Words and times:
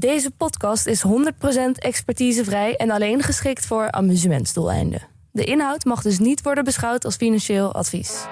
Deze 0.00 0.30
podcast 0.30 0.86
is 0.86 1.04
100% 1.06 1.10
expertisevrij 1.78 2.76
en 2.76 2.90
alleen 2.90 3.22
geschikt 3.22 3.66
voor 3.66 3.90
amusementsdoeleinden. 3.90 5.02
De 5.30 5.44
inhoud 5.44 5.84
mag 5.84 6.02
dus 6.02 6.18
niet 6.18 6.42
worden 6.42 6.64
beschouwd 6.64 7.04
als 7.04 7.16
financieel 7.16 7.74
advies. 7.74 8.24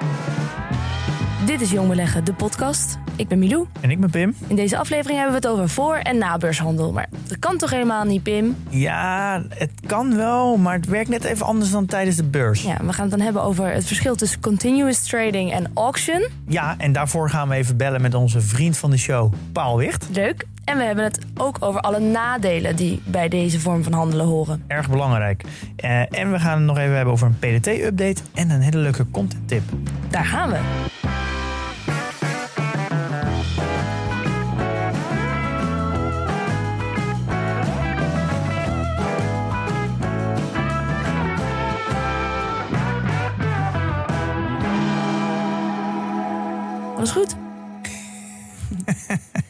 Dit 1.46 1.60
is 1.60 1.70
Jong 1.70 1.88
Beleggen, 1.88 2.24
de 2.24 2.34
podcast. 2.34 2.98
Ik 3.16 3.28
ben 3.28 3.38
Milou. 3.38 3.66
En 3.80 3.90
ik 3.90 4.00
ben 4.00 4.10
Pim. 4.10 4.34
In 4.46 4.56
deze 4.56 4.78
aflevering 4.78 5.18
hebben 5.20 5.40
we 5.40 5.48
het 5.48 5.56
over 5.56 5.68
voor- 5.68 5.96
en 5.96 6.18
nabeurshandel. 6.18 6.92
Maar 6.92 7.08
dat 7.26 7.38
kan 7.38 7.56
toch 7.56 7.70
helemaal 7.70 8.04
niet, 8.04 8.22
Pim? 8.22 8.56
Ja, 8.68 9.42
het 9.48 9.72
kan 9.86 10.16
wel, 10.16 10.56
maar 10.56 10.74
het 10.74 10.86
werkt 10.86 11.08
net 11.08 11.24
even 11.24 11.46
anders 11.46 11.70
dan 11.70 11.86
tijdens 11.86 12.16
de 12.16 12.24
beurs. 12.24 12.62
Ja, 12.62 12.76
we 12.84 12.92
gaan 12.92 13.02
het 13.08 13.10
dan 13.10 13.20
hebben 13.20 13.42
over 13.42 13.72
het 13.72 13.86
verschil 13.86 14.16
tussen 14.16 14.40
continuous 14.40 15.06
trading 15.06 15.52
en 15.52 15.70
auction. 15.74 16.26
Ja, 16.46 16.74
en 16.78 16.92
daarvoor 16.92 17.30
gaan 17.30 17.48
we 17.48 17.54
even 17.54 17.76
bellen 17.76 18.00
met 18.00 18.14
onze 18.14 18.40
vriend 18.40 18.76
van 18.76 18.90
de 18.90 18.96
show, 18.96 19.32
Paul 19.52 19.76
Wicht. 19.76 20.06
Leuk. 20.12 20.46
En 20.68 20.76
we 20.76 20.84
hebben 20.84 21.04
het 21.04 21.18
ook 21.36 21.56
over 21.60 21.80
alle 21.80 21.98
nadelen 21.98 22.76
die 22.76 23.02
bij 23.04 23.28
deze 23.28 23.60
vorm 23.60 23.82
van 23.82 23.92
handelen 23.92 24.26
horen. 24.26 24.64
Erg 24.66 24.90
belangrijk. 24.90 25.44
Eh, 25.76 26.18
en 26.18 26.32
we 26.32 26.38
gaan 26.38 26.56
het 26.56 26.66
nog 26.66 26.78
even 26.78 26.94
hebben 26.94 27.12
over 27.12 27.26
een 27.26 27.38
PDT-update 27.38 28.22
en 28.34 28.50
een 28.50 28.60
hele 28.60 28.78
leuke 28.78 29.10
content 29.10 29.48
tip. 29.48 29.62
Daar 30.10 30.24
gaan 30.24 30.50
we. 30.50 30.58
Alles 46.96 47.10
goed? 47.10 47.36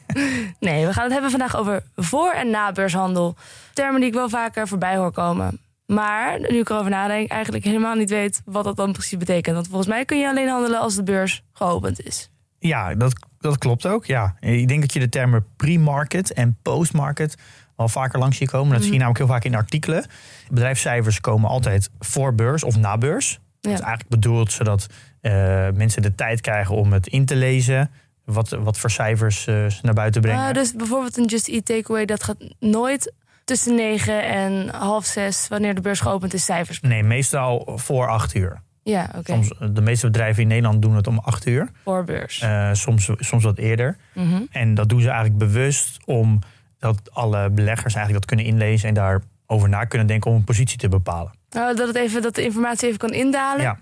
nee, 0.60 0.86
we 0.86 0.92
gaan 0.92 1.04
het 1.04 1.12
hebben 1.12 1.30
vandaag 1.30 1.56
over 1.56 1.82
voor- 1.96 2.32
en 2.32 2.50
nabeurshandel. 2.50 3.36
Termen 3.72 4.00
die 4.00 4.08
ik 4.08 4.14
wel 4.14 4.28
vaker 4.28 4.68
voorbij 4.68 4.96
hoor 4.96 5.12
komen. 5.12 5.60
Maar 5.86 6.40
nu 6.40 6.58
ik 6.58 6.70
erover 6.70 6.90
nadenk, 6.90 7.30
eigenlijk 7.30 7.64
helemaal 7.64 7.94
niet 7.94 8.10
weet 8.10 8.42
wat 8.44 8.64
dat 8.64 8.76
dan 8.76 8.92
precies 8.92 9.18
betekent. 9.18 9.54
Want 9.54 9.66
volgens 9.68 9.88
mij 9.88 10.04
kun 10.04 10.18
je 10.18 10.28
alleen 10.28 10.48
handelen 10.48 10.80
als 10.80 10.94
de 10.94 11.02
beurs 11.02 11.42
geopend 11.52 12.00
is. 12.06 12.30
Ja, 12.58 12.94
dat, 12.94 13.12
dat 13.38 13.58
klopt 13.58 13.86
ook. 13.86 14.06
Ja. 14.06 14.34
Ik 14.40 14.68
denk 14.68 14.80
dat 14.80 14.92
je 14.92 15.00
de 15.00 15.08
termen 15.08 15.46
pre-market 15.56 16.32
en 16.32 16.56
post-market 16.62 17.36
al 17.76 17.88
vaker 17.88 18.18
langs 18.18 18.36
ziet 18.36 18.50
komen. 18.50 18.72
Dat 18.72 18.82
zie 18.82 18.92
je 18.92 18.98
namelijk 18.98 19.18
heel 19.18 19.28
vaak 19.34 19.44
in 19.44 19.54
artikelen. 19.54 20.06
Bedrijfscijfers 20.48 21.20
komen 21.20 21.50
altijd 21.50 21.90
voor 21.98 22.34
beurs 22.34 22.64
of 22.64 22.76
na 22.76 22.98
beurs. 22.98 23.38
Dat 23.60 23.72
is 23.72 23.80
eigenlijk 23.80 24.10
bedoeld 24.10 24.52
zodat 24.52 24.86
eh, 25.20 25.32
mensen 25.74 26.02
de 26.02 26.14
tijd 26.14 26.40
krijgen 26.40 26.74
om 26.74 26.92
het 26.92 27.06
in 27.06 27.26
te 27.26 27.36
lezen. 27.36 27.90
Wat, 28.32 28.48
wat 28.48 28.78
voor 28.78 28.90
cijfers 28.90 29.46
eh, 29.46 29.66
ze 29.66 29.78
naar 29.82 29.94
buiten 29.94 30.20
brengen. 30.20 30.46
Ah, 30.46 30.54
dus 30.54 30.72
bijvoorbeeld 30.72 31.16
een 31.16 31.24
Just 31.24 31.48
Eat 31.48 31.64
Takeaway, 31.64 32.04
dat 32.04 32.22
gaat 32.22 32.36
nooit 32.58 33.12
tussen 33.44 33.74
negen 33.74 34.22
en 34.22 34.68
half 34.68 35.04
zes, 35.04 35.48
wanneer 35.48 35.74
de 35.74 35.80
beurs 35.80 36.00
geopend 36.00 36.34
is, 36.34 36.44
cijfers. 36.44 36.80
Nee, 36.80 37.02
meestal 37.02 37.72
voor 37.76 38.08
acht 38.08 38.34
uur. 38.34 38.60
Ja, 38.82 39.10
oké. 39.16 39.32
Soms, 39.32 39.52
de 39.72 39.80
meeste 39.80 40.06
bedrijven 40.06 40.42
in 40.42 40.48
Nederland 40.48 40.82
doen 40.82 40.96
het 40.96 41.06
om 41.06 41.18
acht 41.18 41.46
uur. 41.46 41.68
Voor 41.84 42.04
beurs. 42.04 42.40
Eh, 42.40 42.72
soms, 42.72 43.10
soms 43.18 43.44
wat 43.44 43.58
eerder. 43.58 43.96
Mhm. 44.12 44.42
En 44.50 44.74
dat 44.74 44.88
doen 44.88 45.00
ze 45.00 45.08
eigenlijk 45.08 45.38
bewust 45.38 45.98
om 46.04 46.38
dat 46.78 47.14
alle 47.14 47.50
beleggers 47.50 47.94
eigenlijk 47.94 48.26
dat 48.26 48.36
kunnen 48.36 48.54
inlezen 48.54 48.88
en 48.88 48.94
daarover 48.94 49.68
na 49.68 49.84
kunnen 49.84 50.06
denken 50.06 50.30
om 50.30 50.36
een 50.36 50.44
positie 50.44 50.78
te 50.78 50.88
bepalen. 50.88 51.32
Nou, 51.50 51.76
dat, 51.76 51.86
het 51.86 51.96
even, 51.96 52.22
dat 52.22 52.34
de 52.34 52.42
informatie 52.42 52.86
even 52.86 52.98
kan 52.98 53.12
indalen. 53.12 53.62
Ja, 53.62 53.78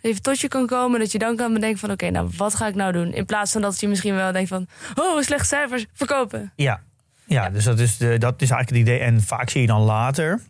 Even 0.00 0.22
tot 0.22 0.40
je 0.40 0.48
kan 0.48 0.66
komen. 0.66 1.00
Dat 1.00 1.12
je 1.12 1.18
dan 1.18 1.36
kan 1.36 1.52
bedenken 1.52 1.78
van 1.78 1.90
oké, 1.90 2.10
nou 2.10 2.30
wat 2.36 2.54
ga 2.54 2.66
ik 2.66 2.74
nou 2.74 2.92
doen? 2.92 3.12
In 3.12 3.24
plaats 3.24 3.52
van 3.52 3.60
dat 3.62 3.80
je 3.80 3.88
misschien 3.88 4.14
wel 4.14 4.32
denkt 4.32 4.48
van 4.48 4.66
oh, 4.94 5.20
slechte 5.20 5.46
cijfers, 5.46 5.86
verkopen. 5.92 6.52
ja. 6.56 6.80
ja, 7.26 7.50
dus 7.50 7.64
dat 7.64 7.78
is, 7.78 7.96
de, 7.96 8.18
dat 8.18 8.42
is 8.42 8.50
eigenlijk 8.50 8.68
het 8.68 8.94
idee. 8.96 9.06
En 9.06 9.22
vaak 9.22 9.50
zie 9.50 9.60
je 9.60 9.66
dan 9.66 9.80
later, 9.80 10.40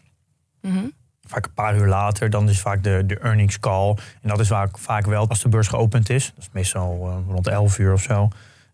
Mhm. 0.62 0.84
vaak 1.26 1.44
een 1.44 1.54
paar 1.54 1.76
uur 1.76 1.86
later, 1.86 2.30
dan 2.30 2.48
is 2.48 2.60
vaak 2.60 2.82
de, 2.82 3.02
de 3.06 3.18
earnings 3.18 3.60
call. 3.60 3.88
En 4.22 4.28
dat 4.28 4.40
is 4.40 4.48
vaak, 4.48 4.78
vaak 4.78 5.06
wel 5.06 5.28
als 5.28 5.42
de 5.42 5.48
beurs 5.48 5.68
geopend 5.68 6.10
is. 6.10 6.32
Dat 6.34 6.44
is 6.44 6.48
meestal 6.52 7.08
eh, 7.10 7.32
rond 7.32 7.46
11 7.48 7.78
uur 7.78 7.92
of 7.92 8.02
zo. 8.02 8.28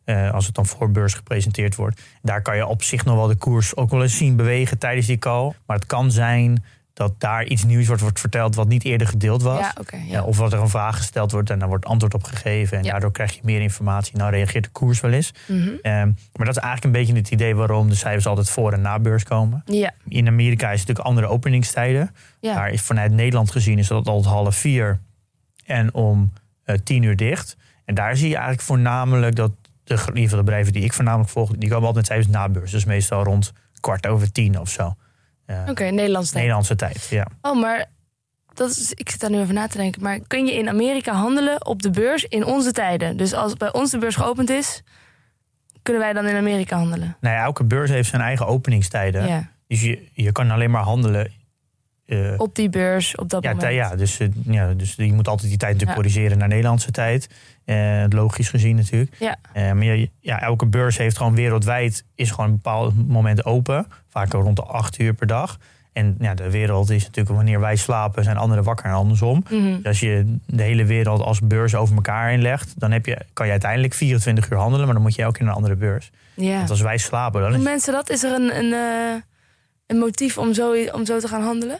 eh, 0.04 0.32
als 0.32 0.46
het 0.46 0.54
dan 0.54 0.66
voor 0.66 0.90
beurs 0.90 1.14
gepresenteerd 1.14 1.74
wordt. 1.74 2.00
Daar 2.22 2.42
kan 2.42 2.56
je 2.56 2.66
op 2.66 2.82
zich 2.82 3.04
nog 3.04 3.16
wel 3.16 3.26
de 3.26 3.34
koers 3.36 3.76
ook 3.76 3.90
wel 3.90 4.02
eens 4.02 4.16
zien 4.16 4.36
bewegen 4.36 4.78
tijdens 4.78 5.06
die 5.06 5.18
call. 5.18 5.52
Maar 5.66 5.76
het 5.76 5.86
kan 5.86 6.10
zijn 6.10 6.64
dat 6.94 7.20
daar 7.20 7.44
iets 7.44 7.64
nieuws 7.64 7.86
wordt, 7.86 8.02
wordt 8.02 8.20
verteld 8.20 8.54
wat 8.54 8.68
niet 8.68 8.84
eerder 8.84 9.06
gedeeld 9.06 9.42
was. 9.42 9.58
Ja, 9.58 9.74
ja. 9.90 9.98
Ja, 10.06 10.22
of 10.22 10.36
wat 10.36 10.52
er 10.52 10.60
een 10.60 10.68
vraag 10.68 10.96
gesteld 10.96 11.30
wordt 11.30 11.50
en 11.50 11.58
daar 11.58 11.68
wordt 11.68 11.84
antwoord 11.84 12.14
op 12.14 12.22
gegeven. 12.24 12.78
En 12.78 12.84
daardoor 12.84 13.12
krijg 13.12 13.34
je 13.34 13.40
meer 13.42 13.60
informatie. 13.60 14.16
Nou 14.16 14.30
reageert 14.30 14.64
de 14.64 14.70
koers 14.70 15.00
wel 15.00 15.10
eens. 15.10 15.34
Mhm. 15.46 15.70
Ehm, 15.82 16.06
maar 16.32 16.46
dat 16.46 16.56
is 16.56 16.62
eigenlijk 16.62 16.84
een 16.84 17.00
beetje 17.00 17.14
het 17.14 17.30
idee 17.30 17.54
waarom 17.54 17.88
de 17.88 17.94
cijfers 17.94 18.26
altijd 18.26 18.50
voor 18.50 18.72
en 18.72 18.80
na 18.80 18.98
beurs 18.98 19.22
komen. 19.22 19.62
ja. 19.66 19.92
In 20.08 20.26
Amerika 20.28 20.70
is 20.70 20.78
het 20.78 20.88
natuurlijk 20.88 21.06
andere 21.06 21.26
openingstijden. 21.26 22.14
Daar 22.40 22.70
is 22.70 22.80
vanuit 22.80 23.12
Nederland 23.12 23.50
gezien 23.50 23.78
is 23.78 23.86
dat 23.86 24.06
altijd 24.06 24.34
half 24.34 24.56
vier 24.56 25.00
en 25.64 25.94
om 25.94 26.32
eh, 26.64 26.76
tien 26.84 27.02
uur 27.02 27.16
dicht. 27.16 27.56
En 27.84 27.94
daar 27.94 28.16
zie 28.16 28.28
je 28.28 28.34
eigenlijk 28.34 28.64
voornamelijk 28.64 29.36
dat 29.36 29.52
de, 29.84 29.94
in 29.94 30.06
ieder 30.06 30.22
geval 30.22 30.38
de 30.38 30.44
bedrijven 30.44 30.72
die 30.72 30.84
ik 30.84 30.92
voornamelijk 30.92 31.30
volg, 31.30 31.50
die 31.50 31.68
komen 31.68 31.86
altijd 31.86 31.94
met 31.94 32.06
cijfers 32.06 32.28
na 32.28 32.48
beurs. 32.48 32.70
Dus 32.70 32.84
meestal 32.84 33.24
rond 33.24 33.52
kwart 33.80 34.06
over 34.06 34.32
tien 34.32 34.60
of 34.60 34.68
zo. 34.68 34.94
Oké, 35.46 35.84
Nederlands 35.84 36.26
tijd. 36.26 36.38
Nederlandse 36.38 36.76
tijd, 36.76 37.06
ja. 37.10 37.26
Oh, 37.42 37.60
maar 37.60 37.86
dat 38.54 38.70
is, 38.70 38.92
ik 38.92 39.10
zit 39.10 39.20
daar 39.20 39.30
nu 39.30 39.40
over 39.40 39.54
na 39.54 39.66
te 39.66 39.76
denken. 39.76 40.02
Maar 40.02 40.18
kun 40.26 40.46
je 40.46 40.54
in 40.54 40.68
Amerika 40.68 41.12
handelen 41.12 41.66
op 41.66 41.82
de 41.82 41.90
beurs 41.90 42.24
in 42.24 42.44
onze 42.44 42.72
tijden? 42.72 43.16
Dus 43.16 43.32
als 43.32 43.54
bij 43.54 43.72
ons 43.72 43.90
de 43.90 43.98
beurs 43.98 44.16
geopend 44.16 44.50
is, 44.50 44.82
kunnen 45.82 46.02
wij 46.02 46.12
dan 46.12 46.26
in 46.26 46.36
Amerika 46.36 46.76
handelen? 46.76 47.16
Nou 47.20 47.34
ja, 47.34 47.42
elke 47.42 47.64
beurs 47.64 47.90
heeft 47.90 48.08
zijn 48.08 48.22
eigen 48.22 48.46
openingstijden. 48.46 49.26
Ja. 49.26 49.50
Dus 49.66 49.82
je, 49.82 50.08
je 50.12 50.32
kan 50.32 50.50
alleen 50.50 50.70
maar 50.70 50.82
handelen. 50.82 51.32
Eh, 52.06 52.34
Op 52.36 52.54
die 52.54 52.68
beurs, 52.68 53.16
op 53.16 53.28
dat 53.28 53.42
ja, 53.42 53.52
moment. 53.52 53.74
ja, 53.74 53.96
dus, 53.96 54.18
eh, 54.18 54.28
ja, 54.44 54.72
dus 54.74 54.94
je 54.94 55.12
moet 55.12 55.28
altijd 55.28 55.48
die 55.48 55.58
tijd 55.58 55.72
natuurlijk 55.72 55.98
Ja. 55.98 56.04
corrigeren 56.04 56.38
naar 56.38 56.48
Nederlandse 56.48 56.90
tijd. 56.90 57.28
Eh, 57.64 58.04
logisch 58.08 58.48
gezien 58.48 58.76
natuurlijk. 58.76 59.16
Ja. 59.18 59.36
Maar 59.54 59.84
ja, 59.84 60.06
ja, 60.20 60.40
elke 60.40 60.66
beurs 60.66 60.96
heeft 60.98 61.16
gewoon 61.16 61.34
wereldwijd 61.34 62.04
is 62.14 62.30
gewoon 62.30 62.46
een 62.46 62.54
bepaald 62.56 63.08
moment 63.08 63.44
open. 63.44 63.86
Vaak 64.08 64.32
rond 64.32 64.56
de 64.56 64.62
acht 64.62 64.98
uur 64.98 65.14
per 65.14 65.26
dag. 65.26 65.58
En 65.92 66.16
ja, 66.20 66.34
de 66.34 66.50
wereld 66.50 66.90
is 66.90 67.04
natuurlijk 67.04 67.36
wanneer 67.36 67.60
wij 67.60 67.76
slapen, 67.76 68.24
zijn 68.24 68.36
anderen 68.36 68.64
wakker 68.64 68.84
en 68.86 68.92
andersom. 68.92 69.44
Mhm. 69.50 69.76
Dus 69.76 69.84
als 69.86 70.00
je 70.00 70.36
de 70.46 70.62
hele 70.62 70.84
wereld 70.84 71.20
als 71.20 71.40
beurs 71.40 71.74
over 71.74 71.94
elkaar 71.94 72.32
inlegt, 72.32 72.80
dan 72.80 72.90
heb 72.90 73.06
je, 73.06 73.18
kan 73.32 73.46
je 73.46 73.52
uiteindelijk 73.52 73.94
24 73.94 74.50
uur 74.50 74.58
handelen, 74.58 74.84
maar 74.84 74.94
dan 74.94 75.02
moet 75.02 75.14
je 75.14 75.22
elke 75.22 75.36
keer 75.36 75.46
naar 75.46 75.56
een 75.56 75.62
andere 75.62 75.80
beurs. 75.80 76.10
ja. 76.34 76.56
Want 76.56 76.70
als 76.70 76.80
wij 76.80 76.98
slapen, 76.98 77.40
dan 77.40 77.50
Doen 77.50 77.58
is 77.60 77.64
mensen 77.66 77.92
dat? 77.92 78.10
Is 78.10 78.22
er 78.22 78.32
een, 78.32 78.56
een, 78.56 78.72
een 79.86 79.98
motief 79.98 80.38
om 80.38 80.54
zo, 80.54 80.74
om 80.92 81.04
zo 81.06 81.18
te 81.18 81.28
gaan 81.28 81.42
handelen? 81.42 81.78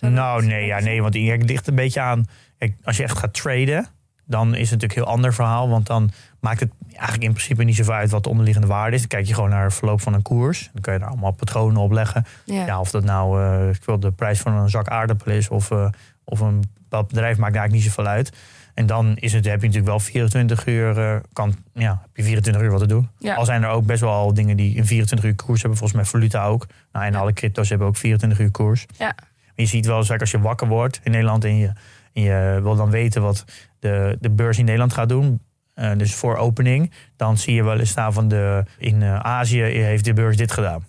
Nou, 0.00 0.44
nee, 0.46 0.66
ja, 0.66 0.80
nee, 0.80 1.02
want 1.02 1.14
het 1.14 1.42
ligt 1.50 1.66
een 1.66 1.74
beetje 1.74 2.00
aan. 2.00 2.24
Kijk, 2.58 2.74
als 2.84 2.96
je 2.96 3.02
echt 3.02 3.18
gaat 3.18 3.34
traden, 3.34 3.86
dan 4.24 4.48
is 4.54 4.70
het 4.70 4.80
natuurlijk 4.80 4.94
een 4.98 5.02
heel 5.04 5.12
ander 5.14 5.34
verhaal. 5.34 5.68
Want 5.68 5.86
dan 5.86 6.10
maakt 6.40 6.60
het 6.60 6.70
eigenlijk 6.92 7.22
in 7.22 7.32
principe 7.32 7.64
niet 7.64 7.76
zoveel 7.76 7.94
uit 7.94 8.10
wat 8.10 8.22
de 8.22 8.28
onderliggende 8.28 8.68
waarde 8.68 8.94
is. 8.94 9.00
Dan 9.00 9.08
kijk 9.08 9.26
je 9.26 9.34
gewoon 9.34 9.50
naar 9.50 9.64
het 9.64 9.74
verloop 9.74 10.00
van 10.00 10.14
een 10.14 10.22
koers. 10.22 10.70
Dan 10.72 10.82
kun 10.82 10.92
je 10.92 10.98
daar 10.98 11.08
allemaal 11.08 11.32
patronen 11.32 11.80
op 11.82 11.90
leggen. 11.92 12.24
Ja. 12.44 12.66
Ja, 12.66 12.80
of 12.80 12.90
dat 12.90 13.04
nou 13.04 13.42
eh, 13.42 13.68
ik 13.68 13.84
wil 13.84 14.00
de 14.00 14.12
prijs 14.12 14.40
van 14.40 14.52
een 14.52 14.70
zak 14.70 14.88
aardappel 14.88 15.32
is 15.32 15.48
of, 15.48 15.70
eh, 15.70 15.88
of 16.24 16.40
een 16.40 16.62
bepaald 16.82 17.08
bedrijf, 17.08 17.36
maakt 17.38 17.54
eigenlijk 17.56 17.84
niet 17.84 17.94
zoveel 17.94 18.10
uit. 18.12 18.32
En 18.74 18.86
dan 18.86 19.16
is 19.16 19.32
het, 19.32 19.44
heb 19.44 19.60
je 19.60 19.66
natuurlijk 19.66 19.86
wel 19.86 20.00
24 20.00 20.66
uur, 20.66 20.98
eh, 20.98 21.16
kan, 21.32 21.54
ja, 21.74 21.90
heb 22.02 22.16
je 22.16 22.22
24 22.22 22.62
uur 22.62 22.70
wat 22.70 22.80
te 22.80 22.86
doen. 22.86 23.08
Ja. 23.18 23.34
Al 23.34 23.44
zijn 23.44 23.62
er 23.62 23.68
ook 23.68 23.86
best 23.86 24.00
wel 24.00 24.34
dingen 24.34 24.56
die 24.56 24.74
in 24.76 24.86
24 24.86 25.28
uur 25.28 25.34
koers 25.36 25.60
hebben. 25.60 25.78
Volgens 25.78 26.00
mij 26.00 26.10
valuta 26.10 26.44
ook. 26.44 26.66
Nou, 26.92 27.06
en 27.06 27.12
Ja. 27.12 27.18
alle 27.18 27.32
crypto's 27.32 27.68
hebben 27.68 27.86
ook 27.86 27.96
24 27.96 28.40
uur 28.40 28.50
koers. 28.50 28.86
Ja. 28.98 29.14
Je 29.62 29.66
ziet 29.66 29.86
wel, 29.86 30.02
zeg, 30.02 30.20
als 30.20 30.30
je 30.30 30.40
wakker 30.40 30.66
wordt 30.68 31.00
in 31.02 31.10
Nederland 31.10 31.44
en 31.44 31.56
je, 31.56 31.72
en 32.12 32.22
je 32.22 32.58
wil 32.62 32.76
dan 32.76 32.90
weten 32.90 33.22
wat 33.22 33.44
de, 33.78 34.16
de 34.20 34.30
beurs 34.30 34.58
in 34.58 34.64
Nederland 34.64 34.92
gaat 34.92 35.08
doen. 35.08 35.40
eh, 35.74 35.90
dus 35.96 36.14
voor 36.14 36.36
opening, 36.36 36.92
dan 37.16 37.38
zie 37.38 37.54
je 37.54 37.64
wel 37.64 37.78
eens 37.78 37.90
staan 37.90 38.12
van 38.12 38.28
de 38.28 38.64
in 38.78 39.02
eh, 39.02 39.18
Azië 39.18 39.62
heeft 39.62 40.04
de 40.04 40.12
beurs 40.12 40.36
dit 40.36 40.52
gedaan. 40.52 40.84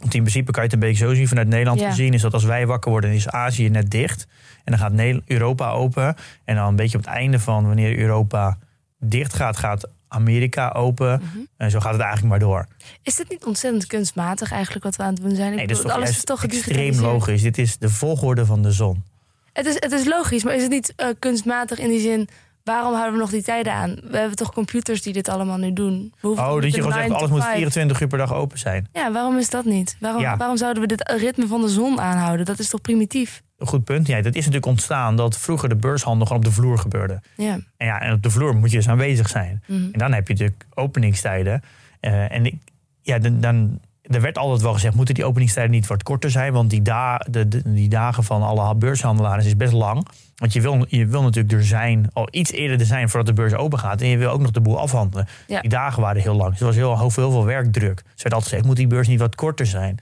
Want 0.00 0.14
in 0.14 0.20
principe 0.20 0.50
kan 0.50 0.62
je 0.62 0.68
het 0.68 0.82
een 0.82 0.88
beetje 0.88 1.06
zo 1.06 1.14
zien 1.14 1.28
vanuit 1.28 1.48
Nederland 1.48 1.80
Ja. 1.80 1.88
gezien, 1.88 2.12
is 2.14 2.22
dat 2.22 2.32
als 2.32 2.44
wij 2.44 2.66
wakker 2.66 2.90
worden, 2.90 3.10
is 3.10 3.28
Azië 3.28 3.68
net 3.68 3.90
dicht. 3.90 4.26
En 4.64 4.72
dan 4.72 4.78
gaat 4.78 4.92
Europa 5.26 5.70
open. 5.70 6.14
En 6.44 6.56
dan 6.56 6.68
een 6.68 6.76
beetje 6.76 6.98
op 6.98 7.04
het 7.04 7.14
einde 7.14 7.38
van 7.38 7.66
wanneer 7.66 7.98
Europa 7.98 8.58
dicht 8.98 9.34
gaat, 9.34 9.56
gaat 9.56 9.88
Amerika 10.16 10.68
open. 10.68 11.20
Mhm. 11.22 11.38
En 11.56 11.70
zo 11.70 11.80
gaat 11.80 11.92
het 11.92 12.00
eigenlijk 12.00 12.30
maar 12.30 12.48
door. 12.48 12.66
Is 13.02 13.14
dit 13.16 13.28
niet 13.28 13.44
ontzettend 13.44 13.86
kunstmatig 13.86 14.52
eigenlijk 14.52 14.84
wat 14.84 14.96
we 14.96 15.02
aan 15.02 15.14
het 15.14 15.22
doen 15.22 15.34
zijn? 15.34 15.50
Ik 15.50 15.56
Nee, 15.56 15.66
bedoel, 15.66 15.82
toch 15.82 15.92
alles 15.92 16.10
is 16.10 16.24
toch 16.24 16.44
extreem 16.44 17.00
logisch. 17.00 17.42
Dit 17.42 17.58
is 17.58 17.78
de 17.78 17.88
volgorde 17.88 18.46
van 18.46 18.62
de 18.62 18.70
zon. 18.72 19.04
Het 19.52 19.66
is, 19.66 19.74
het 19.74 19.92
is 19.92 20.04
logisch, 20.04 20.44
maar 20.44 20.54
is 20.54 20.62
het 20.62 20.70
niet 20.70 20.92
eh, 20.96 21.08
kunstmatig 21.18 21.78
in 21.78 21.88
die 21.88 22.00
zin... 22.00 22.28
waarom 22.66 22.92
houden 22.92 23.12
we 23.12 23.18
nog 23.20 23.30
die 23.30 23.42
tijden 23.42 23.72
aan? 23.72 23.96
We 24.10 24.16
hebben 24.18 24.36
toch 24.36 24.52
computers 24.52 25.02
die 25.02 25.12
dit 25.12 25.28
allemaal 25.28 25.56
nu 25.56 25.72
doen? 25.72 26.12
We 26.20 26.28
Oh, 26.28 26.36
dat 26.60 26.64
je 26.64 26.70
gewoon 26.72 26.92
zegt, 26.92 27.02
9 27.08 27.16
alles 27.16 27.30
moet 27.30 27.42
5. 27.42 27.54
24 27.54 28.00
uur 28.00 28.08
per 28.08 28.18
dag 28.18 28.34
open 28.34 28.58
zijn. 28.58 28.88
Ja, 28.92 29.12
waarom 29.12 29.38
is 29.38 29.50
dat 29.50 29.64
niet? 29.64 29.96
Waarom, 30.00 30.20
Ja. 30.22 30.36
waarom 30.36 30.56
zouden 30.56 30.82
we 30.82 30.88
dit 30.88 31.10
ritme 31.16 31.46
van 31.46 31.60
de 31.60 31.68
zon 31.68 32.00
aanhouden? 32.00 32.46
Dat 32.46 32.58
is 32.58 32.68
toch 32.68 32.80
primitief? 32.80 33.42
Een 33.58 33.66
goed 33.66 33.84
punt. 33.84 34.06
Ja, 34.06 34.16
dat 34.16 34.34
is 34.34 34.38
natuurlijk 34.38 34.66
ontstaan 34.66 35.16
dat 35.16 35.38
vroeger 35.38 35.68
de 35.68 35.76
beurshandel 35.76 36.26
gewoon 36.26 36.42
op 36.42 36.48
de 36.48 36.54
vloer 36.54 36.78
gebeurde. 36.78 37.20
Ja. 37.36 37.58
En, 37.76 37.86
ja, 37.86 38.00
en 38.00 38.12
op 38.12 38.22
de 38.22 38.30
vloer 38.30 38.54
moet 38.56 38.70
je 38.70 38.76
dus 38.76 38.88
aanwezig 38.88 39.28
zijn. 39.28 39.62
Mhm. 39.66 39.82
En 39.92 39.98
dan 39.98 40.12
heb 40.12 40.26
je 40.28 40.32
natuurlijk 40.32 40.64
openingstijden. 40.74 41.62
Eh, 42.00 42.32
en 42.32 42.46
ik, 42.46 42.54
ja, 43.02 43.18
dan, 43.18 43.40
dan, 43.40 43.80
er 44.08 44.20
werd 44.20 44.38
altijd 44.38 44.62
wel 44.62 44.72
gezegd, 44.72 44.94
moeten 44.94 45.14
die 45.14 45.24
openingstijden 45.24 45.72
niet 45.72 45.86
wat 45.86 46.02
korter 46.02 46.30
zijn? 46.30 46.52
Want 46.52 46.70
die, 46.70 46.82
da, 46.82 47.20
de, 47.30 47.48
de- 47.48 47.72
die 47.72 47.88
dagen 47.88 48.24
van 48.24 48.42
alle 48.42 48.74
beurshandelaren 48.74 49.44
is 49.44 49.56
best 49.56 49.72
lang. 49.72 50.06
Want 50.36 50.52
je 50.52 50.60
wil, 50.60 50.86
je 50.88 51.06
wil 51.06 51.22
natuurlijk 51.22 51.54
er 51.54 51.64
zijn, 51.64 52.10
al 52.12 52.28
iets 52.30 52.50
eerder 52.52 52.80
er 52.80 52.86
zijn 52.86 53.08
voordat 53.08 53.36
de 53.36 53.42
beurs 53.42 53.54
open 53.54 53.78
gaat. 53.78 54.00
En 54.00 54.08
je 54.08 54.16
wil 54.16 54.30
ook 54.30 54.40
nog 54.40 54.50
de 54.50 54.60
boel 54.60 54.78
afhandelen. 54.78 55.26
Ja. 55.46 55.60
Die 55.60 55.70
dagen 55.70 56.02
waren 56.02 56.22
heel 56.22 56.34
lang. 56.34 56.50
Dus 56.50 56.60
er 56.60 56.66
was 56.66 56.74
heel, 56.74 56.98
heel, 56.98 57.10
veel 57.10 57.44
werkdruk. 57.44 57.96
Dus 57.96 58.04
er 58.04 58.22
werd 58.22 58.34
altijd 58.34 58.44
gezegd, 58.50 58.64
moet 58.64 58.76
die 58.76 58.86
beurs 58.86 59.08
niet 59.08 59.20
wat 59.20 59.34
korter 59.34 59.66
zijn? 59.66 59.98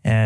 Eh, 0.00 0.24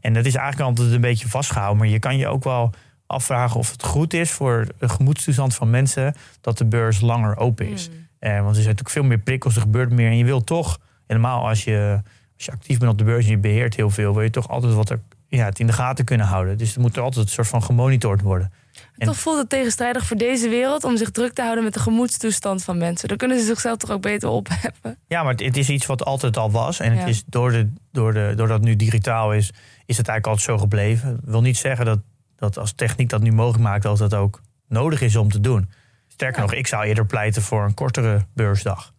en 0.00 0.12
dat 0.14 0.24
is 0.24 0.34
eigenlijk 0.34 0.68
altijd 0.68 0.92
een 0.92 1.00
beetje 1.00 1.28
vastgehouden. 1.28 1.78
Maar 1.78 1.88
je 1.88 1.98
kan 1.98 2.16
je 2.16 2.28
ook 2.28 2.44
wel 2.44 2.70
afvragen 3.06 3.58
of 3.58 3.70
het 3.70 3.82
goed 3.84 4.14
is 4.14 4.30
voor 4.30 4.66
de 4.78 4.88
gemoedstoestand 4.88 5.54
van 5.54 5.70
mensen 5.70 6.14
dat 6.40 6.58
de 6.58 6.64
beurs 6.64 7.00
langer 7.00 7.36
open 7.36 7.68
is. 7.68 7.88
Mm. 7.88 8.06
Eh, 8.18 8.30
want 8.30 8.46
er 8.46 8.54
zijn 8.54 8.64
natuurlijk 8.64 8.90
veel 8.90 9.02
meer 9.04 9.18
prikkels, 9.18 9.54
er 9.54 9.60
gebeurt 9.60 9.90
meer. 9.90 10.08
En 10.08 10.16
je 10.16 10.24
wil 10.24 10.44
toch, 10.44 10.78
helemaal 11.06 11.48
als 11.48 11.64
je, 11.64 12.02
als 12.38 12.46
je 12.46 12.52
actief 12.52 12.78
bent 12.78 12.90
op 12.92 12.98
de 12.98 13.04
beurs 13.04 13.24
en 13.24 13.30
je 13.30 13.38
beheert 13.38 13.74
heel 13.76 13.90
veel, 13.90 14.14
wil 14.14 14.22
je 14.22 14.30
toch 14.30 14.48
altijd 14.48 14.72
wat 14.74 14.90
er, 14.90 15.00
ja, 15.28 15.44
het 15.44 15.58
in 15.58 15.66
de 15.66 15.72
gaten 15.72 16.04
kunnen 16.04 16.26
houden. 16.26 16.58
Dus 16.58 16.74
er 16.74 16.80
moet 16.80 16.96
er 16.96 17.02
altijd 17.02 17.26
een 17.26 17.32
soort 17.32 17.46
van 17.48 17.62
gemonitord 17.62 18.20
worden. 18.20 18.52
En- 18.98 19.06
Toch 19.06 19.16
voelt 19.18 19.38
het 19.38 19.48
tegenstrijdig 19.48 20.06
voor 20.06 20.16
deze 20.16 20.48
wereld 20.48 20.84
om 20.84 20.96
zich 20.96 21.10
druk 21.10 21.32
te 21.32 21.42
houden 21.42 21.64
met 21.64 21.74
de 21.74 21.80
gemoedstoestand 21.80 22.64
van 22.64 22.78
mensen. 22.78 23.08
Dan 23.08 23.16
kunnen 23.16 23.38
ze 23.38 23.44
zichzelf 23.44 23.76
toch 23.76 23.90
ook 23.90 24.02
beter 24.02 24.28
opheffen. 24.28 24.98
Ja, 25.06 25.22
maar 25.22 25.32
het, 25.32 25.40
het 25.44 25.56
is 25.56 25.68
iets 25.68 25.86
wat 25.86 26.04
altijd 26.04 26.36
al 26.36 26.50
was. 26.50 26.80
En 26.80 26.92
Ja. 26.94 26.98
het 26.98 27.08
is 27.08 27.22
door 27.26 27.50
de, 27.50 27.72
door 27.92 28.12
de, 28.12 28.32
doordat 28.36 28.56
het 28.56 28.66
nu 28.66 28.76
digitaal 28.76 29.32
is, 29.32 29.46
is 29.86 29.96
het 29.96 30.08
eigenlijk 30.08 30.26
altijd 30.26 30.46
zo 30.46 30.58
gebleven. 30.58 31.10
Dat 31.20 31.30
wil 31.30 31.40
niet 31.40 31.56
zeggen 31.56 31.84
dat, 31.84 31.98
dat 32.36 32.58
als 32.58 32.72
techniek 32.72 33.08
dat 33.08 33.22
nu 33.22 33.32
mogelijk 33.32 33.62
maakt, 33.62 33.82
dat 33.82 33.98
dat 33.98 34.14
ook 34.14 34.40
nodig 34.68 35.00
is 35.00 35.16
om 35.16 35.30
te 35.30 35.40
doen. 35.40 35.70
Sterker 36.08 36.36
Ja. 36.40 36.42
nog, 36.42 36.54
ik 36.54 36.66
zou 36.66 36.84
eerder 36.84 37.06
pleiten 37.06 37.42
voor 37.42 37.64
een 37.64 37.74
kortere 37.74 38.26
beursdag. 38.34 38.92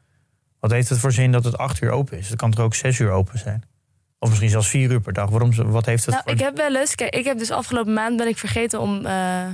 Wat 0.60 0.72
heeft 0.72 0.90
het 0.90 1.00
voor 1.00 1.12
zin 1.12 1.32
dat 1.32 1.44
het 1.44 1.58
acht 1.58 1.82
uur 1.82 1.92
open 1.92 2.18
is? 2.18 2.30
Het 2.30 2.38
kan 2.38 2.52
toch 2.52 2.66
ook 2.66 2.76
zes 2.76 3.00
uur 3.00 3.12
open 3.12 3.40
zijn? 3.40 3.64
Of 4.20 4.30
misschien 4.30 4.50
zelfs 4.50 4.68
vier 4.68 4.92
uur 4.92 5.02
per 5.02 5.14
dag. 5.14 5.30
Waarom, 5.30 5.52
wat 5.56 5.86
heeft 5.86 6.06
het 6.06 6.14
Nou, 6.14 6.24
voor... 6.24 6.34
ik 6.34 6.40
heb 6.40 6.58
wel 6.58 6.76
eens, 6.76 6.96
kijk, 6.96 7.16
ik 7.16 7.26
heb 7.26 7.38
dus 7.38 7.52
afgelopen 7.52 7.94
maand 7.94 8.18
ben 8.18 8.28
ik 8.28 8.38
vergeten 8.38 8.80
om 8.80 9.06
eh, 9.06 9.48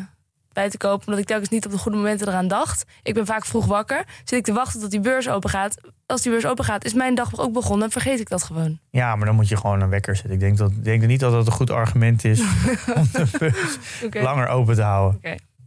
bij 0.53 0.69
te 0.69 0.77
kopen, 0.77 1.05
omdat 1.05 1.21
ik 1.21 1.27
telkens 1.27 1.49
niet 1.49 1.65
op 1.65 1.71
de 1.71 1.77
goede 1.77 1.97
momenten 1.97 2.27
eraan 2.27 2.47
dacht. 2.47 2.85
Ik 3.03 3.13
ben 3.13 3.25
vaak 3.25 3.45
vroeg 3.45 3.65
wakker, 3.65 4.05
zit 4.23 4.39
ik 4.39 4.43
te 4.45 4.53
wachten 4.53 4.79
tot 4.79 4.91
die 4.91 4.99
beurs 4.99 5.29
open 5.29 5.49
gaat. 5.49 5.77
Als 6.05 6.21
die 6.21 6.31
beurs 6.31 6.45
open 6.45 6.65
gaat, 6.65 6.85
is 6.85 6.93
mijn 6.93 7.15
dag 7.15 7.39
ook 7.39 7.53
begonnen 7.53 7.85
en 7.85 7.91
vergeet 7.91 8.19
ik 8.19 8.29
dat 8.29 8.43
gewoon. 8.43 8.79
Ja, 8.89 9.15
maar 9.15 9.25
dan 9.25 9.35
moet 9.35 9.47
je 9.47 9.57
gewoon 9.57 9.81
een 9.81 9.89
wekker 9.89 10.15
zetten. 10.15 10.33
Ik 10.33 10.39
denk, 10.39 10.57
dat, 10.57 10.71
ik 10.71 10.83
denk 10.83 11.05
niet 11.05 11.19
dat 11.19 11.31
dat 11.31 11.45
een 11.45 11.51
goed 11.51 11.69
argument 11.69 12.23
is 12.23 12.39
om 12.95 13.07
de 13.11 13.27
beurs 13.39 13.77
langer 14.11 14.47
open 14.47 14.75
te 14.75 14.81
houden. 14.81 15.19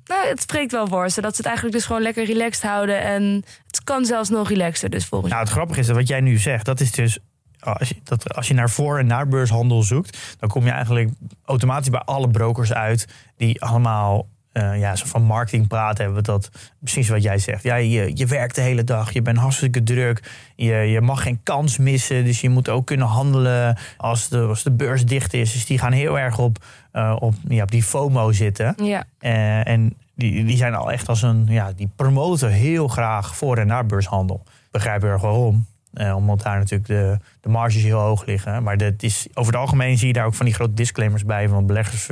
Nou, 0.08 0.28
het 0.28 0.40
spreekt 0.40 0.72
wel 0.72 0.86
voor 0.86 1.10
ze 1.10 1.20
dat 1.20 1.30
ze 1.30 1.36
het 1.36 1.46
eigenlijk 1.46 1.76
dus 1.76 1.86
gewoon 1.86 2.02
lekker 2.02 2.24
relaxed 2.24 2.62
houden 2.62 3.00
en 3.02 3.44
het 3.66 3.84
kan 3.84 4.04
zelfs 4.04 4.28
nog 4.28 4.48
relaxer, 4.48 4.90
dus 4.90 5.06
volgens 5.06 5.32
Nou, 5.32 5.44
het 5.44 5.52
grappige 5.52 5.80
is 5.80 5.86
dat 5.86 5.96
wat 5.96 6.08
jij 6.08 6.20
nu 6.20 6.36
zegt, 6.38 6.64
dat 6.64 6.80
is 6.80 6.90
dus. 6.90 7.18
Als 7.58 7.88
je, 7.88 7.96
dat, 8.04 8.34
als 8.34 8.48
je 8.48 8.54
naar 8.54 8.70
voor- 8.70 8.98
en 8.98 9.06
nabeurshandel 9.06 9.82
zoekt, 9.82 10.36
dan 10.38 10.48
kom 10.48 10.64
je 10.64 10.70
eigenlijk 10.70 11.10
automatisch 11.44 11.90
bij 11.90 12.00
alle 12.00 12.30
brokers 12.30 12.72
uit 12.72 13.06
die 13.36 13.62
allemaal 13.62 14.26
eh 14.58 14.78
ja, 14.78 14.96
zo 14.96 15.06
van 15.06 15.22
marketing 15.22 15.68
praten 15.68 16.04
hebben. 16.04 16.24
Dat 16.24 16.50
precies 16.80 17.08
wat 17.08 17.22
jij 17.22 17.38
zegt. 17.38 17.62
Ja, 17.62 17.74
je, 17.74 18.10
je 18.14 18.26
werkt 18.26 18.54
de 18.54 18.60
hele 18.60 18.84
dag, 18.84 19.12
je 19.12 19.22
bent 19.22 19.38
hartstikke 19.38 19.82
druk, 19.82 20.22
je, 20.56 20.74
je 20.74 21.00
mag 21.00 21.22
geen 21.22 21.40
kans 21.42 21.78
missen, 21.78 22.24
dus 22.24 22.40
je 22.40 22.48
moet 22.48 22.68
ook 22.68 22.86
kunnen 22.86 23.06
handelen 23.06 23.78
als 23.96 24.28
de, 24.28 24.38
als 24.38 24.62
de 24.62 24.72
beurs 24.72 25.04
dicht 25.04 25.34
is. 25.34 25.52
Dus 25.52 25.66
die 25.66 25.78
gaan 25.78 25.92
heel 25.92 26.18
erg 26.18 26.38
op, 26.38 26.64
eh, 26.98 27.16
op, 27.18 27.34
ja, 27.48 27.62
op 27.62 27.70
die 27.70 27.82
FOMO 27.82 28.32
zitten. 28.32 28.74
Ja, 28.82 29.04
Eh, 29.18 29.66
en 29.68 29.94
die, 30.14 30.44
die 30.44 30.56
zijn 30.56 30.74
al 30.74 30.92
echt 30.92 31.08
als 31.08 31.22
een. 31.22 31.46
Ja, 31.48 31.72
die 31.76 31.90
promoten 31.96 32.50
heel 32.50 32.88
graag 32.88 33.36
voor- 33.36 33.56
en 33.58 33.66
nabeurshandel. 33.66 34.42
Begrijp 34.70 35.02
heel 35.02 35.10
erg 35.10 35.20
waarom. 35.22 35.66
Eh, 35.92 36.16
omdat 36.16 36.42
daar 36.42 36.58
natuurlijk 36.58 36.88
de, 36.88 37.18
de 37.40 37.48
marges 37.48 37.82
heel 37.82 37.98
hoog 37.98 38.24
liggen. 38.26 38.62
Maar 38.62 38.76
dat 38.76 38.92
is, 39.02 39.26
over 39.34 39.52
het 39.52 39.60
algemeen 39.60 39.98
zie 39.98 40.06
je 40.06 40.12
daar 40.12 40.26
ook 40.26 40.34
van 40.34 40.46
die 40.46 40.54
grote 40.54 40.74
disclaimers 40.74 41.24
bij. 41.24 41.48
Van 41.48 41.66
beleggers. 41.66 42.06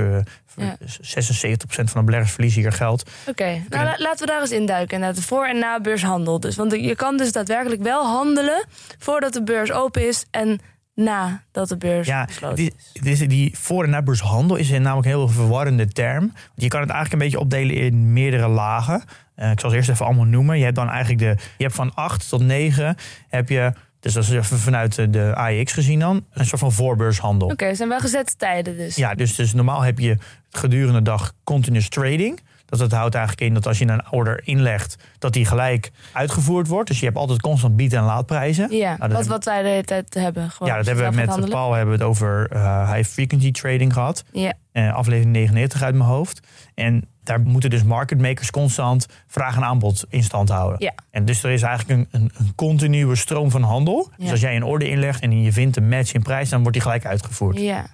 Ja. 0.56 0.76
76% 1.00 1.90
van 1.90 2.00
de 2.00 2.02
beleggers 2.04 2.32
verliezen 2.32 2.60
hier 2.60 2.72
geld. 2.72 3.10
oké. 3.28 3.44
Nou, 3.68 3.84
la- 3.84 3.94
laten 3.98 4.26
we 4.26 4.32
daar 4.32 4.40
eens 4.40 4.50
induiken. 4.50 4.94
Inderdaad, 4.94 5.16
de 5.22 5.26
voor- 5.26 5.46
en 5.46 5.58
nabeurshandel. 5.58 6.40
Dus, 6.40 6.56
want 6.56 6.72
je 6.72 6.94
kan 6.96 7.16
dus 7.16 7.32
daadwerkelijk 7.32 7.82
wel 7.82 8.04
handelen 8.06 8.64
voordat 8.98 9.32
de 9.32 9.42
beurs 9.42 9.72
open 9.72 10.08
is 10.08 10.26
en 10.30 10.60
nadat 10.96 11.68
de 11.68 11.76
beurs 11.76 12.06
Ja, 12.06 12.24
gesloten 12.26 12.64
is. 12.64 12.72
het 12.92 13.06
is 13.06 13.18
die 13.18 13.58
voor- 13.58 13.84
en 13.84 13.90
nabeurshandel 13.90 14.56
is 14.56 14.70
namelijk 14.70 14.96
een 15.06 15.12
heel 15.12 15.28
verwarrende 15.28 15.88
term. 15.88 16.20
Want 16.20 16.32
je 16.54 16.68
kan 16.68 16.80
het 16.80 16.90
eigenlijk 16.90 17.12
een 17.22 17.28
beetje 17.28 17.44
opdelen 17.44 17.74
in 17.76 18.12
meerdere 18.12 18.48
lagen. 18.48 19.02
Eh, 19.34 19.50
ik 19.50 19.60
zal 19.60 19.70
ze 19.70 19.76
eerst 19.76 19.88
even 19.88 20.06
allemaal 20.06 20.24
noemen. 20.24 20.58
Je 20.58 20.64
hebt 20.64 20.76
dan 20.76 20.88
eigenlijk 20.88 21.18
de. 21.18 21.42
Je 21.56 21.62
hebt 21.64 21.74
van 21.74 21.94
8 21.94 22.28
tot 22.28 22.40
9 22.42 22.96
heb 23.28 23.48
je. 23.48 23.72
Dus 24.00 24.12
dat 24.14 24.22
is 24.24 24.30
even 24.30 24.58
vanuit 24.58 24.94
de- 24.94 25.10
de 25.10 25.34
AEX 25.34 25.72
gezien 25.72 25.98
dan. 25.98 26.24
Een 26.32 26.46
soort 26.46 26.60
van 26.60 26.72
voorbeurshandel. 26.72 27.48
Oké, 27.48 27.64
het 27.64 27.76
zijn 27.76 27.88
wel 27.88 28.00
gezette 28.00 28.36
tijden 28.36 28.76
dus. 28.76 28.96
Ja, 28.96 29.14
dus, 29.14 29.34
dus 29.34 29.52
normaal 29.54 29.80
heb 29.80 29.98
je 29.98 30.16
gedurende 30.50 30.92
de 30.98 31.02
dag 31.02 31.32
continuous 31.44 31.88
trading. 31.88 32.40
Dat, 32.66 32.78
dat 32.78 32.92
houdt 32.92 33.14
eigenlijk 33.14 33.46
in 33.46 33.54
dat 33.54 33.66
als 33.66 33.78
je 33.78 33.86
een 33.88 34.10
order 34.12 34.40
inlegt, 34.44 34.96
dat 35.18 35.32
die 35.32 35.44
gelijk 35.44 35.90
uitgevoerd 36.12 36.68
wordt. 36.68 36.88
Dus 36.88 36.98
je 36.98 37.04
hebt 37.06 37.16
altijd 37.16 37.40
constant 37.40 37.76
bied- 37.76 37.92
en 37.92 38.02
laadprijzen. 38.02 38.70
Ja, 38.76 38.96
Nou, 38.96 39.08
dat 39.10 39.18
wat, 39.18 39.26
wat 39.26 39.44
wij 39.44 39.62
de 39.62 39.68
hele 39.68 39.84
tijd 39.84 40.14
hebben. 40.14 40.50
Gewoon 40.50 40.68
ja, 40.68 40.76
dat 40.76 40.86
je 40.86 41.02
hebben 41.02 41.26
we 41.26 41.40
met. 41.40 41.50
Paul 41.50 41.72
hebben 41.72 41.94
we 41.96 42.00
het 42.02 42.10
over 42.10 42.48
eh, 42.50 42.92
high 42.92 43.08
frequency 43.08 43.50
trading 43.50 43.92
gehad. 43.92 44.24
Ja, 44.32 44.52
Eh, 44.72 44.94
aflevering 44.94 45.32
99 45.32 45.82
uit 45.82 45.94
mijn 45.94 46.08
hoofd. 46.08 46.46
En 46.74 47.08
daar 47.22 47.40
moeten 47.40 47.70
dus 47.70 47.82
market 47.84 48.20
makers 48.20 48.50
constant 48.50 49.06
vraag 49.26 49.56
en 49.56 49.64
aanbod 49.64 50.04
in 50.08 50.22
stand 50.22 50.48
houden. 50.48 50.76
Ja. 50.80 50.92
En 51.10 51.24
dus 51.24 51.42
er 51.42 51.50
is 51.50 51.62
eigenlijk 51.62 51.98
een, 52.12 52.20
een, 52.20 52.30
een 52.38 52.54
continue 52.54 53.14
stroom 53.16 53.50
van 53.50 53.62
handel. 53.62 54.10
Dus 54.16 54.30
als 54.30 54.40
jij 54.40 54.56
een 54.56 54.62
order 54.64 54.88
inlegt 54.88 55.20
en 55.22 55.42
je 55.42 55.52
vindt 55.52 55.76
een 55.76 55.88
match 55.88 56.12
in 56.12 56.22
prijs, 56.22 56.48
dan 56.48 56.58
wordt 56.58 56.72
die 56.72 56.82
gelijk 56.82 57.06
uitgevoerd. 57.06 57.58
ja. 57.60 57.86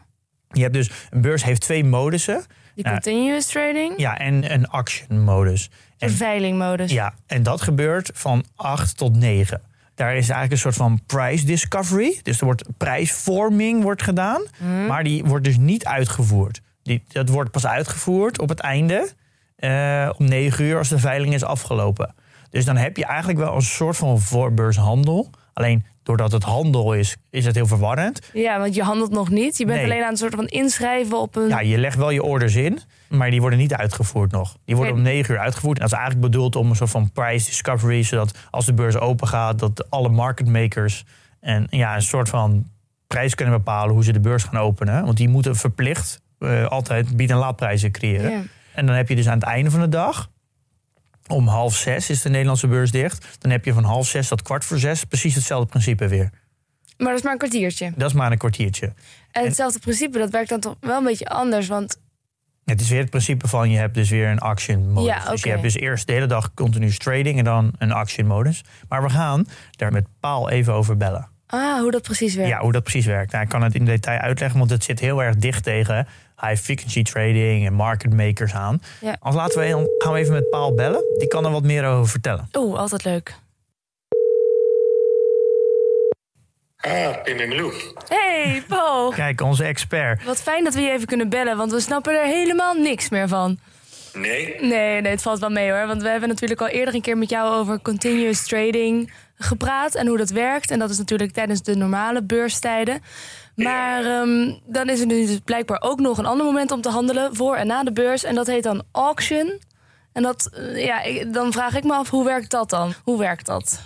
Je 0.55 0.63
hebt 0.63 0.75
dus, 0.75 0.91
een 1.11 1.21
beurs 1.21 1.45
heeft 1.45 1.61
twee 1.61 1.85
modussen. 1.85 2.45
Die 2.75 2.85
continuous 2.85 3.47
trading, 3.47 3.95
Ja, 3.97 4.19
en 4.19 4.53
een 4.53 4.69
action 4.69 5.21
modus. 5.21 5.71
de 5.99 6.07
En, 6.07 6.13
veilingmodus. 6.13 6.91
ja, 6.93 7.15
en 7.27 7.43
dat 7.43 7.61
gebeurt 7.61 8.11
van 8.15 8.45
8 8.57 8.97
tot 8.97 9.17
9. 9.17 9.61
Daar 9.95 10.11
is 10.11 10.19
eigenlijk 10.29 10.53
een 10.53 10.59
soort 10.59 10.75
van 10.75 11.01
price 11.07 11.45
discovery. 11.47 12.21
Dus 12.23 12.39
er 12.39 12.45
wordt 12.45 12.65
prijsvorming 12.77 13.83
wordt 13.83 14.03
gedaan. 14.03 14.43
Hm? 14.59 14.87
Maar 14.87 15.05
die 15.05 15.25
wordt 15.25 15.45
dus 15.45 15.57
niet 15.57 15.85
uitgevoerd. 15.85 16.61
Die, 16.83 17.03
dat 17.09 17.29
wordt 17.29 17.51
pas 17.51 17.67
uitgevoerd 17.67 18.39
op 18.41 18.49
het 18.49 18.61
einde. 18.61 19.09
eh, 19.57 20.11
om 20.19 20.27
9 20.29 20.65
uur 20.65 20.79
als 20.79 20.89
de 20.89 20.99
veiling 20.99 21.35
is 21.35 21.45
afgelopen. 21.45 22.15
Dus 22.51 22.65
dan 22.65 22.77
heb 22.77 22.97
je 22.97 23.05
eigenlijk 23.05 23.39
wel 23.39 23.55
een 23.55 23.63
soort 23.63 23.97
van 23.97 24.21
voorbeurshandel. 24.21 25.31
Alleen 25.53 25.85
doordat 26.03 26.33
het 26.33 26.43
handel 26.43 26.93
is, 26.95 27.17
is 27.31 27.45
het 27.45 27.55
heel 27.55 27.67
verwarrend. 27.67 28.31
Ja, 28.33 28.59
want 28.59 28.75
je 28.75 28.83
handelt 28.83 29.11
nog 29.11 29.31
niet. 29.31 29.59
Je 29.59 29.65
bent 29.67 29.77
Nee. 29.81 29.91
alleen 29.91 30.03
aan 30.03 30.09
het 30.11 30.19
soort 30.19 30.35
van 30.35 30.47
inschrijven 30.47 31.19
op 31.21 31.37
een... 31.37 31.49
Ja, 31.49 31.61
je 31.61 31.79
legt 31.79 31.97
wel 31.97 32.11
je 32.11 32.23
orders 32.23 32.55
in, 32.55 32.79
maar 33.09 33.31
die 33.31 33.41
worden 33.41 33.59
niet 33.59 33.75
uitgevoerd 33.75 34.31
nog. 34.31 34.57
Die 34.65 34.77
worden 34.77 34.95
om 34.95 35.03
9 35.03 35.35
uur 35.35 35.41
uitgevoerd. 35.41 35.77
En 35.79 35.83
dat 35.83 35.93
is 35.93 35.99
eigenlijk 35.99 36.31
bedoeld 36.31 36.57
om 36.57 36.71
een 36.71 36.77
soort 36.77 36.91
van 36.91 37.11
price 37.13 37.47
discovery, 37.47 38.03
zodat 38.03 38.39
als 38.51 38.67
de 38.67 38.75
beurs 38.75 38.97
open 38.97 39.29
gaat, 39.29 39.59
dat 39.59 39.91
alle 39.91 40.09
market 40.09 40.49
makers 40.49 41.05
en 41.41 41.67
ja, 41.71 41.95
een 41.95 42.03
soort 42.03 42.29
van 42.29 42.67
prijs 43.07 43.35
kunnen 43.35 43.55
bepalen 43.57 43.95
hoe 43.95 44.05
ze 44.05 44.13
de 44.13 44.21
beurs 44.21 44.45
gaan 44.45 44.61
openen. 44.61 45.05
Want 45.05 45.17
die 45.17 45.29
moeten 45.29 45.57
verplicht 45.57 46.21
eh, 46.39 46.67
altijd 46.67 47.17
bied- 47.17 47.31
en 47.31 47.37
laadprijzen 47.37 47.91
creëren. 47.91 48.31
Ja. 48.31 48.41
En 48.75 48.87
dan 48.87 48.95
heb 48.95 49.09
je 49.09 49.17
dus 49.17 49.29
aan 49.29 49.35
het 49.39 49.43
einde 49.49 49.71
van 49.71 49.81
de 49.81 49.89
dag, 49.89 50.31
om 51.27 51.47
half 51.49 51.77
zes 51.77 52.11
is 52.11 52.23
de 52.23 52.29
Nederlandse 52.29 52.67
beurs 52.67 52.91
dicht. 52.91 53.27
Dan 53.39 53.51
heb 53.51 53.65
je 53.65 53.73
van 53.73 53.85
half 53.85 54.07
zes 54.07 54.29
tot 54.29 54.43
kwart 54.43 54.65
voor 54.65 54.79
zes 54.79 55.05
precies 55.05 55.35
hetzelfde 55.35 55.69
principe 55.69 56.09
weer. 56.09 56.31
Maar 56.97 57.09
dat 57.09 57.17
is 57.19 57.23
maar 57.23 57.33
een 57.33 57.39
kwartiertje. 57.39 57.93
Dat 57.97 58.09
is 58.09 58.17
maar 58.17 58.33
een 58.33 58.39
kwartiertje. 58.39 58.93
En 59.31 59.45
hetzelfde 59.45 59.79
principe, 59.79 60.19
dat 60.19 60.31
werkt 60.31 60.49
dan 60.49 60.61
toch 60.61 60.77
wel 60.81 60.99
een 60.99 61.05
beetje 61.05 61.27
anders. 61.27 61.67
Want 61.69 62.01
Het 62.65 62.81
is 62.81 62.89
weer 62.89 63.01
het 63.01 63.11
principe 63.11 63.49
van 63.49 63.71
je 63.71 63.79
hebt 63.79 63.95
dus 63.95 64.11
weer 64.11 64.29
een 64.29 64.39
action 64.39 64.93
modus. 64.93 65.15
Ja, 65.15 65.31
Dus 65.31 65.43
je 65.43 65.51
hebt 65.51 65.63
dus 65.63 65.77
eerst 65.77 66.07
de 66.07 66.13
hele 66.13 66.27
dag 66.27 66.55
continuous 66.55 66.99
trading 66.99 67.39
en 67.39 67.45
dan 67.45 67.73
een 67.79 67.93
action 67.93 68.27
modus. 68.27 68.63
Maar 68.89 69.03
we 69.03 69.11
gaan 69.11 69.47
daar 69.71 69.93
met 69.93 70.07
Paal 70.21 70.51
even 70.51 70.73
over 70.73 70.97
bellen. 70.97 71.29
ah, 71.47 71.81
hoe 71.81 71.91
dat 71.91 72.03
precies 72.03 72.35
werkt. 72.35 72.51
Ja, 72.51 72.61
hoe 72.61 72.73
dat 72.73 72.83
precies 72.83 73.07
werkt. 73.07 73.33
Nou, 73.33 73.45
ik 73.45 73.51
kan 73.51 73.63
het 73.63 73.75
in 73.75 73.85
detail 73.85 74.19
uitleggen, 74.19 74.59
want 74.59 74.71
het 74.71 74.85
zit 74.85 75.01
heel 75.01 75.23
erg 75.23 75.37
dicht 75.37 75.63
tegen 75.63 76.07
high 76.47 76.57
frequency 76.57 77.03
trading 77.03 77.67
en 77.67 77.73
market 77.73 78.15
makers 78.15 78.53
aan. 78.53 78.83
Ja. 79.01 79.17
Als 79.21 79.35
laten 79.35 79.61
we 79.61 79.89
gaan 79.99 80.13
we 80.13 80.19
even 80.19 80.33
met 80.33 80.51
Paal 80.51 80.75
bellen. 80.75 81.05
Die 81.19 81.29
kan 81.29 81.45
er 81.45 81.51
wat 81.51 81.63
meer 81.63 81.87
over 81.87 82.09
vertellen. 82.09 82.49
Oeh, 82.57 82.79
altijd 82.79 83.05
leuk. 83.05 83.35
Ah, 86.77 87.23
Pim 87.23 87.39
en. 87.39 87.73
Hey, 88.09 88.63
Paul. 88.69 89.11
Kijk, 89.11 89.41
onze 89.41 89.65
expert. 89.65 90.25
Wat 90.25 90.43
fijn 90.43 90.65
dat 90.65 90.75
we 90.75 90.81
je 90.81 90.91
even 90.91 91.07
kunnen 91.07 91.29
bellen, 91.29 91.57
want 91.57 91.73
we 91.73 91.81
snappen 91.81 92.21
er 92.21 92.27
helemaal 92.27 92.75
niks 92.75 93.09
meer 93.09 93.29
van. 93.29 93.59
Nee? 94.13 94.57
Nee, 94.61 95.01
nee, 95.01 95.11
het 95.13 95.23
valt 95.23 95.39
wel 95.39 95.51
mee 95.51 95.71
hoor. 95.71 95.87
Want 95.87 96.03
we 96.03 96.09
hebben 96.09 96.29
natuurlijk 96.29 96.61
al 96.61 96.69
eerder 96.69 96.95
een 96.95 97.01
keer 97.01 97.19
met 97.19 97.31
jou 97.31 97.55
over 97.55 97.81
continuous 97.81 98.47
trading 98.47 99.13
gepraat 99.37 99.95
en 99.95 100.07
hoe 100.07 100.17
dat 100.17 100.31
werkt. 100.31 100.71
En 100.71 100.79
dat 100.79 100.91
is 100.91 100.99
natuurlijk 100.99 101.33
tijdens 101.33 101.63
de 101.63 101.77
normale 101.77 102.23
beurstijden. 102.23 103.03
Maar 103.57 104.05
ehm, 104.05 104.53
dan 104.67 104.89
is 104.89 105.01
er 105.01 105.07
nu 105.07 105.27
dus 105.27 105.39
blijkbaar 105.45 105.81
ook 105.83 106.01
nog 106.01 106.19
een 106.19 106.27
ander 106.27 106.47
moment 106.47 106.71
om 106.71 106.81
te 106.81 106.89
handelen 106.89 107.37
voor 107.37 107.57
en 107.57 107.67
na 107.67 107.85
de 107.85 107.93
beurs. 107.93 108.25
En 108.25 108.35
dat 108.35 108.47
heet 108.47 108.63
dan 108.63 108.83
auction. 108.93 109.61
En 110.13 110.23
dat, 110.23 110.51
eh, 110.55 110.85
ja, 110.85 111.03
ik- 111.03 111.33
dan 111.33 111.53
vraag 111.53 111.75
ik 111.77 111.85
me 111.85 111.95
af, 111.95 112.11
hoe 112.11 112.25
werkt 112.25 112.51
dat 112.51 112.71
dan? 112.71 112.95
Hoe 113.05 113.19
werkt 113.19 113.47
dat? 113.47 113.81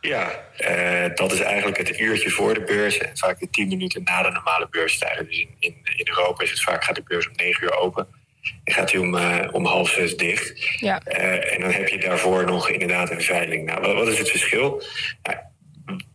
Ja, 0.00 0.30
eh, 0.56 1.14
dat 1.14 1.32
is 1.32 1.40
eigenlijk 1.40 1.76
het 1.78 1.98
uurtje 2.00 2.30
voor 2.30 2.54
de 2.54 2.60
beurs 2.62 2.98
en 2.98 3.16
vaak 3.18 3.40
de 3.40 3.50
tien 3.50 3.68
minuten 3.68 4.02
na 4.02 4.22
de 4.22 4.30
normale 4.30 4.66
beurstijden. 4.70 5.26
Dus 5.26 5.38
in, 5.38 5.48
in, 5.58 5.74
in 5.96 6.08
Europa 6.08 6.42
is 6.42 6.50
het 6.50 6.62
vaak, 6.62 6.84
gaat 6.84 6.94
de 6.94 7.02
beurs 7.02 7.26
om 7.28 7.32
negen 7.36 7.64
uur 7.64 7.76
open 7.76 8.06
en 8.64 8.72
gaat 8.74 8.92
hij 8.92 9.00
om, 9.00 9.16
eh, 9.16 9.48
om 9.52 9.66
half 9.66 9.88
zes 9.90 10.16
dicht. 10.16 10.52
Ja. 10.80 11.00
Eh, 11.04 11.54
en 11.54 11.60
dan 11.60 11.70
heb 11.70 11.88
je 11.88 11.98
daarvoor 11.98 12.44
nog 12.44 12.68
inderdaad 12.68 13.10
een 13.10 13.20
veiling. 13.22 13.66
Nou, 13.66 13.80
wat, 13.80 13.94
wat 13.94 14.08
is 14.08 14.18
het 14.18 14.30
verschil? 14.30 14.82
Nou, 15.22 15.38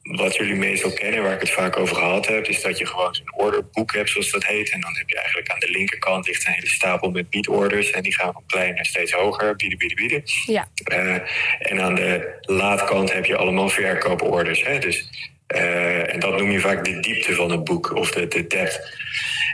wat 0.02 0.36
jullie 0.36 0.56
meestal 0.56 0.94
kennen, 0.94 1.24
waar 1.24 1.34
ik 1.34 1.40
het 1.40 1.50
vaak 1.50 1.78
over 1.78 1.96
gehad 1.96 2.28
heb, 2.28 2.48
is 2.48 2.62
dat 2.62 2.78
je 2.78 2.86
gewoon 2.86 3.16
zo'n 3.16 3.34
orderboek 3.36 3.94
hebt, 3.94 4.10
zoals 4.10 4.32
dat 4.32 4.46
heet. 4.46 4.70
En 4.70 4.80
dan 4.80 4.96
heb 4.98 5.10
je 5.10 5.16
eigenlijk 5.16 5.52
aan 5.52 5.60
de 5.60 5.70
linkerkant 5.72 6.28
ligt 6.28 6.48
een 6.48 6.54
hele 6.54 6.68
stapel 6.68 7.12
met 7.12 7.30
biedorders. 7.30 7.92
En 7.92 8.02
die 8.04 8.16
gaan 8.16 8.34
van 8.34 8.44
klein 8.48 8.76
naar 8.76 8.86
steeds 8.86 9.12
hoger, 9.12 9.56
bieden, 9.56 9.78
bieden, 9.78 9.98
bieden. 9.98 10.24
Ja, 10.46 10.68
Eh, 10.84 11.16
en 11.60 11.82
aan 11.82 11.96
de 11.96 12.38
laatkant 12.42 13.14
heb 13.14 13.26
je 13.26 13.38
allemaal 13.38 13.70
verkooporders. 13.70 14.64
Hè? 14.64 14.80
Dus, 14.80 15.10
eh, 15.48 16.14
en 16.14 16.20
dat 16.20 16.38
noem 16.38 16.52
je 16.52 16.60
vaak 16.60 16.86
de 16.86 17.00
diepte 17.00 17.34
van 17.34 17.52
het 17.52 17.64
boek 17.64 17.96
of 17.96 18.12
de, 18.12 18.28
de 18.28 18.48
depth. 18.48 18.98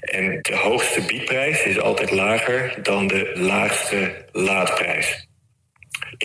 En 0.02 0.40
de 0.42 0.56
hoogste 0.56 1.02
biedprijs 1.02 1.64
is 1.64 1.80
altijd 1.80 2.12
lager 2.12 2.76
dan 2.82 3.08
de 3.08 3.32
laagste 3.34 4.26
laadprijs. 4.32 5.25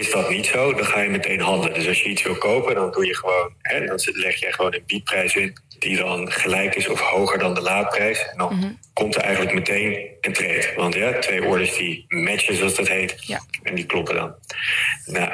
Is 0.00 0.10
dat 0.10 0.30
niet 0.30 0.46
zo, 0.46 0.74
dan 0.74 0.84
ga 0.84 1.00
je 1.00 1.08
meteen 1.10 1.40
handelen. 1.40 1.74
Dus 1.74 1.88
als 1.88 2.02
je 2.02 2.08
iets 2.08 2.22
wil 2.22 2.34
kopen, 2.38 2.74
dan 2.74 2.90
doe 2.90 3.06
je 3.06 3.16
gewoon, 3.16 3.54
hè, 3.62 3.86
dan 3.86 3.98
leg 4.04 4.36
je 4.40 4.52
gewoon 4.52 4.74
een 4.74 4.82
biedprijs 4.86 5.34
in 5.34 5.56
die 5.78 5.96
dan 5.96 6.32
gelijk 6.32 6.74
is 6.74 6.88
of 6.88 7.00
hoger 7.00 7.38
dan 7.38 7.54
de 7.54 7.60
laadprijs. 7.60 8.28
En 8.30 8.38
dan 8.38 8.78
komt 8.92 9.14
er 9.14 9.20
eigenlijk 9.22 9.54
meteen 9.54 10.08
een 10.20 10.32
trade. 10.32 10.72
Want 10.76 10.94
ja, 10.94 11.18
twee 11.18 11.44
orders 11.44 11.76
die 11.76 12.04
matchen, 12.08 12.56
zoals 12.56 12.74
dat 12.74 12.88
heet, 12.88 13.26
Ja. 13.26 13.40
en 13.62 13.74
die 13.74 13.86
kloppen 13.86 14.14
dan. 14.14 14.34
Nou, 15.06 15.30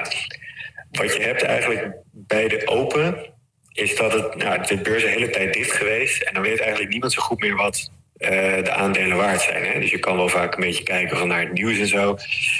wat 0.90 1.16
je 1.16 1.22
hebt 1.22 1.42
eigenlijk 1.42 1.94
bij 2.12 2.48
de 2.48 2.66
open, 2.66 3.34
is 3.72 3.96
dat 3.96 4.12
het, 4.12 4.34
nou, 4.34 4.66
de 4.66 4.76
beurs 4.80 5.02
de 5.02 5.08
hele 5.08 5.30
tijd 5.30 5.52
dicht 5.54 5.72
geweest. 5.72 6.22
En 6.22 6.34
dan 6.34 6.42
weet 6.42 6.60
eigenlijk 6.60 6.90
niemand 6.90 7.12
zo 7.12 7.22
goed 7.22 7.40
meer 7.40 7.56
wat 7.56 7.90
de 8.18 8.70
aandelen 8.70 9.16
waard 9.16 9.40
zijn. 9.40 9.64
Hè? 9.64 9.80
Dus 9.80 9.90
je 9.90 9.98
kan 9.98 10.16
wel 10.16 10.28
vaak 10.28 10.54
een 10.54 10.60
beetje 10.60 10.82
kijken 10.82 11.16
van 11.16 11.28
naar 11.28 11.40
het 11.40 11.52
nieuws 11.52 11.78
en 11.78 11.86
zo. 11.86 12.18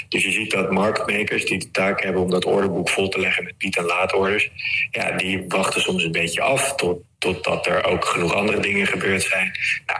Dus 0.09 0.23
je 0.23 0.31
ziet 0.31 0.51
dat 0.51 0.71
marketmakers 0.71 1.45
die 1.45 1.59
de 1.59 1.71
taak 1.71 2.03
hebben 2.03 2.21
om 2.21 2.29
dat 2.29 2.45
orderboek 2.45 2.89
vol 2.89 3.09
te 3.09 3.19
leggen 3.19 3.43
met 3.43 3.57
bied- 3.57 3.77
en 3.77 3.85
laadorders, 3.85 4.49
ja, 4.91 5.11
die 5.11 5.45
wachten 5.47 5.81
soms 5.81 6.03
een 6.03 6.11
beetje 6.11 6.41
af 6.41 6.75
tot, 6.75 7.01
totdat 7.17 7.65
er 7.65 7.83
ook 7.83 8.05
genoeg 8.05 8.33
andere 8.33 8.59
dingen 8.59 8.87
gebeurd 8.87 9.23
zijn. 9.23 9.51
Nou, 9.85 9.99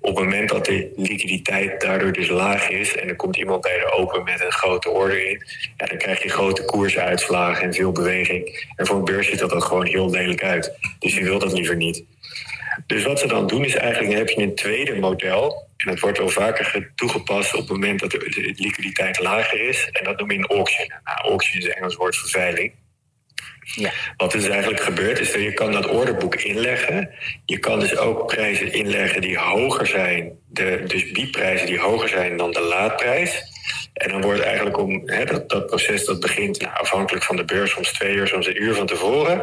op 0.00 0.16
het 0.16 0.24
moment 0.24 0.48
dat 0.48 0.64
de 0.64 0.92
liquiditeit 0.96 1.80
daardoor 1.80 2.12
dus 2.12 2.28
laag 2.28 2.68
is 2.68 2.96
en 2.96 3.08
er 3.08 3.16
komt 3.16 3.36
iemand 3.36 3.60
bij 3.60 3.78
de 3.78 3.92
open 3.92 4.24
met 4.24 4.40
een 4.40 4.52
grote 4.52 4.88
order 4.88 5.30
in, 5.30 5.42
ja, 5.76 5.86
dan 5.86 5.98
krijg 5.98 6.22
je 6.22 6.28
grote 6.28 6.64
koersuitslagen 6.64 7.64
en 7.64 7.74
veel 7.74 7.92
beweging. 7.92 8.66
En 8.76 8.86
voor 8.86 8.96
een 8.96 9.04
beurs 9.04 9.26
ziet 9.26 9.38
dat 9.38 9.50
dan 9.50 9.62
gewoon 9.62 9.86
heel 9.86 10.10
lelijk 10.10 10.42
uit. 10.42 10.72
Dus 10.98 11.14
je 11.14 11.24
wil 11.24 11.38
dat 11.38 11.52
liever 11.52 11.76
niet. 11.76 12.04
Dus 12.86 13.04
wat 13.04 13.18
ze 13.18 13.26
dan 13.26 13.46
doen 13.46 13.64
is 13.64 13.74
eigenlijk 13.74 14.10
dan 14.10 14.18
heb 14.26 14.28
je 14.28 14.42
een 14.42 14.54
tweede 14.54 14.94
model. 14.94 15.68
En 15.76 15.90
dat 15.90 16.00
wordt 16.00 16.18
wel 16.18 16.28
vaker 16.28 16.64
ge- 16.64 16.90
toegepast 16.94 17.52
op 17.54 17.60
het 17.60 17.68
moment 17.68 18.00
dat 18.00 18.10
de, 18.10 18.52
liquiditeit 18.56 19.18
lager 19.18 19.60
is. 19.68 19.88
En 19.92 20.04
dat 20.04 20.18
noem 20.18 20.30
je 20.30 20.38
een 20.38 20.46
auction. 20.46 20.88
Nou, 21.04 21.18
auction 21.18 21.58
is 21.58 21.68
Engels 21.68 21.94
woord 21.96 22.16
voor 22.16 22.28
veiling. 22.28 22.72
ja. 23.74 23.92
Wat 24.16 24.32
er 24.32 24.38
dus 24.40 24.48
eigenlijk 24.48 24.82
gebeurt, 24.82 25.18
is 25.18 25.32
dat 25.32 25.42
je 25.42 25.52
kan 25.52 25.72
dat 25.72 25.86
orderboek 25.88 26.34
inleggen. 26.34 27.10
Je 27.44 27.58
kan 27.58 27.80
dus 27.80 27.96
ook 27.96 28.26
prijzen 28.26 28.72
inleggen 28.72 29.20
die 29.20 29.38
hoger 29.38 29.86
zijn, 29.86 30.32
de, 30.48 30.82
dus 30.86 31.10
biedprijzen 31.10 31.66
die 31.66 31.78
hoger 31.78 32.08
zijn 32.08 32.36
dan 32.36 32.50
de 32.52 32.60
laadprijs. 32.60 33.42
En 33.94 34.08
dan 34.08 34.20
wordt 34.20 34.40
eigenlijk 34.40 34.78
om 34.78 35.02
hè, 35.06 35.24
dat, 35.24 35.48
dat 35.48 35.66
proces 35.66 36.04
dat 36.04 36.20
begint 36.20 36.60
nou, 36.60 36.74
afhankelijk 36.74 37.24
van 37.24 37.36
de 37.36 37.44
beurs, 37.44 37.70
soms 37.70 37.92
twee 37.92 38.14
uur, 38.14 38.26
soms 38.26 38.46
een 38.46 38.62
uur 38.62 38.74
van 38.74 38.86
tevoren, 38.86 39.42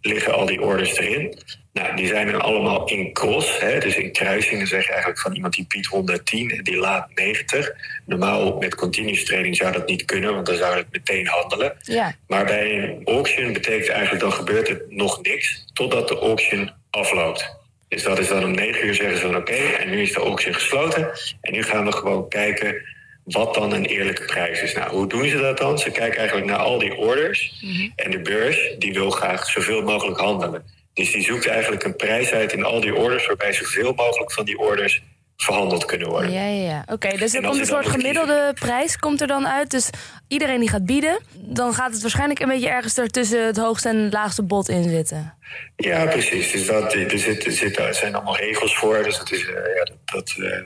liggen 0.00 0.34
al 0.34 0.46
die 0.46 0.62
orders 0.62 0.96
erin. 0.96 1.38
Nou, 1.72 1.96
die 1.96 2.06
zijn 2.06 2.30
dan 2.30 2.40
allemaal 2.40 2.88
in 2.88 3.12
cross, 3.12 3.60
hè, 3.60 3.78
dus 3.78 3.96
in 3.96 4.12
kruising. 4.12 4.58
Dan 4.58 4.66
zeg 4.66 4.84
je 4.84 4.90
eigenlijk 4.90 5.20
van 5.20 5.34
iemand 5.34 5.54
die 5.54 5.66
biedt 5.68 5.86
110 5.86 6.50
en 6.50 6.62
die 6.62 6.76
laat 6.76 7.08
90. 7.14 7.72
Normaal 8.06 8.56
met 8.56 8.74
continuous 8.74 9.24
trading 9.24 9.56
zou 9.56 9.72
dat 9.72 9.88
niet 9.88 10.04
kunnen, 10.04 10.34
want 10.34 10.46
dan 10.46 10.56
zou 10.56 10.76
het 10.76 10.86
meteen 10.90 11.26
handelen. 11.26 11.76
Ja. 11.82 12.14
Maar 12.26 12.44
bij 12.44 12.78
een 12.78 13.02
auction 13.04 13.52
betekent 13.52 13.88
eigenlijk 13.88 14.20
dan 14.20 14.32
gebeurt 14.32 14.68
er 14.68 14.82
nog 14.88 15.22
niks 15.22 15.64
totdat 15.72 16.08
de 16.08 16.18
auction 16.18 16.72
afloopt. 16.90 17.58
Dus 17.88 18.02
dat 18.02 18.18
is 18.18 18.28
dan 18.28 18.44
om 18.44 18.50
9 18.50 18.86
uur 18.86 18.94
zeggen 18.94 19.16
ze 19.16 19.26
van 19.26 19.36
oké, 19.36 19.52
en 19.52 19.90
nu 19.90 20.00
is 20.00 20.12
de 20.12 20.20
auction 20.20 20.54
gesloten. 20.54 21.10
En 21.40 21.52
nu 21.52 21.62
gaan 21.62 21.84
we 21.84 21.92
gewoon 21.92 22.28
kijken 22.28 22.82
wat 23.30 23.54
dan 23.54 23.72
een 23.72 23.84
eerlijke 23.84 24.24
prijs 24.24 24.62
is. 24.62 24.74
Nou, 24.74 24.90
hoe 24.90 25.06
doen 25.06 25.28
ze 25.28 25.36
dat 25.36 25.58
dan? 25.58 25.78
Ze 25.78 25.90
kijken 25.90 26.18
eigenlijk 26.18 26.48
naar 26.48 26.58
al 26.58 26.78
die 26.78 26.96
orders. 26.96 27.64
En 27.96 28.10
de 28.10 28.20
beurs 28.20 28.74
die 28.78 28.92
wil 28.92 29.10
graag 29.10 29.46
zoveel 29.46 29.82
mogelijk 29.82 30.18
handelen. 30.18 30.64
Dus 30.94 31.12
die 31.12 31.22
zoekt 31.22 31.46
eigenlijk 31.46 31.84
een 31.84 31.96
prijs 31.96 32.32
uit 32.32 32.52
in 32.52 32.64
al 32.64 32.80
die 32.80 32.94
orders 32.94 33.26
waarbij 33.26 33.52
zoveel 33.52 33.92
mogelijk 33.92 34.32
van 34.32 34.44
die 34.44 34.58
orders 34.58 35.02
verhandeld 35.36 35.84
kunnen 35.84 36.08
worden. 36.08 36.32
Ja, 36.32 36.46
ja, 36.46 36.64
ja. 36.64 36.84
Oké, 36.86 37.16
dus 37.16 37.34
er 37.34 37.42
komt 37.42 37.58
een 37.58 37.66
soort 37.66 37.88
gemiddelde 37.88 38.54
prijs 38.58 38.96
komt 38.96 39.20
er 39.20 39.26
dan 39.26 39.48
uit. 39.48 39.70
Dus 39.70 39.90
iedereen 40.28 40.60
die 40.60 40.68
gaat 40.68 40.86
bieden, 40.86 41.18
dan 41.34 41.74
gaat 41.74 41.92
het 41.92 42.00
waarschijnlijk 42.00 42.40
een 42.40 42.48
beetje 42.48 42.68
ergens 42.68 42.96
er 42.96 43.08
tussen 43.08 43.46
het 43.46 43.56
hoogste 43.56 43.88
en 43.88 43.96
het 43.96 44.12
laagste 44.12 44.42
bod 44.42 44.68
in 44.68 44.82
zitten. 44.82 45.34
Ja, 45.76 46.06
precies. 46.06 46.52
Dus 46.52 46.66
dat, 46.66 46.94
er, 46.94 47.18
zit, 47.18 47.44
er, 47.44 47.52
zit, 47.52 47.78
er 47.78 47.94
zijn 47.94 48.14
allemaal 48.14 48.36
regels 48.36 48.76
voor. 48.76 49.02
Dus 49.02 49.18
dat 49.18 49.32
is, 49.32 49.40
eh, 49.40 49.54
ja, 49.54 49.84
dat, 49.84 49.96
dat 50.04 50.34
eh, 50.38 50.58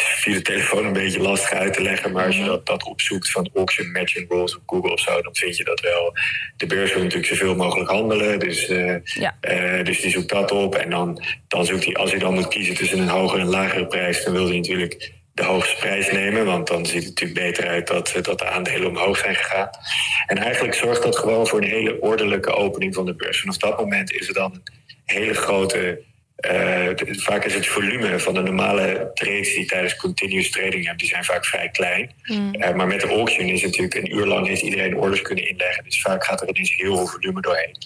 via 0.00 0.34
de 0.34 0.42
telefoon 0.42 0.84
een 0.84 0.92
beetje 0.92 1.20
lastig 1.20 1.52
uit 1.52 1.72
te 1.74 1.82
leggen. 1.82 2.12
Maar 2.12 2.26
als 2.26 2.36
je 2.36 2.44
dat, 2.44 2.66
dat 2.66 2.84
opzoekt 2.84 3.30
van 3.30 3.50
auction 3.54 3.90
matching 3.92 4.30
rules 4.30 4.56
op 4.56 4.62
Google 4.66 4.92
of 4.92 5.00
zo, 5.00 5.22
dan 5.22 5.34
vind 5.34 5.56
je 5.56 5.64
dat 5.64 5.80
wel. 5.80 6.16
De 6.56 6.66
beurs 6.66 6.92
wil 6.92 7.02
natuurlijk 7.02 7.28
zoveel 7.28 7.54
mogelijk 7.54 7.90
handelen. 7.90 8.38
Dus, 8.38 8.68
eh, 8.68 8.94
Ja. 9.04 9.36
eh, 9.40 9.84
dus 9.84 10.00
die 10.00 10.10
zoekt 10.10 10.28
dat 10.28 10.50
op. 10.52 10.74
En 10.74 10.90
dan, 10.90 11.22
dan 11.48 11.64
zoekt 11.64 11.84
hij, 11.84 11.94
als 11.94 12.10
hij 12.10 12.20
dan 12.20 12.34
moet 12.34 12.48
kiezen 12.48 12.74
tussen 12.74 12.98
een 12.98 13.08
hogere 13.08 13.40
en 13.40 13.48
lagere 13.48 13.86
prijs, 13.86 14.24
dan 14.24 14.32
wil 14.32 14.46
hij 14.46 14.56
natuurlijk 14.56 15.12
de 15.34 15.44
hoogste 15.44 15.76
prijs 15.76 16.10
nemen. 16.10 16.44
Want 16.44 16.66
dan 16.66 16.86
ziet 16.86 17.04
het 17.04 17.08
natuurlijk 17.08 17.40
beter 17.40 17.68
uit 17.68 17.86
dat, 17.86 18.12
eh, 18.12 18.22
dat 18.22 18.38
de 18.38 18.48
aandelen 18.48 18.88
omhoog 18.88 19.18
zijn 19.18 19.34
gegaan. 19.34 19.70
En 20.26 20.38
eigenlijk 20.38 20.74
zorgt 20.74 21.02
dat 21.02 21.16
gewoon 21.18 21.46
voor 21.46 21.62
een 21.62 21.68
hele 21.68 22.00
ordelijke 22.00 22.50
opening 22.52 22.94
van 22.94 23.06
de 23.06 23.14
beurs. 23.14 23.40
Vanaf 23.40 23.56
dat 23.56 23.78
moment 23.78 24.12
is 24.12 24.28
er 24.28 24.34
dan 24.34 24.52
een 24.52 24.62
hele 25.04 25.34
grote. 25.34 26.06
Eh, 26.38 26.88
vaak 27.16 27.44
is 27.44 27.54
het 27.54 27.66
volume 27.66 28.18
van 28.18 28.34
de 28.34 28.42
normale 28.42 29.10
trades 29.14 29.54
die 29.54 29.66
tijdens 29.66 29.96
continuous 29.96 30.50
trading 30.50 30.84
hebben, 30.84 30.96
die 30.96 31.08
zijn 31.08 31.24
vaak 31.24 31.44
vrij 31.44 31.68
klein. 31.68 32.10
Eh, 32.52 32.74
maar 32.74 32.86
met 32.86 33.00
de 33.00 33.06
auction 33.08 33.46
is 33.46 33.62
het 33.62 33.70
natuurlijk 33.70 33.94
een 33.94 34.16
uur 34.16 34.26
lang 34.26 34.46
heeft 34.46 34.62
iedereen 34.62 34.96
orders 34.96 35.22
kunnen 35.22 35.48
inleggen. 35.48 35.84
Dus 35.84 36.02
vaak 36.02 36.24
gaat 36.24 36.40
er 36.40 36.48
ineens 36.48 36.74
heel 36.74 36.96
veel 36.96 37.06
volume 37.06 37.40
doorheen. 37.40 37.76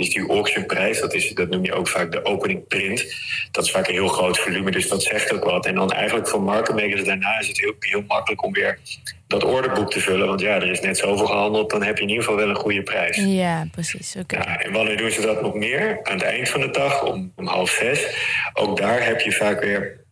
Dus 0.00 0.10
die 0.10 0.28
auctionprijs, 0.28 1.00
dat, 1.00 1.14
is, 1.14 1.30
dat 1.30 1.48
noem 1.48 1.64
je 1.64 1.72
ook 1.72 1.88
vaak 1.88 2.12
de 2.12 2.24
opening 2.24 2.66
print. 2.66 3.14
Dat 3.50 3.64
is 3.64 3.70
vaak 3.70 3.88
een 3.88 3.94
heel 3.94 4.08
groot 4.08 4.38
volume, 4.38 4.70
dus 4.70 4.88
dat 4.88 5.02
zegt 5.02 5.32
ook 5.32 5.44
wat. 5.44 5.66
En 5.66 5.74
dan 5.74 5.92
eigenlijk 5.92 6.28
voor 6.28 6.42
market 6.42 6.74
makers 6.74 7.04
daarna 7.04 7.38
is 7.38 7.48
het 7.48 7.60
heel, 7.60 7.74
heel 7.78 8.02
makkelijk 8.06 8.42
om 8.42 8.52
weer 8.52 8.78
dat 9.26 9.44
orderboek 9.44 9.90
te 9.90 10.00
vullen. 10.00 10.26
Want 10.26 10.40
ja, 10.40 10.54
er 10.54 10.70
is 10.70 10.80
net 10.80 10.98
zoveel 10.98 11.26
gehandeld, 11.26 11.70
dan 11.70 11.82
heb 11.82 11.96
je 11.96 12.02
in 12.02 12.08
ieder 12.08 12.24
geval 12.24 12.38
wel 12.38 12.48
een 12.48 12.54
goede 12.54 12.82
prijs. 12.82 13.16
Ja, 13.16 13.66
precies. 13.72 14.16
Oké. 14.16 14.36
Ja, 14.36 14.60
en 14.60 14.72
wanneer 14.72 14.96
doen 14.96 15.10
ze 15.10 15.20
dat 15.20 15.42
nog 15.42 15.54
meer? 15.54 16.00
Aan 16.02 16.14
het 16.14 16.22
eind 16.22 16.48
van 16.48 16.60
de 16.60 16.70
dag, 16.70 17.02
om, 17.02 17.32
om 17.36 17.46
half 17.46 17.70
zes. 17.70 18.06
Ook 18.52 18.76
daar 18.76 19.04
heb 19.04 19.20
je 19.20 19.32
vaak 19.32 19.60
weer. 19.60 20.04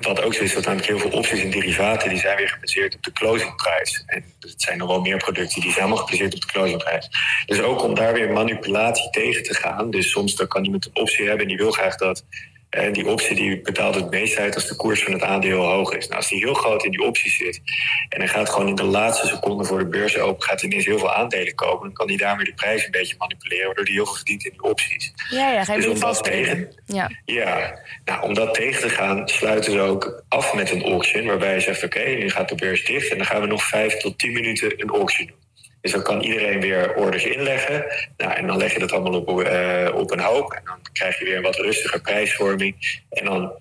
Wat 0.00 0.22
ook 0.22 0.34
zo 0.34 0.42
is, 0.42 0.54
dat 0.54 0.64
namelijk 0.64 0.88
heel 0.88 0.98
veel 0.98 1.10
opties 1.10 1.42
en 1.42 1.50
derivaten... 1.50 2.08
die 2.08 2.18
zijn 2.18 2.36
weer 2.36 2.48
gebaseerd 2.48 2.94
op 2.94 3.02
de 3.02 3.12
closingprijs. 3.12 4.02
En 4.06 4.24
het 4.40 4.62
zijn 4.62 4.78
nog 4.78 4.88
wel 4.88 5.00
meer 5.00 5.16
producten 5.16 5.60
die 5.60 5.70
zijn 5.70 5.84
allemaal 5.84 6.04
gebaseerd 6.04 6.34
op 6.34 6.40
de 6.40 6.46
closingprijs. 6.46 7.08
Dus 7.46 7.60
ook 7.60 7.82
om 7.82 7.94
daar 7.94 8.12
weer 8.12 8.32
manipulatie 8.32 9.10
tegen 9.10 9.42
te 9.42 9.54
gaan. 9.54 9.90
Dus 9.90 10.10
soms 10.10 10.34
dan 10.34 10.46
kan 10.48 10.64
iemand 10.64 10.86
een 10.86 11.02
optie 11.02 11.24
hebben 11.24 11.42
en 11.42 11.48
die 11.48 11.56
wil 11.56 11.70
graag 11.72 11.96
dat... 11.96 12.24
En 12.70 12.92
die 12.92 13.06
optie 13.08 13.36
die 13.36 13.60
betaalt 13.60 13.94
het 13.94 14.10
meest 14.10 14.38
uit 14.38 14.54
als 14.54 14.68
de 14.68 14.76
koers 14.76 15.02
van 15.02 15.12
het 15.12 15.22
aandeel 15.22 15.62
hoog 15.64 15.92
is. 15.94 16.04
Nou, 16.06 16.16
als 16.16 16.28
die 16.28 16.38
heel 16.38 16.54
groot 16.54 16.84
in 16.84 16.90
die 16.90 17.02
optie 17.02 17.30
zit 17.30 17.60
en 18.08 18.18
hij 18.18 18.28
gaat 18.28 18.48
gewoon 18.50 18.68
in 18.68 18.74
de 18.74 18.82
laatste 18.84 19.26
seconde 19.26 19.64
voor 19.64 19.78
de 19.78 19.86
beurs 19.86 20.18
open, 20.18 20.42
gaat 20.42 20.60
hij 20.60 20.70
ineens 20.70 20.86
heel 20.86 20.98
veel 20.98 21.12
aandelen 21.14 21.54
kopen, 21.54 21.82
dan 21.84 21.92
kan 21.92 22.08
hij 22.08 22.16
daarmee 22.16 22.44
de 22.44 22.54
prijs 22.54 22.84
een 22.84 22.90
beetje 22.90 23.14
manipuleren, 23.18 23.66
waardoor 23.66 23.84
hij 23.84 23.92
heel 23.94 24.04
veel 24.04 24.14
verdient 24.14 24.44
in 24.44 24.50
die 24.50 24.62
opties. 24.62 25.12
Ja, 25.30 25.52
ja, 25.52 25.64
ga 25.64 25.72
je 25.72 25.78
Dus 25.78 25.86
weer 25.86 25.94
om 25.94 26.00
dat 26.00 26.08
vastspelen. 26.08 26.44
tegen- 26.46 26.82
Ja. 26.86 27.10
Ja, 27.24 27.78
nou, 28.04 28.22
om 28.22 28.34
dat 28.34 28.54
tegen 28.54 28.80
te 28.80 28.88
gaan, 28.88 29.28
sluiten 29.28 29.72
ze 29.72 29.80
ook 29.80 30.22
af 30.28 30.54
met 30.54 30.70
een 30.70 30.82
auction, 30.84 31.26
waarbij 31.26 31.54
je 31.54 31.60
zegt: 31.60 31.84
Oké, 31.84 32.04
nu 32.04 32.30
gaat 32.30 32.48
de 32.48 32.54
beurs 32.54 32.84
dicht 32.84 33.10
en 33.10 33.16
dan 33.16 33.26
gaan 33.26 33.40
we 33.40 33.46
nog 33.46 33.62
vijf 33.64 33.96
tot 33.96 34.18
tien 34.18 34.32
minuten 34.32 34.80
een 34.80 34.90
auction 34.90 35.26
doen. 35.26 35.36
Dus 35.86 35.94
dan 35.94 36.04
kan 36.04 36.20
iedereen 36.20 36.60
weer 36.60 36.94
orders 36.94 37.24
inleggen. 37.24 37.84
Nou, 38.16 38.32
en 38.32 38.46
dan 38.46 38.56
leg 38.56 38.72
je 38.72 38.78
dat 38.78 38.92
allemaal 38.92 39.20
op, 39.20 39.40
eh, 39.42 39.94
op 39.94 40.10
een 40.10 40.20
hoop. 40.20 40.52
En 40.52 40.62
dan 40.64 40.78
krijg 40.92 41.18
je 41.18 41.24
weer 41.24 41.36
een 41.36 41.42
wat 41.42 41.56
rustiger 41.56 42.00
prijsvorming. 42.00 43.04
En 43.10 43.24
dan, 43.24 43.52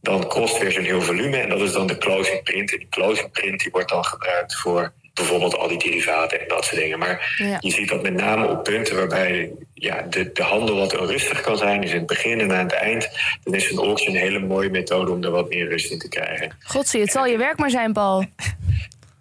dan 0.00 0.26
kost 0.28 0.58
weer 0.58 0.72
zo'n 0.72 0.84
heel 0.84 1.02
volume. 1.02 1.36
En 1.36 1.48
dat 1.48 1.60
is 1.60 1.72
dan 1.72 1.86
de 1.86 1.98
closing 1.98 2.42
print. 2.42 2.72
En 2.72 2.78
die 2.78 2.88
closing 2.90 3.30
print 3.30 3.60
die 3.60 3.70
wordt 3.70 3.88
dan 3.88 4.04
gebruikt 4.04 4.54
voor 4.56 4.92
bijvoorbeeld 5.14 5.56
al 5.56 5.68
die 5.68 5.78
derivaten 5.78 6.40
en 6.40 6.48
dat 6.48 6.64
soort 6.64 6.80
dingen. 6.80 6.98
Maar 6.98 7.34
Ja. 7.38 7.56
je 7.60 7.70
ziet 7.70 7.88
dat 7.88 8.02
met 8.02 8.14
name 8.14 8.48
op 8.48 8.64
punten 8.64 8.96
waarbij 8.96 9.50
ja, 9.74 10.02
de, 10.02 10.32
de 10.32 10.42
handel 10.42 10.76
wat 10.76 10.98
onrustig 10.98 11.40
kan 11.40 11.56
zijn, 11.56 11.80
dus 11.80 11.90
in 11.90 11.96
het 11.96 12.06
begin 12.06 12.40
en 12.40 12.52
aan 12.52 12.64
het 12.64 12.72
eind, 12.72 13.08
dan 13.42 13.54
is 13.54 13.70
een 13.70 13.78
auction 13.78 14.14
een 14.14 14.20
hele 14.20 14.38
mooie 14.38 14.70
methode 14.70 15.10
om 15.10 15.24
er 15.24 15.30
wat 15.30 15.48
meer 15.48 15.68
rust 15.68 15.90
in 15.90 15.98
te 15.98 16.08
krijgen. 16.08 16.56
Godsie, 16.64 17.00
het 17.00 17.10
zal 17.10 17.26
je 17.26 17.36
werk 17.36 17.58
maar 17.58 17.70
zijn, 17.70 17.92
Paul. 17.92 18.24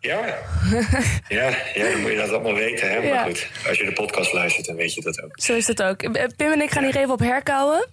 Ja, 0.07 0.25
ja, 1.29 1.49
ja 1.73 1.91
dan 1.91 2.01
moet 2.01 2.11
je 2.11 2.17
dat 2.17 2.29
allemaal 2.31 2.53
weten. 2.53 2.89
Hè? 2.89 2.95
Maar 2.97 3.05
Ja. 3.07 3.23
goed, 3.23 3.47
als 3.67 3.77
je 3.77 3.85
de 3.85 3.93
podcast 3.93 4.33
luistert, 4.33 4.65
dan 4.65 4.75
weet 4.75 4.93
je 4.93 5.01
dat 5.01 5.23
ook. 5.23 5.31
Zo 5.41 5.53
is 5.53 5.67
het 5.67 5.83
ook. 5.83 6.01
Eh, 6.01 6.23
Pim 6.35 6.51
en 6.51 6.61
ik 6.61 6.71
gaan 6.71 6.83
hier 6.83 6.95
even 6.97 7.11
op 7.13 7.19
herkauwen. 7.19 7.87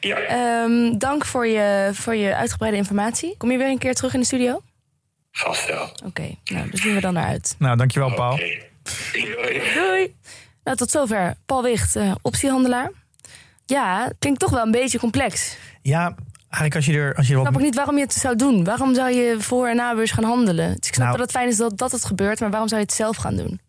Ja, 0.00 0.16
Ehm, 0.18 0.98
dank 0.98 1.24
voor 1.24 1.46
je, 1.46 1.90
voor 1.92 2.14
je 2.14 2.34
uitgebreide 2.34 2.76
informatie. 2.78 3.34
Kom 3.36 3.50
je 3.50 3.58
weer 3.58 3.66
een 3.68 3.78
keer 3.78 3.94
terug 3.94 4.14
in 4.14 4.20
de 4.20 4.26
studio? 4.26 4.52
Oké, 4.54 4.62
vast 5.30 5.66
wel. 5.66 5.90
nou, 6.04 6.34
daar 6.44 6.68
zien 6.72 6.94
we 6.94 7.00
dan 7.00 7.12
naar 7.14 7.26
uit. 7.28 7.54
Nou, 7.58 7.76
dankjewel 7.76 8.14
Paul. 8.14 8.32
Oké. 8.32 8.58
Doei. 9.12 9.62
Doei! 9.74 10.14
Nou, 10.64 10.76
tot 10.76 10.90
zover. 10.90 11.34
Paul 11.46 11.62
Wicht, 11.62 11.96
eh, 11.96 12.14
optiehandelaar. 12.22 12.90
Ja, 13.66 14.12
klinkt 14.18 14.40
toch 14.40 14.50
wel 14.50 14.62
een 14.62 14.70
beetje 14.70 14.98
complex. 14.98 15.56
Ja, 15.82 16.14
eigenlijk 16.52 16.74
als 16.74 16.86
je 16.86 16.92
er, 16.92 17.14
als 17.14 17.26
je 17.26 17.32
Ik 17.32 17.38
wat 17.38 17.46
snap 17.46 17.56
ook 17.60 17.66
niet 17.66 17.74
waarom 17.74 17.96
je 17.96 18.02
het 18.02 18.12
zou 18.12 18.36
doen. 18.36 18.64
Waarom 18.64 18.94
zou 18.94 19.10
je 19.10 19.36
voor- 19.38 19.68
en 19.68 19.76
nabeurs 19.76 20.10
gaan 20.10 20.24
handelen? 20.24 20.68
Dus 20.76 20.88
ik 20.88 20.94
snap 20.94 21.06
Nou. 21.06 21.10
dat 21.18 21.20
het 21.26 21.36
fijn 21.36 21.48
is 21.48 21.56
dat, 21.56 21.78
dat 21.78 21.92
het 21.92 22.04
gebeurt, 22.04 22.40
maar 22.40 22.50
waarom 22.50 22.68
zou 22.68 22.80
je 22.80 22.86
het 22.86 22.96
zelf 22.96 23.16
gaan 23.16 23.36
doen? 23.36 23.60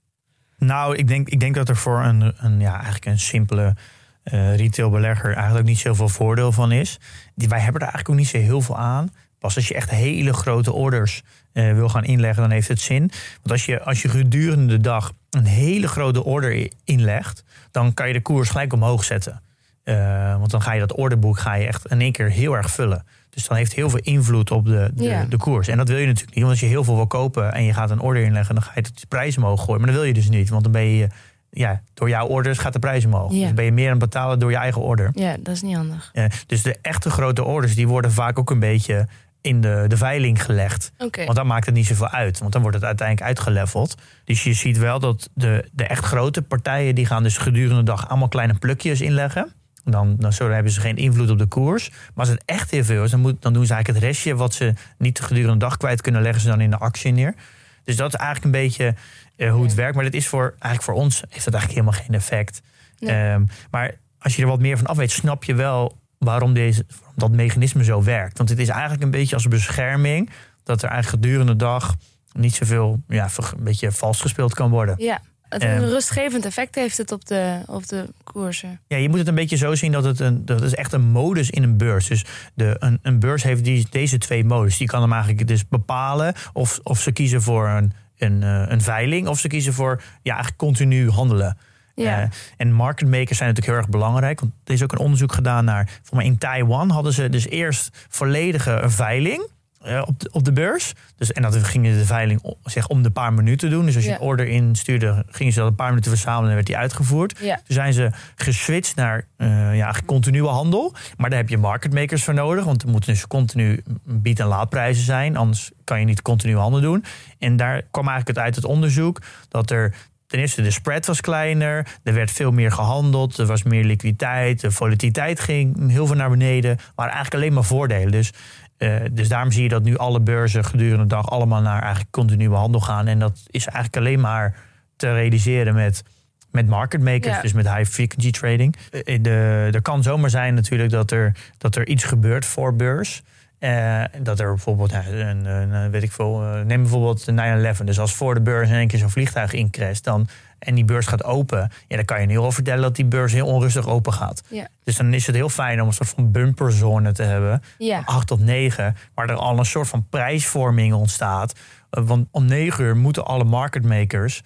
Nou, 0.58 0.96
ik 0.96 1.08
denk, 1.08 1.30
ik 1.30 1.40
denk 1.40 1.56
dat 1.56 1.70
er 1.70 1.76
voor 1.78 2.04
een, 2.04 2.34
een, 2.38 2.60
ja, 2.60 2.74
eigenlijk 2.74 3.06
een 3.06 3.20
simpele 3.20 3.76
eh 4.24 4.56
retailbelegger 4.56 5.34
eigenlijk 5.36 5.66
niet 5.68 5.80
zoveel 5.80 6.10
voordeel 6.10 6.52
van 6.52 6.72
is. 6.72 7.00
Die, 7.36 7.48
wij 7.50 7.60
hebben 7.60 7.82
er 7.82 7.88
eigenlijk 7.88 8.10
ook 8.10 8.16
niet 8.16 8.28
zo 8.28 8.38
heel 8.48 8.62
veel 8.62 8.78
aan. 8.78 9.10
Pas 9.40 9.56
als 9.56 9.68
je 9.68 9.74
echt 9.74 9.90
hele 9.90 10.34
grote 10.34 10.72
orders 10.74 11.22
eh, 11.54 11.74
wil 11.74 11.90
gaan 11.90 12.04
inleggen, 12.04 12.42
dan 12.42 12.52
heeft 12.52 12.68
het 12.68 12.80
zin. 12.82 13.00
Want 13.34 13.52
als 13.52 13.66
je, 13.66 13.82
als 13.82 14.02
je 14.02 14.10
gedurende 14.10 14.74
de 14.74 14.82
dag 14.82 15.12
een 15.30 15.46
hele 15.46 15.88
grote 15.88 16.24
order 16.24 16.72
inlegt, 16.84 17.44
dan 17.72 17.94
kan 17.94 18.08
je 18.08 18.14
de 18.14 18.22
koers 18.22 18.50
gelijk 18.50 18.74
omhoog 18.74 19.04
zetten. 19.04 19.42
Eh, 19.84 20.38
want 20.38 20.52
dan 20.52 20.62
ga 20.62 20.74
je 20.74 20.80
dat 20.80 20.94
orderboek 20.94 21.40
ga 21.40 21.54
je 21.54 21.68
echt 21.68 21.86
in 21.86 22.02
één 22.02 22.12
keer 22.12 22.30
heel 22.30 22.54
erg 22.54 22.72
vullen. 22.72 23.06
Dus 23.30 23.48
dan 23.48 23.58
heeft 23.58 23.74
heel 23.74 23.90
veel 23.90 24.00
invloed 24.00 24.52
op 24.52 24.66
de, 24.66 24.92
de, 24.94 25.04
Ja. 25.04 25.26
de 25.30 25.38
koers. 25.38 25.68
En 25.68 25.78
dat 25.78 25.88
wil 25.88 25.98
je 25.98 26.06
natuurlijk 26.06 26.36
niet. 26.36 26.44
Want 26.46 26.56
als 26.56 26.60
je 26.70 26.74
heel 26.76 26.84
veel 26.84 26.96
wil 26.96 27.08
kopen 27.08 27.54
en 27.54 27.64
je 27.64 27.74
gaat 27.74 27.90
een 27.90 28.00
order 28.00 28.24
inleggen, 28.24 28.56
dan 28.56 28.64
ga 28.64 28.72
je 28.76 28.82
de 28.82 28.92
prijs 29.08 29.38
omhoog 29.38 29.64
gooien. 29.64 29.78
Maar 29.82 29.90
dat 29.90 29.98
wil 30.00 30.08
je 30.08 30.14
dus 30.14 30.30
niet. 30.30 30.50
Want 30.50 30.64
dan 30.64 30.72
ben 30.72 30.82
je, 30.86 31.08
ja, 31.50 31.82
door 31.94 32.10
jouw 32.10 32.28
orders 32.28 32.58
gaat 32.58 32.74
de 32.74 32.80
prijs 32.80 33.06
omhoog. 33.06 33.32
Ja. 33.34 33.40
Dus 33.44 33.54
ben 33.54 33.66
je 33.66 33.72
meer 33.72 33.86
aan 33.86 33.92
het 33.92 34.00
betalen 34.00 34.40
door 34.40 34.52
je 34.52 34.58
eigen 34.58 34.82
order. 34.82 35.10
Ja, 35.14 35.36
dat 35.40 35.56
is 35.56 35.62
niet 35.62 35.76
handig. 35.76 36.10
Eh, 36.14 36.26
dus 36.48 36.62
de 36.62 36.78
echte 36.82 37.10
grote 37.10 37.44
orders, 37.44 37.76
die 37.76 37.88
worden 37.88 38.12
vaak 38.12 38.40
ook 38.40 38.50
een 38.50 38.60
beetje 38.60 39.08
in 39.42 39.62
de, 39.62 39.86
de 39.88 39.98
veiling 39.98 40.44
gelegd. 40.44 40.92
Want 40.98 41.36
dan 41.36 41.48
maakt 41.48 41.66
het 41.66 41.76
niet 41.76 41.86
zoveel 41.88 42.10
uit. 42.10 42.40
Want 42.40 42.52
dan 42.52 42.62
wordt 42.62 42.78
het 42.78 42.86
uiteindelijk 42.86 43.28
uitgeleveld. 43.28 43.96
Dus 44.24 44.44
je 44.44 44.54
ziet 44.54 44.78
wel 44.78 45.00
dat 45.00 45.30
de, 45.34 45.70
de 45.72 45.84
echt 45.84 46.06
grote 46.06 46.42
partijen... 46.42 46.96
die 46.96 47.06
gaan 47.06 47.24
dus 47.24 47.38
gedurende 47.38 47.76
de 47.76 47.84
dag 47.84 48.10
allemaal 48.10 48.28
kleine 48.28 48.54
plukjes 48.54 49.02
inleggen. 49.02 49.54
Dan, 49.86 50.16
dan, 50.20 50.34
zo 50.34 50.50
hebben 50.50 50.72
ze 50.72 50.80
geen 50.80 50.98
invloed 50.98 51.30
op 51.30 51.38
de 51.38 51.46
koers. 51.46 51.90
Maar 51.90 52.12
als 52.16 52.28
het 52.28 52.42
echt 52.46 52.72
heel 52.72 52.84
veel 52.84 53.04
is, 53.04 53.12
dan, 53.12 53.20
moet, 53.20 53.42
dan 53.42 53.54
doen 53.54 53.66
ze 53.66 53.74
eigenlijk 53.74 54.04
het 54.04 54.12
restje... 54.12 54.36
wat 54.36 54.54
ze 54.54 54.74
niet 54.98 55.20
gedurende 55.20 55.54
de 55.54 55.66
dag 55.66 55.78
kwijt 55.78 56.02
kunnen... 56.02 56.22
leggen 56.22 56.42
ze 56.42 56.48
dan 56.48 56.62
in 56.62 56.70
de 56.70 56.78
actie 56.78 57.12
neer. 57.12 57.36
Dus 57.84 57.96
dat 57.96 58.14
is 58.14 58.20
eigenlijk 58.20 58.46
een 58.46 58.62
beetje 58.62 58.96
eh, 59.36 59.52
hoe 59.52 59.64
het 59.64 59.74
werkt. 59.74 59.96
Maar 59.96 60.04
dat 60.04 60.14
is 60.14 60.28
voor, 60.28 60.50
eigenlijk 60.50 60.84
voor 60.84 60.94
ons 60.94 61.24
heeft 61.30 61.46
dat 61.46 61.54
eigenlijk 61.54 61.86
helemaal 61.86 62.06
geen 62.06 62.16
effect. 62.16 62.62
Nee. 63.00 63.16
Ehm, 63.16 63.46
maar 63.72 63.96
als 64.20 64.36
je 64.36 64.42
er 64.42 64.48
wat 64.48 64.60
meer 64.60 64.78
van 64.78 64.88
af 64.88 64.98
weet, 64.98 65.12
snap 65.12 65.44
je 65.44 65.56
wel 65.56 65.98
waarom, 66.18 66.54
deze, 66.54 66.86
waarom 67.00 67.16
dat 67.16 67.32
mechanisme 67.32 67.84
zo 67.84 68.04
werkt. 68.04 68.38
Want 68.38 68.50
het 68.50 68.60
is 68.60 68.70
eigenlijk 68.70 69.04
een 69.04 69.12
beetje 69.12 69.36
als 69.36 69.48
bescherming 69.48 70.30
dat 70.64 70.84
er 70.84 70.90
eigenlijk 70.90 71.24
gedurende 71.24 71.52
de 71.52 71.66
dag 71.66 71.96
niet 72.34 72.56
zoveel, 72.56 73.04
ja, 73.08 73.30
een 73.38 73.64
beetje 73.64 73.92
vals 73.92 74.22
gespeeld 74.22 74.54
kan 74.54 74.70
worden. 74.70 74.96
Ja, 74.98 75.22
het 75.54 75.62
Ehm. 75.62 75.82
een 75.82 75.90
rustgevend 75.90 76.46
effect 76.46 76.76
heeft 76.76 76.98
het 76.98 77.12
op 77.12 77.26
de, 77.26 77.60
op 77.66 77.88
de 77.88 78.10
koersen. 78.24 78.80
Ja, 78.88 78.98
je 78.98 79.10
moet 79.10 79.18
het 79.18 79.28
een 79.28 79.36
beetje 79.36 79.58
zo 79.58 79.76
zien 79.76 79.92
dat 79.92 80.04
het 80.04 80.20
een, 80.20 80.46
dat 80.46 80.62
is 80.62 80.76
echt 80.76 80.94
een 80.94 81.02
modus 81.12 81.50
in 81.50 81.64
een 81.64 81.78
beurs. 81.78 82.08
Dus 82.08 82.26
de, 82.54 82.76
een, 82.80 83.00
een 83.02 83.20
beurs 83.20 83.44
heeft 83.44 83.64
die, 83.64 83.88
deze 83.90 84.18
twee 84.18 84.46
modus. 84.46 84.78
Die 84.78 84.88
kan 84.88 85.02
hem 85.02 85.12
eigenlijk 85.14 85.48
dus 85.48 85.68
bepalen 85.68 86.34
of, 86.54 86.80
of 86.84 87.00
ze 87.00 87.12
kiezen 87.12 87.42
voor 87.42 87.68
een, 87.68 87.94
een, 88.18 88.44
eh, 88.44 88.66
een 88.68 88.82
veiling 88.82 89.28
of 89.28 89.40
ze 89.40 89.48
kiezen 89.48 89.74
voor 89.74 90.02
ja, 90.22 90.32
eigenlijk 90.32 90.58
continu 90.58 91.10
handelen. 91.10 91.58
Ja. 91.96 92.22
Eh, 92.22 92.30
en 92.58 92.72
market 92.72 93.08
makers 93.10 93.38
zijn 93.38 93.50
natuurlijk 93.50 93.66
heel 93.66 93.76
erg 93.76 93.90
belangrijk. 93.90 94.40
Want 94.40 94.52
er 94.64 94.74
is 94.74 94.84
ook 94.84 94.92
een 94.92 94.98
onderzoek 94.98 95.34
gedaan 95.34 95.66
naar. 95.66 96.00
Voor 96.04 96.18
mij 96.18 96.26
in 96.26 96.38
Taiwan 96.38 96.90
hadden 96.90 97.14
ze 97.14 97.30
dus 97.30 97.48
eerst 97.48 98.06
volledige 98.10 98.82
veiling. 98.86 99.48
Eh, 99.84 100.02
op, 100.06 100.20
de, 100.20 100.30
op 100.32 100.44
de 100.44 100.52
beurs. 100.52 100.94
Dus, 101.18 101.32
en 101.32 101.42
dat 101.42 101.64
gingen 101.64 101.98
de 101.98 102.06
veiling 102.06 102.56
zeg, 102.64 102.88
om 102.88 103.04
de 103.04 103.10
paar 103.12 103.34
minuten 103.34 103.70
doen. 103.70 103.86
Dus 103.86 103.96
als 103.96 104.04
je 104.04 104.10
Ja. 104.10 104.16
een 104.16 104.22
order 104.22 104.48
instuurde, 104.48 105.26
gingen 105.30 105.54
ze 105.54 105.60
dat 105.60 105.68
een 105.68 105.76
paar 105.76 105.90
minuten 105.90 106.12
verzamelen 106.12 106.48
en 106.50 106.56
werd 106.56 106.68
die 106.68 106.78
uitgevoerd. 106.78 107.38
Ja. 107.42 107.56
Toen 107.56 107.64
zijn 107.68 107.94
ze 107.94 108.12
geswitcht 108.36 108.96
naar 108.96 109.26
eh, 109.38 109.48
ja, 109.50 109.70
eigenlijk 109.70 110.06
continue 110.06 110.48
handel. 110.48 110.94
Maar 111.18 111.30
daar 111.30 111.40
heb 111.40 111.50
je 111.50 111.58
market 111.58 111.94
makers 111.94 112.24
voor 112.24 112.34
nodig. 112.34 112.66
Want 112.66 112.84
er 112.84 112.90
moeten 112.90 113.14
dus 113.14 113.28
continu 113.28 113.84
bied- 114.04 114.40
en 114.40 114.46
laadprijzen 114.48 115.04
zijn. 115.04 115.38
Anders 115.38 115.72
kan 115.84 116.00
je 116.00 116.06
niet 116.06 116.22
continu 116.22 116.58
handel 116.58 116.82
doen. 116.82 117.04
En 117.40 117.56
daar 117.58 117.82
kwam 117.92 118.08
eigenlijk 118.08 118.38
het 118.38 118.46
uit 118.46 118.56
het 118.56 118.66
onderzoek 118.66 119.22
dat 119.50 119.72
er 119.72 119.94
ten 120.28 120.40
eerste 120.42 120.62
de 120.62 120.72
spread 120.72 121.06
was 121.06 121.22
kleiner. 121.22 121.88
Er 122.04 122.14
werd 122.14 122.32
veel 122.32 122.52
meer 122.52 122.72
gehandeld. 122.72 123.38
Er 123.38 123.46
was 123.46 123.64
meer 123.64 123.84
liquiditeit. 123.84 124.60
De 124.62 124.72
volatiliteit 124.72 125.40
ging 125.40 125.92
heel 125.92 126.08
veel 126.08 126.16
naar 126.16 126.30
beneden. 126.30 126.78
Maar 126.96 127.06
eigenlijk 127.06 127.36
alleen 127.36 127.54
maar 127.54 127.64
voordelen. 127.64 128.12
Dus, 128.12 128.32
eh, 128.78 128.96
dus 129.12 129.28
daarom 129.28 129.52
zie 129.52 129.64
je 129.64 129.70
dat 129.70 129.84
nu 129.84 129.98
alle 129.98 130.20
beurzen 130.20 130.66
gedurende 130.66 131.04
de 131.04 131.16
dag 131.16 131.30
allemaal 131.30 131.62
naar 131.62 131.82
eigenlijk 131.82 132.12
continue 132.12 132.50
handel 132.56 132.82
gaan. 132.82 133.08
En 133.08 133.20
dat 133.20 133.40
is 133.50 133.66
eigenlijk 133.66 133.98
alleen 133.98 134.20
maar 134.20 134.56
te 134.96 135.14
realiseren 135.14 135.74
met 135.76 136.04
met 136.52 136.68
market 136.68 137.02
makers, 137.02 137.36
Ja. 137.36 137.42
dus 137.42 137.54
met 137.54 137.74
high 137.76 137.92
frequency 137.92 138.32
trading. 138.32 138.76
Eh, 138.92 139.22
De, 139.22 139.70
er 139.72 139.82
kan 139.82 140.04
zomaar 140.04 140.30
zijn 140.30 140.54
natuurlijk 140.54 140.90
dat 140.90 141.12
er, 141.12 141.36
dat 141.58 141.76
er 141.76 141.88
iets 141.88 142.04
gebeurt 142.04 142.46
voor 142.46 142.76
beurs. 142.76 143.22
Eh, 143.60 144.04
dat 144.22 144.40
er 144.40 144.48
bijvoorbeeld, 144.48 144.94
een, 144.94 145.92
weet 145.92 146.04
ik 146.04 146.12
veel, 146.12 146.40
neem 146.66 146.82
bijvoorbeeld 146.82 147.26
de 147.26 147.32
9-11. 147.32 147.84
Dus 147.86 148.00
als 148.00 148.14
voor 148.14 148.34
de 148.34 148.42
beurs 148.42 148.70
in 148.70 148.76
één 148.76 148.88
keer 148.88 149.00
zo'n 149.00 149.10
vliegtuig 149.10 149.54
incrasht 149.54 150.04
dan, 150.04 150.28
en 150.64 150.76
die 150.76 150.86
beurs 150.86 151.06
gaat 151.08 151.24
open, 151.24 151.72
ja, 151.88 151.96
dan 151.96 152.06
kan 152.06 152.22
je 152.22 152.28
nu 152.28 152.38
al 152.38 152.52
vertellen 152.52 152.82
dat 152.82 152.96
die 152.96 153.06
beurs 153.06 153.34
heel 153.34 153.48
onrustig 153.48 153.88
open 153.88 154.14
gaat. 154.14 154.44
Ja. 154.48 154.68
Dus 154.84 154.96
dan 154.98 155.14
is 155.14 155.28
het 155.28 155.36
heel 155.36 155.50
fijn 155.50 155.82
om 155.82 155.88
een 155.88 155.94
soort 155.94 156.10
van 156.10 156.32
bumperzone 156.32 157.12
te 157.12 157.24
hebben, 157.24 157.64
Ja. 157.78 158.02
8 158.06 158.28
tot 158.28 158.40
9, 158.40 158.96
waar 159.14 159.30
er 159.30 159.36
al 159.36 159.60
een 159.60 159.66
soort 159.66 159.88
van 159.88 160.06
prijsvorming 160.10 160.94
ontstaat. 160.94 161.54
Eh, 161.90 162.04
Want 162.06 162.28
om 162.32 162.46
9 162.46 162.84
uur 162.84 162.98
moeten 162.98 163.26
alle 163.26 163.44
market 163.44 163.84
makers 163.86 164.42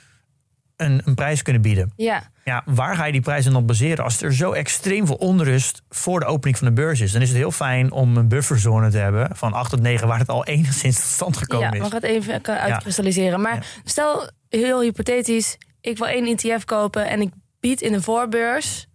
een, 0.76 1.02
een 1.06 1.16
prijs 1.16 1.42
kunnen 1.42 1.62
bieden. 1.62 1.94
Ja. 1.96 2.24
Ja, 2.44 2.62
waar 2.66 2.96
ga 2.96 3.06
je 3.06 3.12
die 3.12 3.22
prijs 3.22 3.46
dan 3.46 3.56
op 3.56 3.68
baseren? 3.68 4.04
Als 4.04 4.22
er 4.22 4.34
zo 4.34 4.52
extreem 4.52 5.06
veel 5.06 5.16
onrust 5.16 5.82
voor 5.90 6.20
de 6.20 6.26
opening 6.26 6.58
van 6.58 6.68
de 6.68 6.74
beurs 6.74 7.00
is, 7.00 7.12
dan 7.12 7.22
is 7.22 7.28
het 7.30 7.38
heel 7.38 7.52
fijn 7.52 7.92
om 7.92 8.18
een 8.18 8.28
bufferzone 8.28 8.90
te 8.90 8.98
hebben 8.98 9.30
van 9.36 9.54
8 9.54 9.70
tot 9.70 9.82
9, 9.82 10.08
waar 10.08 10.20
het 10.20 10.30
al 10.30 10.46
enigszins 10.56 10.96
tot 10.96 11.06
stand 11.06 11.38
gekomen 11.38 11.68
Ja, 11.68 11.74
is. 11.74 11.80
we 11.80 11.84
gaan 11.86 11.94
het 12.02 12.04
even 12.04 12.44
uitkristalliseren. 12.60 13.42
Maar 13.42 13.56
Ja. 13.56 13.62
stel, 13.84 14.30
heel 14.50 14.82
hypothetisch, 14.82 15.58
ik 15.88 15.98
wil 15.98 16.08
één 16.08 16.26
ETF 16.26 16.66
kopen 16.66 17.08
en 17.08 17.22
ik 17.22 17.30
bied 17.60 17.82
in 17.82 17.94
een 17.94 18.02
voorbeurs 18.02 18.88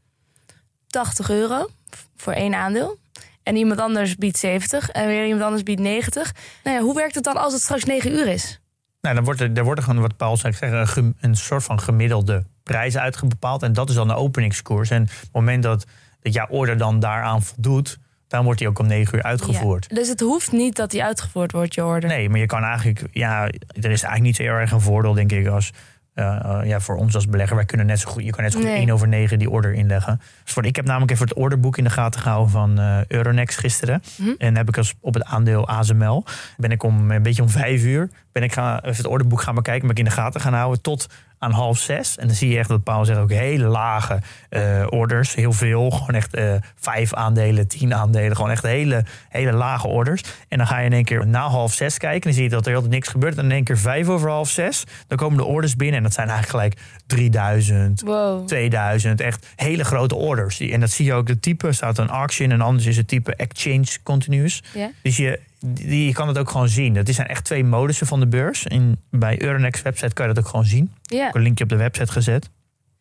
80 0.87 1.31
euro 1.31 1.68
voor 2.16 2.33
één 2.33 2.55
aandeel. 2.55 2.98
En 3.42 3.57
iemand 3.57 3.81
anders 3.81 4.16
biedt 4.16 4.38
70 4.38 4.88
en 4.88 5.07
weer 5.07 5.24
iemand 5.24 5.42
anders 5.42 5.62
biedt 5.62 5.81
90. 5.81 6.35
Nou 6.64 6.76
ja, 6.76 6.83
hoe 6.83 6.94
werkt 6.94 7.14
het 7.14 7.24
dan 7.24 7.37
als 7.37 7.52
het 7.52 7.62
straks 7.62 7.85
9 7.85 8.12
uur 8.12 8.26
is? 8.26 8.61
Nou, 9.00 9.14
dan 9.14 9.24
wordt 9.24 9.40
er, 9.40 9.52
er 9.52 9.64
wordt 9.64 9.81
er 9.81 9.87
gewoon, 9.87 10.02
wat 10.02 10.16
Paul 10.16 10.37
zei, 10.37 10.52
ik 10.52 10.59
zeg, 10.59 10.96
een, 10.96 11.37
soort 11.37 11.64
van 11.64 11.81
gemiddelde 11.81 12.44
prijs 12.62 12.96
uitgebepaald. 12.96 13.62
En 13.62 13.72
dat 13.72 13.88
is 13.88 13.94
dan 13.94 14.09
de 14.09 14.14
openingskoers. 14.14 14.90
En 14.90 15.02
op 15.02 15.09
het 15.09 15.33
moment 15.33 15.62
dat, 15.62 15.87
dat 16.20 16.33
jouw 16.33 16.46
order 16.48 16.76
dan 16.76 17.00
daaraan 17.00 17.42
voldoet, 17.42 17.98
dan 18.28 18.44
wordt 18.44 18.59
die 18.59 18.68
ook 18.68 18.78
om 18.78 18.87
9 18.87 19.16
uur 19.16 19.22
uitgevoerd. 19.22 19.87
Ja. 19.88 19.96
Dus 19.96 20.09
het 20.09 20.20
hoeft 20.20 20.52
niet 20.52 20.76
dat 20.76 20.90
die 20.90 21.05
uitgevoerd 21.05 21.52
wordt, 21.52 21.74
je 21.74 21.85
order. 21.85 22.09
Nee, 22.09 22.28
maar 22.28 22.38
je 22.38 22.46
kan 22.46 22.62
eigenlijk, 22.62 23.02
ja, 23.12 23.44
er 23.46 23.50
is 23.74 23.85
eigenlijk 23.85 24.22
niet 24.22 24.37
zo 24.37 24.42
heel 24.42 24.52
erg 24.52 24.72
een 24.72 24.81
voordeel, 24.81 25.12
denk 25.12 25.33
ik, 25.33 25.46
als 25.46 25.72
eh, 26.14 26.44
eh, 26.44 26.66
ja, 26.66 26.81
voor 26.81 26.96
ons 26.96 27.14
als 27.14 27.29
belegger. 27.29 27.57
Wij 27.57 27.64
kunnen 27.64 27.87
net 27.87 28.01
zo 28.01 28.11
goed, 28.11 28.25
je 28.25 28.31
kan 28.31 28.42
net 28.42 28.53
zo 28.53 28.59
goed 28.59 28.68
Nee. 28.68 28.79
1 28.81 28.90
over 28.90 29.09
9 29.09 29.38
die 29.38 29.51
order 29.51 29.72
inleggen. 29.72 30.20
Dus 30.44 30.53
voor, 30.53 30.66
ik 30.66 30.77
heb 30.77 30.85
namelijk 30.85 31.12
even 31.12 31.29
het 31.29 31.37
orderboek 31.37 31.79
in 31.79 31.85
de 31.85 31.90
gaten 31.90 32.20
gehouden 32.20 32.51
van 32.51 32.79
eh, 32.79 33.05
Euronext 33.09 33.59
gisteren. 33.59 34.03
Mhm. 34.18 34.31
En 34.38 34.57
heb 34.57 34.68
ik 34.68 34.77
als 34.77 34.94
op 35.01 35.14
het 35.14 35.25
aandeel 35.25 35.68
ASML, 35.68 36.25
ben 36.57 36.70
ik 36.70 36.83
om 36.83 37.11
een 37.11 37.22
beetje 37.22 37.42
om 37.42 37.48
5 37.48 37.83
uur, 37.83 38.11
ben 38.33 38.42
ik 38.42 38.53
gaan, 38.53 38.79
even 38.79 38.96
het 38.96 39.07
orderboek 39.07 39.40
gaan 39.40 39.55
bekijken, 39.55 39.83
ben 39.83 39.90
ik 39.90 39.98
in 39.98 40.05
de 40.05 40.11
gaten 40.11 40.40
gaan 40.40 40.55
houden 40.55 40.81
tot 40.81 41.09
aan 41.42 41.50
half 41.52 41.78
zes. 41.78 42.18
En 42.18 42.26
dan 42.26 42.37
zie 42.37 42.50
je 42.50 42.59
echt 42.59 42.68
dat 42.68 42.83
Paul 42.83 43.05
zegt 43.05 43.18
ook 43.18 43.31
hele 43.31 43.66
lage 43.66 44.18
eh, 44.48 44.87
orders. 44.88 45.35
Heel 45.35 45.52
veel. 45.52 45.90
Gewoon 45.90 46.14
echt 46.14 46.35
eh, 46.35 46.55
vijf 46.74 47.14
aandelen, 47.14 47.68
tien 47.68 47.94
aandelen. 47.94 48.37
Gewoon 48.37 48.50
echt 48.50 48.62
hele, 48.62 49.05
hele 49.28 49.52
lage 49.52 49.87
orders. 49.87 50.22
En 50.48 50.59
dan 50.59 50.66
ga 50.66 50.78
je 50.78 50.85
in 50.87 50.92
één 50.92 51.05
keer 51.05 51.26
na 51.26 51.48
half 51.48 51.72
zes 51.72 51.98
kijken. 51.98 52.20
En 52.20 52.26
dan 52.26 52.33
zie 52.33 52.42
je 52.42 52.48
dat 52.48 52.66
er 52.66 52.74
altijd 52.74 52.92
niks 52.92 53.09
gebeurt. 53.09 53.37
En 53.38 53.44
in 53.44 53.50
één 53.50 53.64
keer 53.64 53.78
vijf 53.78 54.09
over 54.09 54.31
half 54.31 54.48
zes. 54.48 54.85
Dan 55.07 55.18
komen 55.18 55.38
de 55.38 55.44
orders 55.44 55.76
binnen. 55.76 55.96
En 55.96 56.02
dat 56.02 56.12
zijn 56.12 56.28
eigenlijk 56.28 56.74
gelijk 56.76 56.88
3000, 57.07 58.00
Wow. 58.00 58.46
2000. 58.46 59.20
Echt 59.20 59.46
hele 59.57 59.85
grote 59.85 60.14
orders. 60.14 60.61
En 60.61 60.81
dat 60.81 60.90
zie 60.90 61.05
je 61.05 61.12
ook. 61.12 61.26
De 61.26 61.40
type 61.40 61.72
staat 61.72 61.98
een 61.98 62.09
auction. 62.09 62.50
En 62.50 62.61
anders 62.61 62.87
is 62.87 62.96
het 62.96 63.09
type 63.09 63.35
exchange 63.35 63.87
continuous. 64.02 64.62
Dus 65.02 65.16
je, 65.16 65.40
die, 65.66 66.07
je 66.07 66.12
kan 66.12 66.29
het 66.29 66.38
ook 66.38 66.51
gewoon 66.51 66.68
zien. 66.68 66.94
Dat 66.94 67.09
zijn 67.09 67.27
echt 67.27 67.44
twee 67.44 67.64
modussen 67.64 68.07
van 68.07 68.20
de 68.20 68.27
beurs. 68.27 68.66
En 68.66 69.01
bij 69.11 69.42
Euronext 69.42 69.83
website 69.83 70.14
kan 70.14 70.29
je 70.29 70.35
dat 70.35 70.44
ook 70.44 70.51
gewoon 70.51 70.64
zien. 70.64 70.92
Ik 71.07 71.18
heb 71.18 71.35
een 71.35 71.42
linkje 71.42 71.64
op 71.64 71.70
de 71.70 71.77
website 71.77 72.12
gezet. 72.12 72.51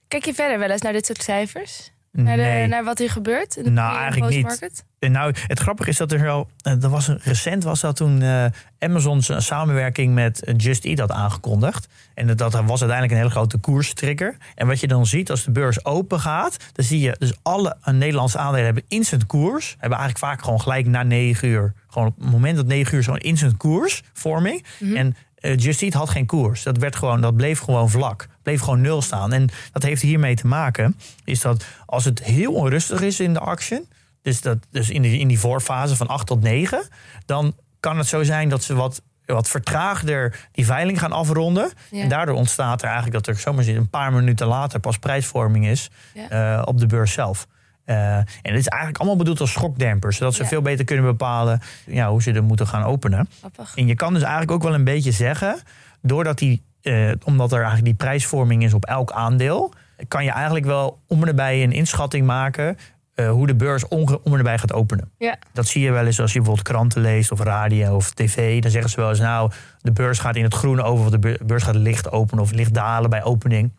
Kijk 0.08 0.26
je 0.26 0.34
verder 0.34 0.60
wel 0.60 0.70
eens 0.70 0.82
naar 0.82 0.94
dit 0.94 1.06
soort 1.06 1.24
cijfers? 1.24 1.92
Naar, 2.12 2.36
de, 2.38 2.42
Nee. 2.42 2.68
naar 2.68 2.84
wat 2.84 2.98
hier 2.98 3.10
gebeurt? 3.10 3.56
In 3.58 3.64
de 3.64 3.70
Nou, 3.70 3.94
en 3.96 4.02
eigenlijk 4.02 4.60
niet. 4.62 4.84
En 5.00 5.12
nou, 5.12 5.34
het 5.48 5.60
grappige 5.60 5.90
is 5.90 5.98
dat 5.98 6.12
er 6.12 6.22
wel. 6.22 6.50
eh, 6.62 6.74
Dat 6.80 6.92
was 6.92 7.08
een, 7.08 7.20
recent 7.24 7.64
was 7.64 7.80
dat 7.80 7.96
toen 7.96 8.22
eh, 8.22 8.46
Amazon 8.80 9.22
zijn 9.22 9.42
samenwerking 9.42 10.14
met 10.14 10.44
eh, 10.44 10.54
Just 10.58 10.86
Eat 10.86 11.00
had 11.00 11.12
aangekondigd. 11.12 11.88
En 12.14 12.28
dat, 12.28 12.38
dat 12.38 12.52
was 12.54 12.68
uiteindelijk 12.70 13.12
een 13.12 13.18
hele 13.18 13.30
grote 13.30 13.58
koerstrigger. 13.58 14.38
En 14.56 14.68
wat 14.68 14.80
je 14.80 14.88
dan 14.88 15.06
ziet 15.06 15.30
als 15.30 15.44
de 15.44 15.52
beurs 15.52 15.86
open 15.86 16.20
gaat, 16.20 16.58
dan 16.74 16.86
zie 16.86 17.00
je 17.00 17.16
dus 17.20 17.34
alle 17.42 17.78
Nederlandse 17.92 18.38
aandelen 18.38 18.66
hebben 18.66 18.84
instant 18.88 19.26
koers. 19.26 19.70
Hebben 19.80 19.98
eigenlijk 20.00 20.18
vaak 20.32 20.44
gewoon 20.44 20.62
gelijk 20.62 20.86
na 20.88 21.04
9 21.04 21.48
uur. 21.48 21.74
Gewoon 21.88 22.08
op 22.08 22.16
het 22.22 22.32
moment 22.32 22.56
dat 22.56 22.66
9 22.66 22.96
uur 22.98 23.04
gewoon 23.04 23.20
instant 23.20 23.58
koersvorming. 23.58 24.64
En 24.96 25.16
eh, 25.36 25.58
Just 25.58 25.82
Eat 25.82 25.94
had 25.94 26.10
geen 26.10 26.26
koers. 26.26 26.64
Dat, 26.64 26.78
werd 26.78 26.96
gewoon, 26.96 27.22
dat 27.22 27.36
bleef 27.36 27.60
gewoon 27.60 27.90
vlak. 27.90 28.28
Bleef 28.44 28.62
gewoon 28.62 28.82
nul 28.82 29.02
staan. 29.02 29.34
En 29.34 29.50
dat 29.72 29.84
heeft 29.84 30.02
hiermee 30.02 30.36
te 30.36 30.48
maken. 30.48 30.96
Is 31.24 31.42
dat 31.42 31.66
als 31.86 32.06
het 32.06 32.24
heel 32.24 32.54
onrustig 32.54 33.02
is 33.02 33.20
in 33.20 33.34
de 33.34 33.40
action. 33.40 33.86
Dus, 34.22 34.42
dat, 34.42 34.58
dus 34.72 34.90
in, 34.90 35.02
die, 35.02 35.20
in 35.20 35.28
die 35.28 35.40
voorfase 35.40 35.96
van 35.96 36.08
8 36.08 36.28
tot 36.28 36.42
9. 36.42 36.88
Dan 37.26 37.56
kan 37.80 37.98
het 37.98 38.08
zo 38.08 38.24
zijn 38.24 38.50
dat 38.50 38.64
ze 38.64 38.74
wat, 38.74 39.02
wat 39.26 39.48
vertraagder 39.50 40.48
die 40.52 40.66
veiling 40.66 41.00
gaan 41.00 41.12
afronden. 41.12 41.72
Ja. 41.92 42.02
En 42.04 42.10
daardoor 42.10 42.36
ontstaat 42.36 42.82
er 42.82 42.88
eigenlijk 42.88 43.26
dat 43.26 43.36
er 43.36 43.42
zomaar 43.42 43.68
een 43.68 43.90
paar 43.90 44.14
minuten 44.14 44.48
later 44.48 44.80
pas 44.80 44.98
prijsvorming 44.98 45.68
is 45.68 45.90
Ja. 46.14 46.30
eh, 46.58 46.62
op 46.66 46.80
de 46.80 46.86
beurs 46.88 47.14
zelf. 47.14 47.48
Eh, 47.86 48.16
en 48.18 48.26
het 48.42 48.56
is 48.60 48.68
eigenlijk 48.68 48.98
allemaal 48.98 49.18
bedoeld 49.18 49.40
als 49.40 49.52
schokdemper. 49.52 50.14
Zodat 50.14 50.34
ze 50.34 50.42
Ja. 50.44 50.48
veel 50.48 50.62
beter 50.62 50.86
kunnen 50.86 51.06
bepalen 51.06 51.62
ja, 51.86 52.10
hoe 52.10 52.22
ze 52.22 52.32
er 52.32 52.44
moeten 52.44 52.68
gaan 52.68 52.84
openen. 52.84 53.30
En 53.76 53.88
je 53.88 53.96
kan 53.96 54.14
dus 54.14 54.22
eigenlijk 54.22 54.52
ook 54.52 54.64
wel 54.64 54.74
een 54.74 54.84
beetje 54.84 55.12
zeggen, 55.12 55.60
doordat 56.02 56.38
die, 56.38 56.64
eh, 56.82 57.12
omdat 57.24 57.52
er 57.52 57.58
eigenlijk 57.58 57.86
die 57.86 58.08
prijsvorming 58.08 58.64
is 58.64 58.74
op 58.74 58.86
elk 58.86 59.12
aandeel, 59.12 59.74
kan 60.08 60.24
je 60.24 60.32
eigenlijk 60.32 60.66
wel 60.66 61.00
om 61.08 61.22
en 61.22 61.28
erbij 61.28 61.64
een 61.64 61.72
inschatting 61.72 62.26
maken 62.26 62.78
eh, 63.16 63.30
hoe 63.30 63.48
de 63.48 63.56
beurs 63.56 63.88
om 63.88 64.20
en 64.24 64.32
erbij 64.32 64.58
gaat 64.58 64.74
openen. 64.74 65.12
Ja. 65.18 65.38
Dat 65.54 65.68
zie 65.68 65.82
je 65.82 65.92
wel 65.92 66.06
eens 66.06 66.20
als 66.20 66.34
je 66.34 66.38
bijvoorbeeld 66.38 66.68
kranten 66.68 67.02
leest 67.02 67.32
of 67.32 67.40
radio 67.40 67.96
of 67.96 68.12
tv. 68.14 68.62
Dan 68.62 68.72
zeggen 68.72 68.90
ze 68.90 69.00
wel 69.00 69.10
eens, 69.10 69.20
nou, 69.20 69.52
de 69.82 69.92
beurs 69.92 70.20
gaat 70.20 70.36
in 70.36 70.44
het 70.44 70.54
groen 70.54 70.82
over 70.82 71.06
of 71.06 71.12
de 71.12 71.20
beur- 71.20 71.40
beurs 71.46 71.64
gaat 71.64 71.76
licht 71.76 72.12
openen 72.12 72.44
of 72.44 72.52
licht 72.52 72.74
dalen 72.74 73.10
bij 73.10 73.24
opening. 73.24 73.72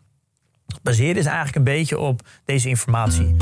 Baseer 0.81 1.17
is 1.17 1.25
eigenlijk 1.25 1.55
een 1.55 1.63
beetje 1.63 1.99
op 1.99 2.21
deze 2.45 2.69
informatie. 2.69 3.35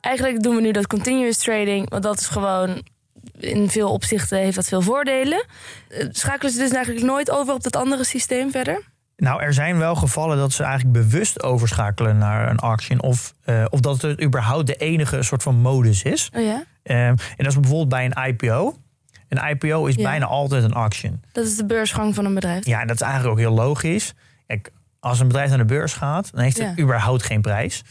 Eigenlijk 0.00 0.42
doen 0.42 0.54
we 0.54 0.60
nu 0.60 0.72
dat 0.72 0.86
continuous 0.86 1.38
trading, 1.38 1.90
want 1.90 2.02
dat 2.02 2.20
is 2.20 2.26
gewoon 2.26 2.82
in 3.38 3.70
veel 3.70 3.90
opzichten 3.92 4.38
heeft 4.38 4.56
dat 4.56 4.66
veel 4.68 4.82
voordelen. 4.82 5.44
Eh, 5.88 6.06
Schakelen 6.10 6.52
ze 6.52 6.58
dus 6.58 6.70
eigenlijk 6.70 7.04
nooit 7.06 7.30
over 7.30 7.54
op 7.54 7.62
dat 7.62 7.76
andere 7.76 8.04
systeem 8.04 8.50
verder? 8.50 8.90
Nou, 9.16 9.42
er 9.42 9.54
zijn 9.54 9.78
wel 9.78 9.94
gevallen 9.94 10.36
dat 10.36 10.52
ze 10.52 10.62
eigenlijk 10.62 10.92
bewust 10.92 11.42
overschakelen 11.42 12.18
naar 12.18 12.50
een 12.50 12.58
auction. 12.58 13.02
Of, 13.02 13.34
eh, 13.44 13.64
of 13.70 13.80
dat 13.80 14.02
het 14.02 14.22
überhaupt 14.22 14.66
de 14.66 14.74
enige 14.76 15.22
soort 15.22 15.42
van 15.42 15.56
modus 15.56 16.02
is. 16.02 16.30
Oh 16.36 16.42
ja? 16.44 16.64
Ehm, 16.82 16.98
en 17.06 17.16
dat 17.36 17.46
is 17.46 17.54
bijvoorbeeld 17.54 17.88
bij 17.88 18.04
een 18.04 18.28
IPO. 18.28 18.76
Een 19.28 19.48
IPO 19.50 19.86
is 19.86 19.94
Ja. 19.94 20.02
bijna 20.02 20.26
altijd 20.26 20.64
een 20.64 20.72
auction. 20.72 21.22
Dat 21.32 21.44
is 21.46 21.56
de 21.56 21.64
beursgang 21.66 22.14
van 22.14 22.24
een 22.24 22.34
bedrijf. 22.34 22.66
Ja, 22.66 22.80
en 22.80 22.86
dat 22.86 22.96
is 22.96 23.02
eigenlijk 23.02 23.32
ook 23.32 23.38
heel 23.38 23.54
logisch. 23.54 24.14
Kijk, 24.46 24.70
als 25.00 25.20
een 25.20 25.26
bedrijf 25.26 25.48
naar 25.48 25.58
de 25.58 25.64
beurs 25.64 25.92
gaat, 25.92 26.30
dan 26.32 26.42
heeft 26.42 26.58
het 26.58 26.72
Ja. 26.76 26.82
überhaupt 26.82 27.22
geen 27.22 27.40
prijs. 27.40 27.82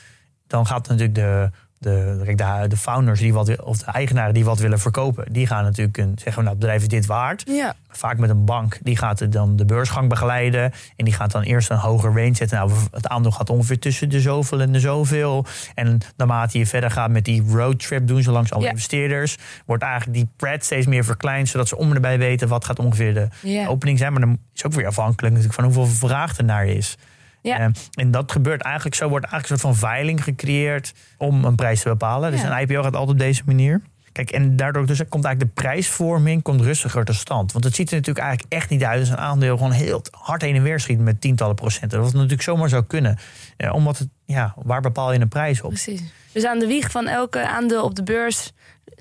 Dan 0.48 0.67
gaat 0.67 0.88
natuurlijk 0.88 1.15
de, 1.15 1.50
de, 1.82 2.34
de, 2.36 2.65
de 2.67 2.78
founders 2.78 3.20
die 3.20 3.34
wat, 3.34 3.63
of 3.63 3.78
de 3.78 3.86
eigenaren 3.91 4.34
die 4.34 4.46
wat 4.46 4.60
willen 4.60 4.80
verkopen, 4.80 5.34
die 5.34 5.48
gaan 5.48 5.63
natuurlijk 5.63 5.98
een, 5.98 6.12
zeggen: 6.15 6.44
nou, 6.44 6.50
het 6.50 6.60
bedrijf 6.60 6.82
is 6.82 6.88
dit 6.88 7.06
waard. 7.06 7.44
Ja. 7.48 7.76
Vaak 7.89 8.17
met 8.17 8.30
een 8.30 8.46
bank, 8.46 8.80
die 8.84 8.98
gaat 8.98 9.32
dan 9.32 9.56
de 9.56 9.65
beursgang 9.65 10.10
begeleiden. 10.10 10.72
En 10.96 11.06
die 11.06 11.13
gaat 11.13 11.32
dan 11.32 11.41
eerst 11.41 11.70
een 11.70 11.78
hoger 11.78 12.13
range 12.13 12.36
zetten. 12.36 12.58
Nou, 12.58 12.72
het 12.91 13.08
aandeel 13.08 13.32
gaat 13.32 13.50
ongeveer 13.50 13.80
tussen 13.80 14.10
de 14.10 14.22
zoveel 14.22 14.62
en 14.62 14.72
de 14.72 14.80
zoveel. 14.80 15.46
En 15.76 16.00
naarmate 16.17 16.58
je 16.58 16.65
verder 16.65 16.91
gaat 16.91 17.10
met 17.10 17.26
die 17.26 17.44
roadtrip 17.48 18.08
doen, 18.08 18.22
zo 18.24 18.32
langs 18.32 18.52
alle 18.54 18.63
Ja. 18.63 18.70
investeerders, 18.70 19.38
wordt 19.65 19.84
eigenlijk 19.84 20.13
die 20.13 20.28
pret 20.36 20.65
steeds 20.65 20.86
meer 20.86 21.04
verkleind. 21.04 21.50
Zodat 21.50 21.67
ze 21.67 21.78
om 21.78 21.91
erbij 21.94 22.17
weten 22.17 22.48
wat 22.48 22.65
gaat 22.65 22.80
ongeveer 22.80 23.13
de 23.13 23.28
Ja. 23.41 23.67
opening 23.67 23.98
zijn. 23.98 24.12
Maar 24.12 24.22
dan 24.22 24.38
is 24.56 24.65
ook 24.65 24.74
weer 24.74 24.88
afhankelijk 24.88 25.34
natuurlijk 25.36 25.54
van 25.62 25.63
hoeveel 25.63 26.08
vraag 26.08 26.38
er 26.38 26.44
naar 26.44 26.65
is. 26.65 26.98
Ja. 27.41 27.60
Eh, 27.60 27.67
en 27.93 28.12
dat 28.12 28.32
gebeurt 28.32 28.62
eigenlijk 28.62 28.95
zo, 28.95 29.10
wordt 29.10 29.25
eigenlijk 29.25 29.54
een 29.54 29.60
soort 29.60 29.80
van 29.80 29.89
veiling 29.89 30.23
gecreëerd 30.23 30.93
om 31.17 31.45
een 31.45 31.56
prijs 31.56 31.82
te 31.82 31.89
bepalen. 31.89 32.32
Dus 32.32 32.41
Ja. 32.41 32.60
een 32.60 32.62
IPO 32.62 32.82
gaat 32.84 32.95
altijd 32.95 33.10
op 33.10 33.19
deze 33.19 33.41
manier. 33.45 33.82
Kijk, 34.12 34.32
en 34.32 34.56
daardoor 34.56 34.86
dus 34.86 34.97
komt 35.10 35.25
eigenlijk 35.25 35.56
de 35.56 35.62
prijsvorming 35.62 36.41
komt 36.41 36.62
rustiger 36.62 37.06
tot 37.06 37.15
stand. 37.15 37.51
Want 37.51 37.63
het 37.63 37.75
ziet 37.75 37.89
er 37.89 37.95
natuurlijk 37.95 38.25
eigenlijk 38.25 38.54
echt 38.54 38.69
niet 38.69 38.84
uit 38.84 38.99
als 38.99 39.10
een 39.10 39.17
aandeel 39.17 39.58
gewoon 39.58 39.71
heel 39.71 40.01
hard 40.12 40.41
heen 40.41 40.56
en 40.56 40.63
weer 40.63 40.80
schiet 40.80 40.99
met 40.99 41.21
tientallen 41.21 41.56
procenten. 41.56 42.01
Dat 42.01 42.13
natuurlijk 42.13 42.41
zomaar 42.41 42.69
zou 42.69 42.84
kunnen. 42.84 43.17
Eh, 43.58 43.73
omdat 43.73 43.97
het, 43.97 44.08
ja, 44.25 44.54
waar 44.58 44.82
bepaal 44.82 45.13
je 45.13 45.19
een 45.19 45.27
prijs 45.27 45.62
op? 45.62 45.69
Precies. 45.69 46.01
Dus 46.32 46.45
aan 46.45 46.60
de 46.60 46.67
wieg 46.67 46.91
van 46.91 47.08
elke 47.08 47.47
aandeel 47.47 47.84
op 47.84 47.95
de 47.95 48.04
beurs 48.04 48.51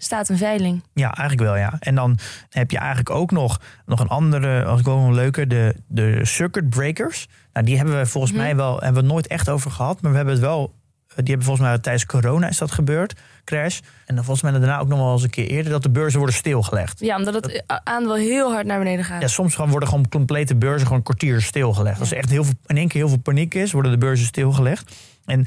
staat 0.03 0.29
een 0.29 0.37
veiling. 0.37 0.83
Ja, 0.95 1.15
eigenlijk 1.15 1.49
wel, 1.49 1.57
ja. 1.57 1.77
En 1.79 1.95
dan 1.95 2.19
heb 2.51 2.71
je 2.71 2.79
eigenlijk 2.79 3.11
ook 3.11 3.31
nog, 3.31 3.61
nog 3.87 4.01
een 4.01 4.09
andere, 4.09 4.65
als 4.65 4.81
ik 4.81 4.87
wel 4.87 4.99
een 4.99 5.15
leuke, 5.15 5.47
de, 5.47 5.75
de 5.87 6.25
circuit 6.25 6.71
breakers. 6.71 7.29
Nou, 7.53 7.67
die 7.67 7.77
hebben 7.77 7.99
we 7.99 8.07
volgens 8.07 8.33
mij 8.33 8.57
wel, 8.57 8.81
hebben 8.81 9.03
we 9.03 9.09
nooit 9.09 9.27
echt 9.27 9.49
over 9.49 9.71
gehad, 9.71 10.03
maar 10.03 10.11
we 10.11 10.17
hebben 10.17 10.35
het 10.35 10.43
wel, 10.43 10.75
die 11.07 11.25
hebben 11.25 11.47
volgens 11.47 11.67
mij 11.67 11.79
tijdens 11.79 12.07
corona 12.07 12.49
is 12.49 12.59
dat 12.59 12.71
gebeurd, 12.71 13.21
crash. 13.45 13.79
En 14.07 14.15
dan 14.15 14.25
volgens 14.25 14.51
mij 14.51 14.61
daarna 14.61 14.79
ook 14.79 14.89
nog 14.89 14.99
wel 14.99 15.13
eens 15.13 15.23
een 15.23 15.31
keer 15.31 15.47
eerder 15.47 15.73
dat 15.73 15.83
de 15.83 15.91
beurzen 15.91 16.19
worden 16.19 16.37
stilgelegd. 16.37 17.01
Ja, 17.01 17.17
omdat 17.17 17.35
het 17.35 17.65
aandeel 17.85 18.15
heel 18.15 18.53
hard 18.53 18.67
naar 18.67 18.79
beneden 18.79 19.05
gaat. 19.05 19.21
Ja, 19.21 19.29
soms 19.29 19.55
gewoon 19.55 19.71
worden 19.71 19.89
gewoon 19.89 20.09
complete 20.09 20.57
beurzen 20.57 20.83
gewoon 20.83 20.99
een 20.99 21.05
kwartier 21.05 21.43
stilgelegd. 21.43 22.01
Als 22.01 22.11
er 22.11 22.17
echt 22.17 22.31
heel 22.31 22.45
veel, 22.45 22.55
in 22.67 22.77
één 22.77 22.89
keer 22.89 23.01
heel 23.01 23.09
veel 23.09 23.19
paniek 23.19 23.55
is, 23.55 23.73
worden 23.73 23.93
de 23.93 23.99
beurzen 23.99 24.27
stilgelegd. 24.27 24.97
En 25.25 25.47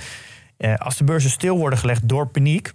eh, 0.58 0.76
als 0.76 0.98
de 0.98 1.04
beurzen 1.04 1.30
stil 1.30 1.58
worden 1.58 1.80
gelegd 1.80 2.10
door 2.10 2.28
paniek, 2.28 2.74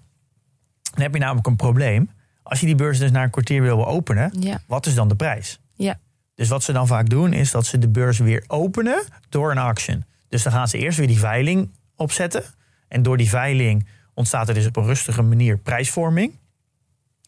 dan 0.93 1.03
heb 1.03 1.13
je 1.15 1.19
namelijk 1.21 1.47
een 1.47 1.57
probleem. 1.57 2.11
Als 2.43 2.61
je 2.61 2.67
die 2.67 2.75
beurzen 2.75 3.03
dus 3.03 3.13
na 3.13 3.23
een 3.23 3.31
kwartier 3.31 3.63
wil 3.63 3.87
openen, 3.87 4.33
Ja. 4.41 4.61
wat 4.67 4.87
is 4.87 4.95
dan 4.95 5.09
de 5.09 5.15
prijs? 5.17 5.61
Ja. 5.75 5.99
Dus 6.35 6.49
wat 6.49 6.63
ze 6.63 6.73
dan 6.73 6.87
vaak 6.87 7.09
doen, 7.09 7.33
is 7.33 7.51
dat 7.51 7.67
ze 7.67 7.79
de 7.79 7.89
beurs 7.89 8.19
weer 8.19 8.45
openen 8.47 9.03
door 9.29 9.51
een 9.51 9.59
auction. 9.59 10.05
Dus 10.29 10.43
dan 10.43 10.53
gaan 10.53 10.69
ze 10.69 10.79
eerst 10.79 10.99
weer 10.99 11.07
die 11.07 11.19
veiling 11.19 11.71
opzetten. 11.97 12.43
En 12.89 13.03
door 13.03 13.17
die 13.17 13.29
veiling 13.29 13.87
ontstaat 14.15 14.49
er 14.49 14.55
dus 14.55 14.67
op 14.67 14.77
een 14.77 14.85
rustige 14.85 15.23
manier 15.23 15.59
prijsvorming. 15.59 16.33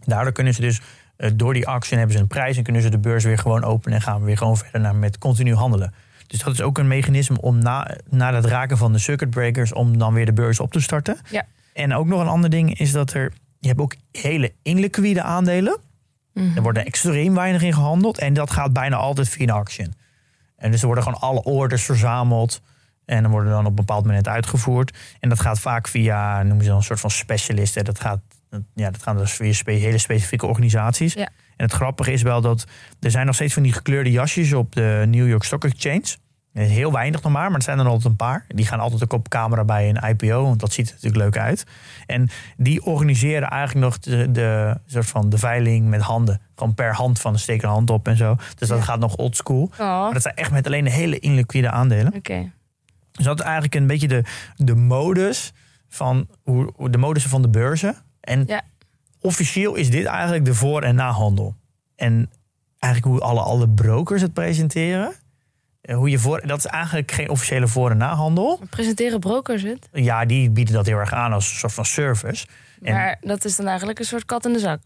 Daardoor 0.04 0.32
kunnen 0.32 0.54
ze 0.54 0.60
dus, 0.60 0.80
eh, 1.16 1.30
door 1.34 1.54
die 1.54 1.64
auction 1.64 1.98
hebben 1.98 2.16
ze 2.16 2.22
een 2.22 2.28
prijs... 2.28 2.56
en 2.56 2.62
kunnen 2.62 2.82
ze 2.82 2.88
de 2.88 2.98
beurs 2.98 3.24
weer 3.24 3.38
gewoon 3.38 3.64
openen 3.64 3.98
en 3.98 4.04
gaan 4.04 4.20
we 4.20 4.26
weer 4.26 4.36
gewoon 4.36 4.56
verder 4.56 4.80
naar 4.80 4.94
met 4.94 5.18
continu 5.18 5.54
handelen. 5.54 5.94
Dus 6.26 6.38
dat 6.38 6.52
is 6.52 6.60
ook 6.60 6.78
een 6.78 6.88
mechanisme 6.88 7.40
om 7.40 7.58
na, 7.58 7.96
na 8.10 8.34
het 8.34 8.44
raken 8.44 8.76
van 8.78 8.92
de 8.92 8.98
circuit 8.98 9.30
breakers... 9.30 9.72
om 9.72 9.98
dan 9.98 10.14
weer 10.14 10.26
de 10.26 10.32
beurs 10.32 10.60
op 10.60 10.72
te 10.72 10.80
starten. 10.80 11.18
Ja. 11.30 11.46
En 11.72 11.94
ook 11.94 12.06
nog 12.06 12.20
een 12.20 12.26
ander 12.28 12.50
ding 12.50 12.78
is 12.78 12.92
dat 12.92 13.12
er... 13.12 13.32
je 13.60 13.68
hebt 13.68 13.80
ook 13.80 13.94
hele 14.12 14.52
illiquide 14.62 15.22
aandelen... 15.22 15.78
Er 16.54 16.62
wordt 16.62 16.78
er 16.78 16.86
extreem 16.86 17.34
weinig 17.34 17.62
in 17.62 17.74
gehandeld. 17.74 18.18
En 18.18 18.32
dat 18.34 18.50
gaat 18.50 18.72
bijna 18.72 18.96
altijd 18.96 19.28
via 19.28 19.42
een 19.42 19.50
auction. 19.50 19.92
En 20.56 20.70
dus 20.70 20.80
er 20.80 20.86
worden 20.86 21.04
gewoon 21.04 21.20
alle 21.20 21.42
orders 21.42 21.82
verzameld. 21.82 22.62
En 23.04 23.22
dan 23.22 23.30
worden 23.30 23.50
dan 23.50 23.60
op 23.60 23.66
een 23.66 23.74
bepaald 23.74 24.04
moment 24.04 24.28
uitgevoerd. 24.28 24.98
En 25.20 25.28
dat 25.28 25.40
gaat 25.40 25.60
vaak 25.60 25.88
via, 25.88 26.42
noemen 26.42 26.62
ze 26.62 26.68
dan 26.68 26.78
een 26.78 26.84
soort 26.84 27.00
van 27.00 27.10
specialisten. 27.10 27.84
Dat 27.84 28.00
gaat, 28.00 28.20
ja, 28.74 28.90
dat 28.90 29.02
gaan 29.02 29.16
dus 29.16 29.32
via 29.32 29.52
spe- 29.52 29.70
hele 29.72 29.98
specifieke 29.98 30.46
organisaties. 30.46 31.12
Ja. 31.12 31.28
En 31.56 31.66
het 31.66 31.72
grappige 31.72 32.12
is 32.12 32.22
wel 32.22 32.40
dat 32.40 32.64
er 33.00 33.10
zijn 33.10 33.26
nog 33.26 33.34
steeds 33.34 33.54
van 33.54 33.62
die 33.62 33.72
gekleurde 33.72 34.10
jasjes 34.10 34.52
op 34.52 34.72
de 34.74 35.04
New 35.08 35.28
York 35.28 35.42
Stock 35.42 35.64
Exchange. 35.64 36.16
Heel 36.52 36.92
weinig 36.92 37.22
nog 37.22 37.32
maar, 37.32 37.46
maar 37.48 37.56
er 37.58 37.62
zijn 37.62 37.78
er 37.78 37.86
altijd 37.86 38.04
een 38.04 38.16
paar. 38.16 38.44
Die 38.48 38.66
gaan 38.66 38.80
altijd 38.80 39.02
ook 39.02 39.12
op 39.12 39.28
camera 39.28 39.64
bij 39.64 39.88
een 39.88 40.08
IPO, 40.08 40.42
want 40.42 40.60
dat 40.60 40.72
ziet 40.72 40.86
er 40.88 40.94
natuurlijk 40.94 41.22
leuk 41.22 41.36
uit. 41.44 41.64
En 42.06 42.28
die 42.56 42.84
organiseren 42.84 43.48
eigenlijk 43.50 43.84
nog 43.86 43.98
de, 43.98 44.30
de, 44.30 44.76
soort 44.86 45.06
van 45.06 45.28
de 45.28 45.38
veiling 45.38 45.88
met 45.88 46.00
handen. 46.00 46.40
Gewoon 46.54 46.74
per 46.74 46.94
hand 46.94 47.20
van, 47.20 47.38
steek 47.38 47.62
een 47.62 47.68
hand 47.68 47.90
op 47.90 48.08
en 48.08 48.16
zo. 48.16 48.36
Dus 48.58 48.68
dat 48.68 48.78
Ja. 48.78 48.84
gaat 48.84 48.98
nog 48.98 49.16
old 49.16 49.36
school. 49.36 49.62
Oh, 49.72 49.78
Maar 49.78 50.12
dat 50.12 50.22
zijn 50.22 50.34
echt 50.34 50.50
met 50.50 50.66
alleen 50.66 50.84
de 50.84 50.90
hele 50.90 51.18
illiquide 51.18 51.70
aandelen. 51.70 52.12
Dus 53.12 53.24
dat 53.24 53.38
is 53.38 53.44
eigenlijk 53.44 53.74
een 53.74 53.86
beetje 53.86 54.08
de, 54.08 54.24
de 54.56 54.74
modus 54.74 55.52
van 55.88 56.26
hoe, 56.42 56.90
de 56.90 56.98
modus 56.98 57.26
van 57.26 57.42
de 57.42 57.48
beurzen. 57.48 57.96
En 58.20 58.44
Ja. 58.46 58.62
officieel 59.20 59.74
is 59.74 59.90
dit 59.90 60.04
eigenlijk 60.06 60.44
de 60.44 60.54
voor- 60.54 60.82
en 60.82 60.94
nahandel. 60.94 61.54
En 61.96 62.30
eigenlijk 62.78 63.12
hoe 63.14 63.28
alle, 63.30 63.40
alle 63.40 63.68
brokers 63.68 64.22
het 64.22 64.32
presenteren. 64.32 65.12
Hoe 65.94 66.10
je 66.10 66.18
voor, 66.18 66.46
dat 66.46 66.58
is 66.58 66.66
eigenlijk 66.66 67.12
geen 67.12 67.28
officiële 67.30 67.68
voor- 67.68 67.90
en 67.90 67.96
nahandel. 67.96 68.60
Presenteren 68.70 69.20
brokers 69.20 69.62
het? 69.62 69.88
Ja, 69.92 70.24
die 70.24 70.50
bieden 70.50 70.74
dat 70.74 70.86
heel 70.86 70.98
erg 70.98 71.12
aan 71.12 71.32
als 71.32 71.50
een 71.50 71.56
soort 71.56 71.72
van 71.72 71.84
service. 71.84 72.46
En- 72.82 72.92
Maar 72.94 73.16
dat 73.20 73.44
is 73.44 73.56
dan 73.56 73.66
eigenlijk 73.66 73.98
een 73.98 74.04
soort 74.04 74.24
kat 74.24 74.46
in 74.46 74.52
de 74.52 74.58
zak. 74.58 74.80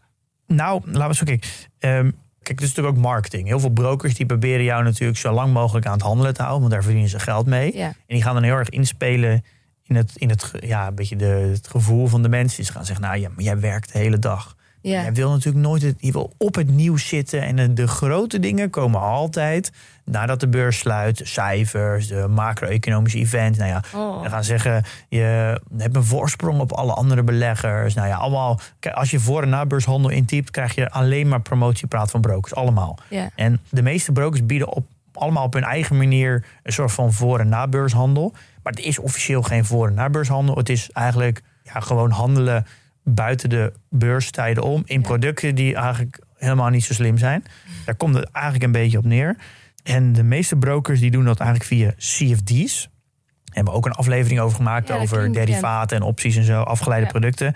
Nou, 0.47 0.81
laten 0.91 1.07
we 1.09 1.15
zo 1.15 1.25
kijken. 1.25 1.49
Ehm, 1.79 2.11
kijk, 2.41 2.59
het 2.59 2.61
is 2.61 2.67
natuurlijk 2.67 2.95
ook 2.97 3.03
marketing. 3.03 3.47
Heel 3.47 3.59
veel 3.59 3.69
brokers 3.69 4.13
die 4.15 4.25
proberen 4.25 4.63
jou 4.63 4.83
natuurlijk 4.83 5.19
zo 5.19 5.31
lang 5.33 5.53
mogelijk 5.53 5.85
aan 5.85 5.93
het 5.93 6.01
handelen 6.01 6.33
te 6.33 6.41
houden, 6.41 6.59
want 6.61 6.73
daar 6.73 6.83
verdienen 6.83 7.09
ze 7.09 7.19
geld 7.19 7.45
mee. 7.45 7.77
Ja. 7.77 7.85
En 7.87 7.95
die 8.07 8.21
gaan 8.21 8.33
dan 8.33 8.43
heel 8.43 8.55
erg 8.55 8.69
inspelen 8.69 9.43
in 9.83 9.95
het, 9.95 10.11
in 10.15 10.29
het, 10.29 10.51
ja, 10.59 10.87
een 10.87 10.95
beetje 10.95 11.15
de, 11.15 11.25
het 11.25 11.67
gevoel 11.67 12.07
van 12.07 12.21
de 12.21 12.29
mensen. 12.29 12.65
Ze 12.65 12.71
gaan 12.71 12.85
zeggen, 12.85 13.05
nou 13.05 13.17
ja, 13.19 13.29
maar 13.29 13.43
jij 13.43 13.59
werkt 13.59 13.91
de 13.91 13.97
hele 13.99 14.19
dag. 14.19 14.54
Ja. 14.89 15.01
Jij 15.01 15.13
wil 15.13 15.29
natuurlijk 15.29 15.65
nooit 15.65 15.81
het, 15.81 15.95
wil 15.99 16.33
op 16.37 16.55
het 16.55 16.69
nieuws 16.69 17.07
zitten. 17.07 17.41
En 17.41 17.75
de, 17.75 17.87
grote 17.87 18.39
dingen 18.39 18.69
komen 18.69 19.01
altijd 19.01 19.71
nadat 20.03 20.39
de 20.39 20.47
beurs 20.47 20.77
sluit. 20.77 21.21
Cijfers, 21.23 22.07
de 22.07 22.27
macro-economische 22.29 23.17
events. 23.17 23.57
Nou 23.57 23.69
ja, 23.69 23.83
Oh. 23.95 24.21
dan 24.21 24.31
gaan 24.31 24.43
ze 24.43 24.49
zeggen, 24.49 24.83
je 25.09 25.59
hebt 25.77 25.95
een 25.95 26.03
voorsprong 26.03 26.59
op 26.59 26.71
alle 26.71 26.93
andere 26.93 27.23
beleggers. 27.23 27.93
Nou 27.93 28.07
ja, 28.07 28.15
allemaal. 28.15 28.59
Kijk, 28.79 28.95
als 28.95 29.11
je 29.11 29.19
voor- 29.19 29.41
en 29.41 29.49
nabeurshandel 29.49 30.09
intypt, 30.09 30.51
krijg 30.51 30.75
je 30.75 30.89
alleen 30.91 31.27
maar 31.27 31.41
promotiepraat 31.41 32.11
van 32.11 32.21
brokers. 32.21 32.55
Allemaal. 32.55 32.97
Ja. 33.09 33.29
En 33.35 33.59
de 33.69 33.81
meeste 33.81 34.11
brokers 34.11 34.45
bieden 34.45 34.69
op, 34.69 34.85
allemaal 35.13 35.45
op 35.45 35.53
hun 35.53 35.63
eigen 35.63 35.97
manier 35.97 36.45
een 36.63 36.73
soort 36.73 36.91
van 36.91 37.13
voor- 37.13 37.39
en 37.39 37.49
nabeurshandel. 37.49 38.33
Maar 38.63 38.73
het 38.73 38.81
is 38.85 38.99
officieel 38.99 39.41
geen 39.41 39.65
voor- 39.65 39.87
en 39.87 39.93
nabeurshandel. 39.93 40.55
Het 40.57 40.69
is 40.69 40.89
eigenlijk 40.93 41.41
ja, 41.63 41.79
gewoon 41.79 42.11
handelen 42.11 42.65
buiten 43.07 43.49
de 43.49 43.73
beurstijden 43.89 44.63
om 44.63 44.81
in 44.85 45.01
producten 45.01 45.55
die 45.55 45.75
eigenlijk 45.75 46.19
helemaal 46.37 46.69
niet 46.69 46.83
zo 46.83 46.93
slim 46.93 47.17
zijn. 47.17 47.43
Daar 47.85 47.95
komt 47.95 48.15
het 48.15 48.29
eigenlijk 48.31 48.65
een 48.65 48.71
beetje 48.71 48.97
op 48.97 49.05
neer. 49.05 49.35
En 49.83 50.13
de 50.13 50.23
meeste 50.23 50.55
brokers 50.55 50.99
die 50.99 51.11
doen 51.11 51.25
dat 51.25 51.39
eigenlijk 51.39 51.69
via 51.69 51.91
CFD's. 51.97 52.89
Hebben 53.51 53.73
we 53.73 53.79
ook 53.79 53.85
een 53.85 53.91
aflevering 53.91 54.39
over 54.39 54.55
gemaakt 54.55 54.87
Ja, 54.87 54.95
over 54.95 55.33
derivaten 55.33 55.97
en 55.97 56.03
opties 56.03 56.35
en 56.35 56.43
zo, 56.43 56.61
afgeleide 56.61 57.05
Ja. 57.05 57.11
producten. 57.11 57.53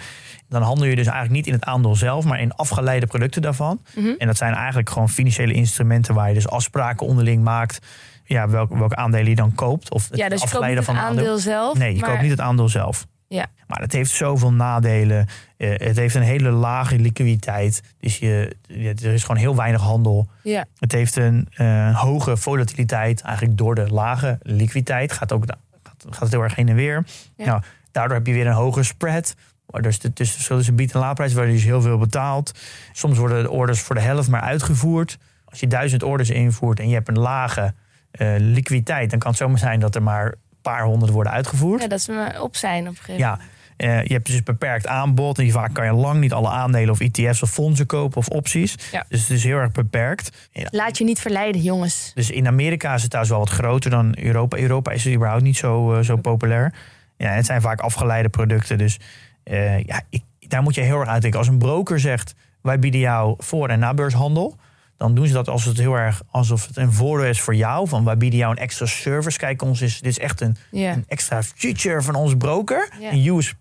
Dan 0.49 0.61
handel 0.61 0.85
je 0.85 0.95
dus 0.95 1.05
eigenlijk 1.05 1.35
niet 1.35 1.47
in 1.47 1.53
het 1.53 1.63
aandeel 1.63 1.95
zelf, 1.95 2.25
maar 2.25 2.39
in 2.41 2.53
afgeleide 2.53 3.07
producten 3.07 3.41
daarvan. 3.41 3.81
Mhm. 3.95 4.07
En 4.17 4.27
dat 4.27 4.37
zijn 4.37 4.53
eigenlijk 4.53 4.89
gewoon 4.89 5.09
financiële 5.09 5.53
instrumenten 5.53 6.13
waar 6.13 6.27
je 6.27 6.33
dus 6.33 6.47
afspraken 6.49 7.07
onderling 7.07 7.43
maakt. 7.43 7.79
Ja, 8.23 8.49
welke, 8.49 8.77
welke 8.77 8.95
aandelen 8.95 9.29
je 9.29 9.35
dan 9.35 9.55
koopt. 9.55 9.91
Of 9.91 10.09
het 10.09 10.17
Ja, 10.17 10.29
dus 10.29 10.41
je 10.41 10.47
koopt 10.49 10.63
niet 10.65 10.65
afgeleide 10.69 10.75
het 10.77 10.85
van 10.85 10.95
een 10.95 11.01
aandeel 11.01 11.37
zelf. 11.37 11.77
Nee, 11.77 11.93
je 11.93 11.99
maar- 11.99 12.09
koopt 12.09 12.21
niet 12.21 12.31
het 12.31 12.39
aandeel 12.41 12.69
zelf. 12.69 13.07
Ja. 13.29 13.45
Maar 13.67 13.81
het 13.81 13.93
heeft 13.93 14.11
zoveel 14.11 14.53
nadelen. 14.53 15.27
Eh, 15.57 15.69
het 15.69 15.97
heeft 15.97 16.15
een 16.15 16.21
hele 16.21 16.49
lage 16.49 16.99
liquiditeit. 16.99 17.83
Dus 17.99 18.17
je, 18.17 18.55
er 18.67 19.13
is 19.13 19.21
gewoon 19.21 19.41
heel 19.41 19.55
weinig 19.55 19.81
handel. 19.81 20.29
Ja. 20.43 20.65
Het 20.79 20.91
heeft 20.91 21.15
een 21.15 21.47
eh, 21.51 21.99
hoge 22.01 22.37
volatiliteit. 22.37 23.21
Eigenlijk 23.21 23.57
door 23.57 23.75
de 23.75 23.87
lage 23.87 24.37
liquiditeit 24.41 25.11
gaat, 25.11 25.31
ook, 25.31 25.43
gaat, 25.83 26.05
gaat 26.09 26.19
het 26.19 26.31
heel 26.31 26.43
erg 26.43 26.55
heen 26.55 26.69
en 26.69 26.75
weer. 26.75 27.05
Ja. 27.35 27.45
Nou, 27.45 27.61
daardoor 27.91 28.17
heb 28.17 28.27
je 28.27 28.33
weer 28.33 28.47
een 28.47 28.53
hoge 28.53 28.83
spread. 28.83 29.35
Is 29.71 29.99
de 29.99 30.13
tussen 30.13 30.35
verschil 30.35 30.57
tussen 30.57 30.75
bied- 30.75 30.93
en 30.93 30.99
laadprijs, 30.99 31.33
waar 31.33 31.45
je 31.45 31.53
dus 31.53 31.63
heel 31.63 31.81
veel 31.81 31.97
betaalt. 31.97 32.59
Soms 32.91 33.17
worden 33.17 33.43
de 33.43 33.49
orders 33.49 33.81
voor 33.81 33.95
de 33.95 34.01
helft 34.01 34.29
maar 34.29 34.41
uitgevoerd. 34.41 35.17
Als 35.45 35.59
je 35.59 35.67
duizend 35.67 36.03
orders 36.03 36.29
invoert 36.29 36.79
en 36.79 36.87
je 36.87 36.93
hebt 36.93 37.07
een 37.07 37.19
lage 37.19 37.73
eh, 38.11 38.35
liquiditeit, 38.37 39.09
dan 39.09 39.19
kan 39.19 39.29
het 39.29 39.39
zomaar 39.39 39.57
zijn 39.57 39.79
dat 39.79 39.95
er 39.95 40.03
maar 40.03 40.25
een 40.25 40.48
paar 40.61 40.83
honderd 40.83 41.11
worden 41.11 41.33
uitgevoerd. 41.33 41.81
ja, 41.81 41.87
dat 41.87 42.01
ze 42.01 42.11
maar 42.11 42.41
op 42.41 42.55
zijn 42.55 42.81
op 42.83 42.89
een 42.89 42.95
gegeven 42.95 43.17
Ja, 43.21 43.39
eh, 43.77 44.03
je 44.03 44.13
hebt 44.13 44.25
dus 44.25 44.43
beperkt 44.43 44.87
aanbod. 44.87 45.39
En 45.39 45.51
vaak 45.51 45.73
kan 45.73 45.85
je 45.85 45.91
lang 45.93 46.19
niet 46.19 46.33
alle 46.33 46.49
aandelen 46.49 46.89
of 46.89 46.99
ETF's 46.99 47.41
of 47.41 47.49
fondsen 47.49 47.85
kopen 47.85 48.17
of 48.17 48.27
opties. 48.27 48.75
Ja. 48.91 49.05
Dus 49.09 49.21
het 49.21 49.29
is 49.29 49.43
heel 49.43 49.57
erg 49.57 49.71
beperkt. 49.71 50.49
Ja, 50.51 50.67
Laat 50.71 50.97
je 50.97 51.03
niet 51.03 51.19
verleiden, 51.19 51.61
jongens. 51.61 52.11
dus 52.15 52.29
in 52.29 52.47
Amerika 52.47 52.93
is 52.93 53.01
het 53.01 53.11
thuis 53.11 53.29
wel 53.29 53.39
wat 53.39 53.49
groter 53.49 53.89
dan 53.89 54.15
Europa. 54.17 54.57
Europa 54.57 54.91
is 54.91 55.07
überhaupt 55.07 55.43
niet 55.43 55.57
zo, 55.57 55.93
eh, 55.93 56.03
zo 56.03 56.15
populair. 56.15 56.73
Ja, 57.17 57.29
het 57.29 57.45
zijn 57.45 57.61
vaak 57.61 57.79
afgeleide 57.79 58.29
producten. 58.29 58.77
Dus 58.77 58.99
eh, 59.43 59.83
ja, 59.83 60.01
ik, 60.09 60.23
daar 60.39 60.61
moet 60.61 60.75
je 60.75 60.81
heel 60.81 60.99
erg 60.99 61.09
uitdenken. 61.09 61.39
Als 61.39 61.47
een 61.47 61.57
broker 61.57 61.99
zegt, 61.99 62.35
wij 62.61 62.79
bieden 62.79 62.99
jou 62.99 63.35
voor- 63.37 63.69
en 63.69 63.79
nabeurshandel... 63.79 64.57
dan 64.99 65.15
doen 65.15 65.27
ze 65.27 65.33
dat 65.33 65.47
als 65.47 65.65
het 65.65 65.77
heel 65.77 65.95
erg 65.95 66.21
alsof 66.29 66.67
het 66.67 66.77
een 66.77 66.93
voordeel 66.93 67.27
is 67.27 67.41
voor 67.41 67.55
jou. 67.55 67.87
Van 67.87 68.03
wij 68.03 68.17
bieden 68.17 68.39
jou 68.39 68.51
een 68.51 68.61
extra 68.61 68.85
service. 68.85 69.37
Kijk, 69.37 69.61
ons 69.61 69.81
is, 69.81 70.01
dit 70.01 70.11
is 70.11 70.19
echt 70.19 70.41
een, 70.41 70.57
een 70.71 71.03
extra 71.07 71.43
feature 71.43 72.01
van 72.01 72.15
onze 72.15 72.37
broker. 72.37 72.89
Een 73.11 73.27
USP. 73.27 73.59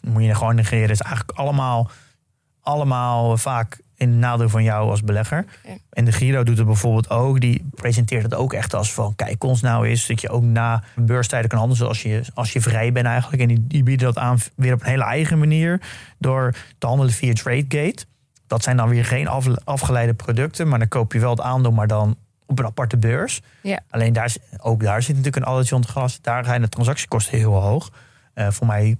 Dan 0.00 0.12
moet 0.12 0.24
je 0.24 0.34
gewoon 0.34 0.54
negeren. 0.54 0.82
Het 0.82 0.90
is 0.90 1.00
eigenlijk 1.00 1.38
allemaal, 1.38 1.90
allemaal 2.60 3.36
vaak 3.36 3.80
in 3.96 4.08
het 4.08 4.18
nadeel 4.18 4.48
van 4.48 4.62
jou 4.62 4.90
als 4.90 5.02
belegger. 5.02 5.44
Ja. 5.64 5.76
En 5.90 6.04
de 6.04 6.12
Giro 6.12 6.42
doet 6.42 6.58
het 6.58 6.66
bijvoorbeeld 6.66 7.10
ook. 7.10 7.40
Die 7.40 7.68
presenteert 7.74 8.22
het 8.22 8.34
ook 8.34 8.52
echt 8.52 8.74
als 8.74 8.92
van... 8.92 9.14
kijk 9.14 9.44
ons 9.44 9.60
nou 9.60 9.86
eens 9.86 10.06
dat 10.06 10.20
je 10.20 10.28
ook 10.28 10.42
na 10.42 10.82
beurstijden 10.96 11.48
kan 11.48 11.58
handelen... 11.58 11.84
zoals 11.84 12.02
je, 12.02 12.22
als 12.34 12.52
je 12.52 12.60
vrij 12.60 12.92
bent 12.92 13.06
eigenlijk. 13.06 13.42
En 13.42 13.48
die, 13.48 13.66
die 13.66 13.82
bieden 13.82 14.06
dat 14.06 14.18
aan 14.18 14.38
weer 14.56 14.72
op 14.72 14.80
een 14.80 14.88
hele 14.88 15.04
eigen 15.04 15.38
manier... 15.38 15.80
door 16.18 16.54
te 16.78 16.86
handelen 16.86 17.12
via 17.12 17.32
TradeGate. 17.32 18.04
Dat 18.48 18.62
zijn 18.62 18.76
dan 18.76 18.88
weer 18.88 19.04
geen 19.04 19.28
af, 19.28 19.46
afgeleide 19.64 20.14
producten... 20.14 20.68
maar 20.68 20.78
dan 20.78 20.88
koop 20.88 21.12
je 21.12 21.18
wel 21.18 21.30
het 21.30 21.40
aandeel, 21.40 21.72
maar 21.72 21.86
dan 21.86 22.16
op 22.46 22.58
een 22.58 22.64
aparte 22.64 22.96
beurs. 22.96 23.40
Ja. 23.62 23.80
Alleen 23.90 24.12
daar, 24.12 24.24
is- 24.24 24.38
ook 24.58 24.82
daar 24.82 25.02
zit 25.02 25.16
natuurlijk 25.16 25.44
een 25.44 25.50
addertje 25.50 25.74
onder 25.74 25.90
glas. 25.90 26.18
Daar 26.20 26.44
zijn 26.44 26.60
de 26.60 26.68
transactiekosten 26.68 27.38
heel 27.38 27.54
hoog. 27.54 27.90
Eh, 28.34 28.50
voor 28.50 28.66
mij, 28.66 28.96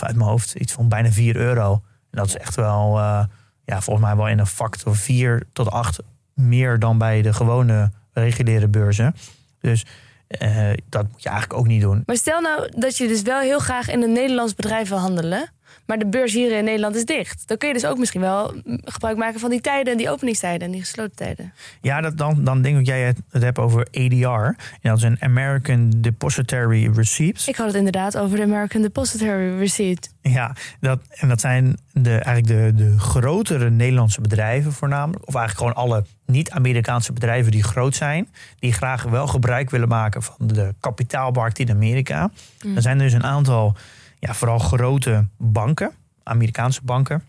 uit 0.00 0.16
mijn 0.16 0.28
hoofd, 0.28 0.54
iets 0.54 0.72
van 0.72 0.88
bijna 0.88 1.10
4 1.10 1.36
euro. 1.36 1.72
En 2.10 2.18
dat 2.18 2.26
is 2.26 2.36
echt 2.36 2.54
wel, 2.54 2.98
eh, 2.98 3.24
ja, 3.64 3.80
volgens 3.80 4.06
mij 4.06 4.16
wel 4.16 4.28
in 4.28 4.38
een 4.38 4.46
factor 4.46 4.96
4 4.96 5.42
tot 5.52 5.70
8 5.70 5.98
meer 6.34 6.78
dan 6.78 6.98
bij 6.98 7.22
de 7.22 7.32
gewone 7.32 7.90
reguliere 8.12 8.68
beurzen. 8.68 9.14
Dus 9.60 9.86
eh, 10.28 10.70
dat 10.88 11.02
moet 11.12 11.22
je 11.22 11.28
eigenlijk 11.28 11.60
ook 11.60 11.66
niet 11.66 11.80
doen. 11.80 12.02
Maar 12.06 12.16
stel 12.16 12.40
nou 12.40 12.70
dat 12.76 12.96
je 12.96 13.08
dus 13.08 13.22
wel 13.22 13.40
heel 13.40 13.58
graag 13.58 13.88
in 13.90 14.02
een 14.02 14.12
Nederlands 14.12 14.54
bedrijf 14.54 14.88
wil 14.88 14.98
handelen. 14.98 15.50
Maar 15.86 15.98
de 15.98 16.06
beurs 16.06 16.32
hier 16.32 16.56
in 16.56 16.64
Nederland 16.64 16.94
is 16.94 17.04
dicht. 17.04 17.42
Dan 17.46 17.56
kun 17.56 17.68
je 17.68 17.74
dus 17.74 17.86
ook 17.86 17.98
misschien 17.98 18.20
wel 18.20 18.54
mm, 18.64 18.78
gebruik 18.84 19.16
maken 19.16 19.40
van 19.40 19.50
die 19.50 19.60
tijden, 19.60 19.96
die 19.96 20.10
openingstijden 20.10 20.66
en 20.66 20.72
die 20.72 20.80
gesloten 20.80 21.16
tijden. 21.16 21.52
Ja, 21.80 22.00
dat, 22.00 22.18
dan, 22.18 22.44
dan 22.44 22.62
denk 22.62 22.78
ik 22.78 22.86
dat 22.86 22.94
jij 22.94 23.06
het, 23.06 23.18
het 23.30 23.42
hebt 23.42 23.58
over 23.58 23.86
ADR. 23.92 24.26
En 24.26 24.56
dat 24.80 24.96
is 24.96 25.02
een 25.02 25.22
American 25.22 25.92
Depository 25.96 26.90
Receipts. 26.94 27.48
Ik 27.48 27.56
had 27.56 27.66
het 27.66 27.76
inderdaad 27.76 28.16
over 28.16 28.36
de 28.36 28.42
American 28.42 28.82
Depository 28.82 29.58
Receipt. 29.58 30.14
Ja, 30.22 30.56
dat, 30.80 31.00
en 31.10 31.28
dat 31.28 31.40
zijn 31.40 31.76
de, 31.92 32.10
eigenlijk 32.10 32.46
de, 32.46 32.84
de 32.84 32.98
grotere 32.98 33.70
Nederlandse 33.70 34.20
bedrijven 34.20 34.72
voornamelijk. 34.72 35.28
Of 35.28 35.34
eigenlijk 35.34 35.58
gewoon 35.58 35.90
alle 35.90 36.04
niet-Amerikaanse 36.26 37.12
bedrijven 37.12 37.52
die 37.52 37.62
groot 37.62 37.94
zijn. 37.94 38.28
Die 38.58 38.72
graag 38.72 39.02
wel 39.02 39.26
gebruik 39.26 39.70
willen 39.70 39.88
maken 39.88 40.22
van 40.22 40.34
de 40.38 40.74
kapitaalmarkt 40.80 41.58
in 41.58 41.70
Amerika. 41.70 42.30
Er 42.74 42.82
zijn 42.82 42.98
dus 42.98 43.12
een 43.12 43.24
aantal, 43.24 43.76
ja, 44.18 44.34
vooral 44.34 44.58
grote 44.58 45.26
banken, 45.36 45.92
Amerikaanse 46.22 46.80
banken. 46.84 47.22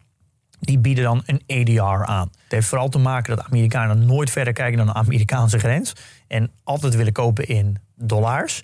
Die 0.59 0.79
bieden 0.79 1.03
dan 1.03 1.23
een 1.25 1.41
ADR 1.47 2.05
aan. 2.05 2.29
Het 2.43 2.51
heeft 2.51 2.67
vooral 2.67 2.89
te 2.89 2.97
maken 2.97 3.35
dat 3.35 3.45
Amerikanen 3.45 4.05
nooit 4.05 4.29
verder 4.29 4.53
kijken 4.53 4.77
dan 4.77 4.85
de 4.85 4.93
Amerikaanse 4.93 5.59
grens. 5.59 5.93
En 6.27 6.51
altijd 6.63 6.95
willen 6.95 7.13
kopen 7.13 7.47
in 7.47 7.77
dollars. 7.95 8.63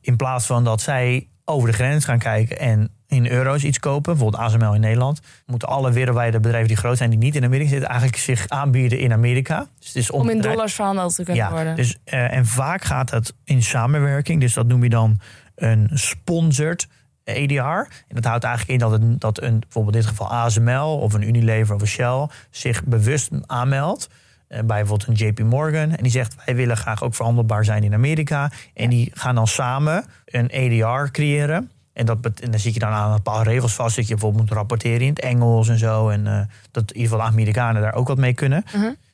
In 0.00 0.16
plaats 0.16 0.46
van 0.46 0.64
dat 0.64 0.80
zij 0.80 1.28
over 1.44 1.68
de 1.68 1.74
grens 1.74 2.04
gaan 2.04 2.18
kijken 2.18 2.58
en 2.58 2.90
in 3.06 3.30
euro's 3.30 3.62
iets 3.62 3.78
kopen. 3.78 4.12
Bijvoorbeeld 4.12 4.42
ASML 4.42 4.74
in 4.74 4.80
Nederland. 4.80 5.20
Moeten 5.46 5.68
alle 5.68 5.92
wereldwijde 5.92 6.40
bedrijven 6.40 6.68
die 6.68 6.76
groot 6.76 6.96
zijn, 6.96 7.10
die 7.10 7.18
niet 7.18 7.36
in 7.36 7.44
Amerika 7.44 7.68
zitten, 7.68 7.88
eigenlijk 7.88 8.18
zich 8.18 8.48
aanbieden 8.48 8.98
in 8.98 9.12
Amerika. 9.12 9.66
Dus 9.78 9.86
het 9.86 9.96
is 9.96 10.10
Om 10.10 10.28
in 10.28 10.40
dollars 10.40 10.74
verhandeld 10.74 11.14
te 11.14 11.24
kunnen 11.24 11.44
ja, 11.44 11.50
worden. 11.50 11.76
Dus, 11.76 11.96
eh, 12.04 12.36
en 12.36 12.46
vaak 12.46 12.84
gaat 12.84 13.10
het 13.10 13.34
in 13.44 13.62
samenwerking. 13.62 14.40
Dus 14.40 14.54
dat 14.54 14.66
noem 14.66 14.82
je 14.82 14.88
dan 14.88 15.20
een 15.54 15.90
sponsored 15.92 16.88
ADR. 17.24 17.90
En 18.08 18.14
dat 18.14 18.24
houdt 18.24 18.44
eigenlijk 18.44 18.82
in 18.82 18.88
dat, 18.88 19.00
het, 19.00 19.20
dat 19.20 19.42
een, 19.42 19.58
bijvoorbeeld 19.58 19.94
in 19.94 20.00
dit 20.00 20.10
geval 20.10 20.28
ASML 20.30 20.98
of 20.98 21.12
een 21.12 21.22
Unilever 21.28 21.74
of 21.74 21.80
een 21.80 21.86
Shell 21.86 22.26
zich 22.50 22.84
bewust 22.84 23.30
aanmeldt. 23.46 24.08
eh, 24.48 24.56
Bij 24.58 24.66
bijvoorbeeld 24.66 25.20
een 25.20 25.26
JP 25.26 25.40
Morgan. 25.40 25.90
En 25.96 26.02
die 26.02 26.10
zegt: 26.12 26.34
Wij 26.46 26.54
willen 26.56 26.76
graag 26.76 27.02
ook 27.02 27.14
verhandelbaar 27.14 27.64
zijn 27.64 27.82
in 27.82 27.94
Amerika. 27.94 28.50
En 28.74 28.90
die 28.90 29.10
gaan 29.14 29.34
dan 29.34 29.46
samen 29.46 30.04
een 30.26 30.50
ADR 30.84 31.10
creëren. 31.10 31.70
En, 31.92 32.06
dat, 32.06 32.18
en 32.40 32.50
dan 32.50 32.60
zit 32.60 32.74
je 32.74 32.80
dan 32.80 32.90
aan 32.92 33.12
een 33.12 33.22
paar 33.22 33.46
regels 33.46 33.74
vast. 33.74 33.96
Dat 33.96 34.06
je 34.06 34.12
bijvoorbeeld 34.12 34.42
moet 34.42 34.52
rapporteren 34.52 35.00
in 35.00 35.08
het 35.08 35.20
Engels 35.20 35.68
en 35.68 35.78
zo. 35.78 36.08
En 36.08 36.26
eh, 36.26 36.38
dat 36.70 36.90
in 36.90 36.96
ieder 36.96 37.10
geval 37.12 37.26
de 37.26 37.32
Amerikanen 37.32 37.82
daar 37.82 37.94
ook 37.94 38.08
wat 38.08 38.18
mee 38.18 38.34
kunnen 38.34 38.64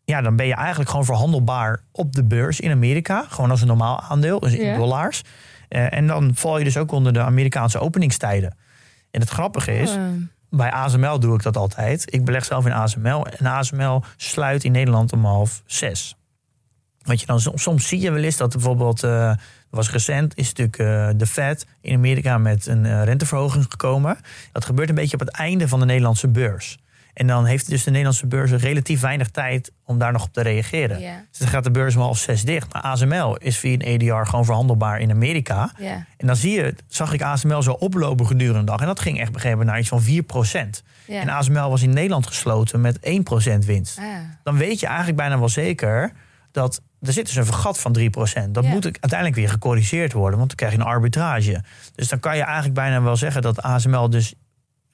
ja, 0.04 0.20
dan 0.20 0.36
ben 0.36 0.46
je 0.46 0.54
eigenlijk 0.54 0.90
gewoon 0.90 1.04
verhandelbaar 1.04 1.80
op 1.92 2.12
de 2.14 2.24
beurs 2.24 2.60
in 2.60 2.70
Amerika. 2.70 3.24
Gewoon 3.28 3.50
als 3.50 3.60
een 3.60 3.66
normaal 3.66 4.00
aandeel, 4.08 4.40
dus 4.40 4.52
in 4.52 4.64
Ja. 4.66 4.76
dollars. 4.76 5.22
Eh, 5.70 5.96
en 5.96 6.06
dan 6.06 6.30
val 6.34 6.58
je 6.58 6.64
dus 6.64 6.76
ook 6.76 6.92
onder 6.92 7.12
de 7.12 7.20
Amerikaanse 7.20 7.78
openingstijden. 7.78 8.56
En 9.10 9.20
het 9.20 9.30
grappige 9.30 9.78
is, 9.78 9.94
Eh, 9.94 10.02
bij 10.50 10.70
ASML 10.70 11.20
doe 11.20 11.34
ik 11.34 11.42
dat 11.42 11.56
altijd. 11.56 12.14
Ik 12.14 12.24
beleg 12.24 12.44
zelf 12.44 12.66
in 12.66 12.72
ASML. 12.72 13.26
En 13.26 13.46
ASML 13.46 14.02
sluit 14.16 14.64
in 14.64 14.72
Nederland 14.72 15.12
om 15.12 15.24
half 15.24 15.62
zes. 15.66 16.16
Want 17.02 17.20
je 17.20 17.26
dan, 17.26 17.40
soms, 17.40 17.88
zie 17.88 18.00
je 18.00 18.10
wel 18.10 18.22
eens 18.22 18.36
dat 18.36 18.52
bijvoorbeeld... 18.52 19.02
eh 19.02 19.32
was 19.70 19.90
recent, 19.90 20.36
is 20.36 20.52
natuurlijk 20.52 20.78
eh, 20.78 21.18
de 21.18 21.26
Fed 21.26 21.66
in 21.80 21.94
Amerika 21.94 22.38
met 22.38 22.66
een 22.66 23.04
renteverhoging 23.04 23.66
gekomen. 23.68 24.18
Dat 24.52 24.64
gebeurt 24.64 24.88
een 24.88 24.94
beetje 24.94 25.16
op 25.20 25.26
het 25.26 25.36
einde 25.36 25.68
van 25.68 25.80
de 25.80 25.86
Nederlandse 25.86 26.28
beurs. 26.28 26.78
En 27.20 27.26
dan 27.26 27.44
heeft 27.44 27.68
dus 27.68 27.82
de 27.84 27.90
Nederlandse 27.90 28.26
beurs 28.26 28.50
relatief 28.50 29.00
weinig 29.00 29.28
tijd 29.28 29.72
om 29.84 29.98
daar 29.98 30.12
nog 30.12 30.24
op 30.24 30.32
te 30.32 30.42
reageren. 30.42 30.98
Dus 31.30 31.38
dan 31.38 31.48
gaat 31.48 31.64
de 31.64 31.70
beurs 31.70 31.94
om 31.94 32.00
half 32.00 32.18
zes 32.18 32.44
dicht. 32.44 32.72
Maar 32.72 32.82
ASML 32.82 33.36
is 33.36 33.58
via 33.58 33.72
een 33.72 33.80
EDR 33.80 34.14
gewoon 34.14 34.44
verhandelbaar 34.44 35.00
in 35.00 35.10
Amerika. 35.10 35.72
En 36.16 36.26
dan 36.26 36.36
zie 36.36 36.52
je, 36.52 36.74
zag 36.88 37.12
ik 37.12 37.22
ASML 37.22 37.62
zo 37.62 37.72
oplopen 37.72 38.26
gedurende 38.26 38.58
de 38.60 38.66
dag. 38.66 38.80
En 38.80 38.86
dat 38.86 39.00
ging 39.00 39.20
echt 39.20 39.32
begrepen 39.32 39.66
naar 39.66 39.78
iets 39.78 39.88
van 39.88 40.02
4 40.02 40.24
Ja. 41.06 41.20
En 41.20 41.28
ASML 41.28 41.70
was 41.70 41.82
in 41.82 41.90
Nederland 41.90 42.26
gesloten 42.26 42.80
met 42.80 42.98
1% 42.98 43.64
winst. 43.66 43.98
Ah. 43.98 44.04
Dan 44.42 44.56
weet 44.56 44.80
je 44.80 44.86
eigenlijk 44.86 45.16
bijna 45.16 45.38
wel 45.38 45.48
zeker 45.48 46.12
dat 46.50 46.82
er 47.00 47.12
zit 47.12 47.26
dus 47.26 47.36
een 47.36 47.44
vergat 47.44 47.78
van 47.78 47.96
3% 47.98 48.50
Dat 48.50 48.64
moet 48.64 48.84
uiteindelijk 48.84 49.34
weer 49.34 49.48
gecorrigeerd 49.48 50.12
worden, 50.12 50.38
want 50.38 50.48
dan 50.48 50.56
krijg 50.56 50.72
je 50.72 50.78
een 50.78 50.84
arbitrage. 50.84 51.62
Dus 51.94 52.08
dan 52.08 52.20
kan 52.20 52.36
je 52.36 52.42
eigenlijk 52.42 52.74
bijna 52.74 53.02
wel 53.02 53.16
zeggen 53.16 53.42
dat 53.42 53.62
ASML 53.62 54.10
dus 54.10 54.34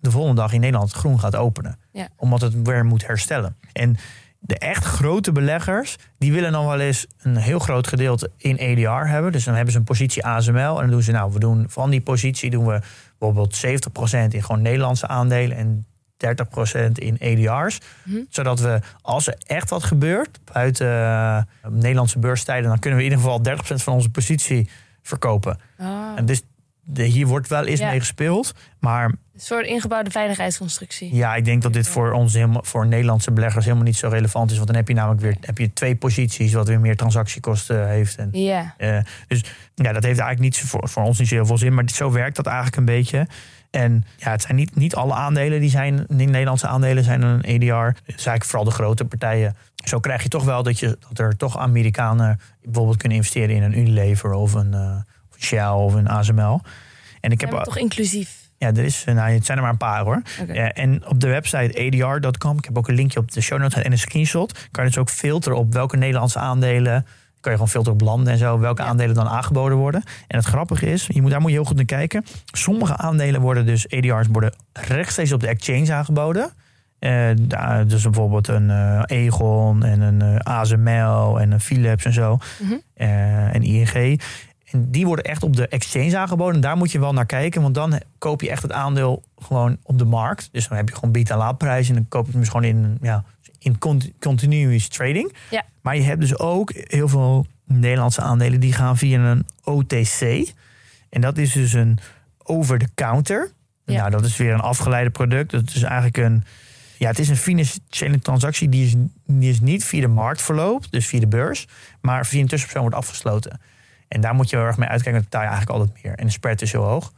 de 0.07 0.12
volgende 0.12 0.40
dag 0.40 0.53
in 0.53 0.61
Nederland 0.61 0.92
groen 0.92 1.21
gaat 1.21 1.37
openen. 1.37 1.79
Ja. 1.92 2.09
Omdat 2.16 2.40
het 2.40 2.62
weer 2.62 2.85
moet 2.85 3.07
herstellen. 3.07 3.57
En 3.73 3.97
de 4.38 4.59
echt 4.59 4.85
grote 4.85 5.33
beleggers, 5.33 5.97
die 6.19 6.33
willen 6.33 6.53
dan 6.53 6.66
wel 6.66 6.81
eens 6.81 7.07
een 7.19 7.37
heel 7.37 7.59
groot 7.59 7.87
gedeelte 7.87 8.31
in 8.37 8.57
EDR 8.57 8.88
hebben. 8.88 9.33
Dus 9.33 9.45
dan 9.45 9.55
hebben 9.55 9.73
ze 9.73 9.79
een 9.79 9.85
positie 9.85 10.25
ASML. 10.25 10.75
En 10.75 10.81
dan 10.81 10.90
doen 10.90 11.03
ze, 11.03 11.12
nou, 11.12 11.33
we 11.33 11.38
doen 11.38 11.64
van 11.69 11.90
die 11.90 12.01
positie 12.01 12.51
doen 12.51 12.66
we 12.66 12.81
bijvoorbeeld 13.19 13.66
70% 13.66 13.69
in 14.29 14.42
gewoon 14.42 14.62
Nederlandse 14.62 15.07
aandelen 15.07 15.57
en 15.57 15.87
30% 16.16 16.92
in 16.92 17.16
EDR's. 17.19 17.81
Mhm. 18.05 18.19
Zodat 18.29 18.61
we, 18.61 18.81
als 19.03 19.27
er 19.27 19.37
echt 19.47 19.71
wat 19.71 19.85
gebeurt 19.85 20.40
buiten 20.53 20.87
eh, 20.87 21.42
Nederlandse 21.69 22.19
beurstijden, 22.19 22.69
dan 22.69 22.79
kunnen 22.79 22.99
we 22.99 23.05
in 23.05 23.11
ieder 23.11 23.25
geval 23.25 23.42
30% 23.79 23.83
van 23.83 23.95
onze 23.95 24.11
positie 24.11 24.69
verkopen. 25.03 25.59
Oh. 25.79 26.12
En 26.16 26.27
dus 26.27 26.42
de, 26.88 27.03
hier 27.03 27.27
wordt 27.27 27.49
wel 27.49 27.64
eens 27.64 27.81
Ja. 27.81 27.88
mee 27.90 27.99
gespeeld. 27.99 28.55
Maar 28.79 29.05
Een 29.05 29.18
soort 29.37 29.66
ingebouwde 29.66 30.11
veiligheidsconstructie. 30.11 31.14
ja, 31.14 31.35
ik 31.35 31.44
denk 31.44 31.62
dat 31.62 31.72
dit 31.72 31.88
voor 31.88 32.12
ons 32.12 32.35
helemaal, 32.35 32.64
voor 32.64 32.87
Nederlandse 32.87 33.31
beleggers 33.33 33.64
helemaal 33.64 33.85
niet 33.87 33.96
zo 33.96 34.09
relevant 34.09 34.51
is. 34.51 34.57
Want 34.57 34.68
dan 34.68 34.77
heb 34.77 34.88
je 34.88 34.94
namelijk 34.94 35.20
weer 35.20 35.37
heb 35.40 35.59
je 35.59 35.72
twee 35.72 35.96
posities, 35.96 36.53
wat 36.53 36.68
weer 36.68 36.81
meer 36.81 36.96
transactiekosten 36.96 37.88
heeft. 37.88 38.16
En, 38.16 38.29
Ja. 38.33 38.75
eh, 38.79 38.99
dus 39.29 39.40
ja, 39.75 39.92
dat 39.92 40.03
heeft 40.05 40.18
eigenlijk 40.20 40.40
niet, 40.40 40.59
voor, 40.59 40.88
voor 40.88 41.03
ons 41.03 41.18
niet 41.18 41.29
zo 41.29 41.35
heel 41.35 41.46
veel 41.46 41.59
zin. 41.59 41.75
Maar 41.75 41.85
zo 41.94 42.12
werkt 42.12 42.37
dat 42.37 42.46
eigenlijk 42.46 42.77
een 42.77 42.85
beetje. 42.85 43.27
En 43.70 44.05
ja, 44.16 44.31
het 44.31 44.42
zijn 44.42 44.57
niet, 44.57 44.77
niet 44.77 44.94
alle 44.94 45.14
aandelen 45.14 45.61
die 45.61 45.70
zijn, 45.70 46.05
Nederlandse 46.09 46.66
aandelen 46.66 47.05
zijn 47.05 47.22
een 47.22 47.42
EDR. 47.42 47.72
Het 47.75 47.94
zijn 48.07 48.07
eigenlijk 48.07 48.44
vooral 48.44 48.64
de 48.64 48.70
grote 48.70 49.05
partijen. 49.05 49.57
Zo 49.85 50.01
krijg 50.01 50.22
je 50.22 50.29
toch 50.29 50.44
wel 50.44 50.62
dat, 50.62 50.79
je, 50.79 50.99
dat 51.09 51.18
er 51.18 51.37
toch 51.37 51.59
Amerikanen 51.59 52.40
bijvoorbeeld 52.62 52.96
kunnen 52.96 53.16
investeren 53.18 53.57
in 53.57 53.62
een 53.62 53.79
Unilever 53.79 54.33
of 54.33 54.55
een 54.55 54.75
eh, 54.75 54.96
Shell 55.47 55.69
of 55.69 55.95
een 55.95 56.09
ASML. 56.09 56.61
En 57.21 57.31
ik 57.31 57.41
heb 57.41 57.51
toch 57.51 57.79
inclusief? 57.79 58.45
ja, 58.59 58.69
er 58.69 58.79
is, 58.85 59.05
nou, 59.05 59.31
het 59.33 59.47
zijn 59.47 59.57
er 59.59 59.63
maar 59.65 59.73
een 59.73 59.79
paar 59.79 60.05
hoor. 60.05 60.23
Ja, 60.53 60.73
en 60.73 61.07
op 61.09 61.21
de 61.21 61.29
website 61.29 61.79
adr.com, 61.87 62.59
ik 62.59 62.65
heb 62.65 62.79
ook 62.79 62.89
een 62.89 62.95
linkje 62.95 63.19
op 63.19 63.33
de 63.33 63.41
show 63.41 63.59
notes 63.61 63.83
en 63.83 63.93
een 63.93 63.99
screenshot, 63.99 64.69
kan 64.71 64.85
je 64.85 64.91
dus 64.91 64.99
ook 64.99 65.09
filteren 65.11 65.59
op 65.59 65.73
welke 65.73 65.97
Nederlandse 65.97 66.39
aandelen, 66.39 67.03
kan 67.41 67.53
je 67.53 67.59
gewoon 67.59 67.69
filteren 67.69 68.01
op 68.01 68.07
landen 68.07 68.33
en 68.33 68.39
zo, 68.39 68.59
welke 68.59 68.83
Ja. 68.83 68.89
aandelen 68.89 69.15
dan 69.15 69.29
aangeboden 69.29 69.79
worden. 69.79 70.03
En 70.29 70.37
het 70.37 70.47
grappige 70.47 70.87
is, 70.87 71.07
je 71.09 71.23
moet, 71.23 71.31
daar 71.31 71.41
moet 71.41 71.51
je 71.51 71.57
heel 71.57 71.65
goed 71.67 71.77
naar 71.77 71.85
kijken. 71.85 72.25
Sommige 72.53 72.97
aandelen 72.97 73.41
worden 73.41 73.67
dus, 73.67 73.89
ADR's 73.91 74.27
worden 74.33 74.53
rechtstreeks 74.73 75.33
op 75.33 75.41
de 75.41 75.47
exchange 75.49 75.93
aangeboden. 75.93 76.51
Eh, 76.99 77.29
daar- 77.41 77.87
dus 77.87 78.03
bijvoorbeeld 78.03 78.49
een 78.49 78.71
eh, 78.71 79.03
Egon 79.07 79.85
en 79.85 80.01
een 80.01 80.23
eh, 80.23 80.37
ASML 80.59 81.41
en 81.41 81.53
een 81.53 81.61
Philips 81.61 82.05
en 82.05 82.13
zo. 82.13 82.39
Mhm. 82.63 82.75
En 82.95 83.63
ING. 83.63 84.21
En 84.77 84.91
die 84.91 85.07
worden 85.07 85.25
echt 85.25 85.43
op 85.43 85.57
de 85.57 85.69
exchange 85.69 86.19
aangeboden. 86.19 86.61
Daar 86.61 86.77
moet 86.77 86.93
je 86.93 86.99
wel 87.01 87.12
naar 87.12 87.27
kijken, 87.27 87.62
want 87.62 87.75
dan 87.75 88.01
koop 88.19 88.41
je 88.41 88.51
echt 88.51 88.62
het 88.62 88.73
aandeel 88.73 89.23
gewoon 89.39 89.77
op 89.83 89.99
de 89.99 90.05
markt. 90.05 90.49
Dus 90.53 90.69
dan 90.69 90.77
heb 90.77 90.89
je 90.89 90.95
gewoon 90.95 91.12
bied- 91.12 91.31
en 91.31 91.37
laadprijs 91.37 91.89
en 91.89 91.95
dan 91.95 92.09
koop 92.09 92.25
je 92.27 92.31
het 92.31 92.41
dus 92.41 92.49
gewoon 92.49 92.65
in, 92.67 92.99
ja, 93.03 93.25
in 93.59 93.79
cont- 93.79 94.11
continuous 94.21 94.89
trading. 94.89 95.35
Ja. 95.51 95.65
Maar 95.81 95.97
je 95.97 96.03
hebt 96.03 96.21
dus 96.21 96.39
ook 96.39 96.73
heel 96.75 97.09
veel 97.09 97.47
Nederlandse 97.65 98.21
aandelen 98.21 98.61
die 98.61 98.73
gaan 98.73 98.97
via 98.97 99.21
een 99.21 99.47
OTC. 99.65 100.53
En 101.11 101.21
dat 101.21 101.39
is 101.39 101.53
dus 101.53 101.73
een 101.73 101.99
over-the-counter. 102.43 103.51
Ja. 103.85 103.97
Nou, 103.97 104.11
dat 104.11 104.25
is 104.25 104.37
weer 104.37 104.53
een 104.53 104.61
afgeleide 104.61 105.11
product. 105.11 105.51
Dat 105.51 105.69
is 105.75 105.83
eigenlijk 105.83 106.17
een, 106.17 106.45
ja, 106.99 107.09
het 107.09 107.19
is 107.19 107.29
een 107.29 107.37
financiële 107.37 108.19
transactie 108.19 108.69
die 108.69 108.87
is, 108.87 108.95
die 109.27 109.51
is 109.51 109.61
niet 109.61 109.85
via 109.85 110.01
de 110.01 110.09
markt 110.09 110.43
verloopt, 110.43 110.93
dus 110.93 111.07
via 111.07 111.21
de 111.21 111.27
beurs, 111.27 111.67
maar 112.01 112.27
via 112.27 112.41
een 112.41 112.47
tussenpersoon 112.47 112.83
wordt 112.91 112.97
afgesloten. 112.97 113.61
En 114.09 114.21
daar 114.21 114.35
moet 114.35 114.51
je 114.51 114.57
heel 114.57 114.64
erg 114.64 114.77
mee 114.77 114.88
uitkijken, 114.88 115.21
want 115.21 115.25
betaal 115.25 115.42
je 115.42 115.49
eigenlijk 115.49 115.79
altijd 115.79 116.05
meer. 116.05 116.14
En 116.14 116.27
de 116.27 116.33
spread 116.33 116.62
is 116.62 116.73
heel 116.73 116.83
hoog. 116.83 117.12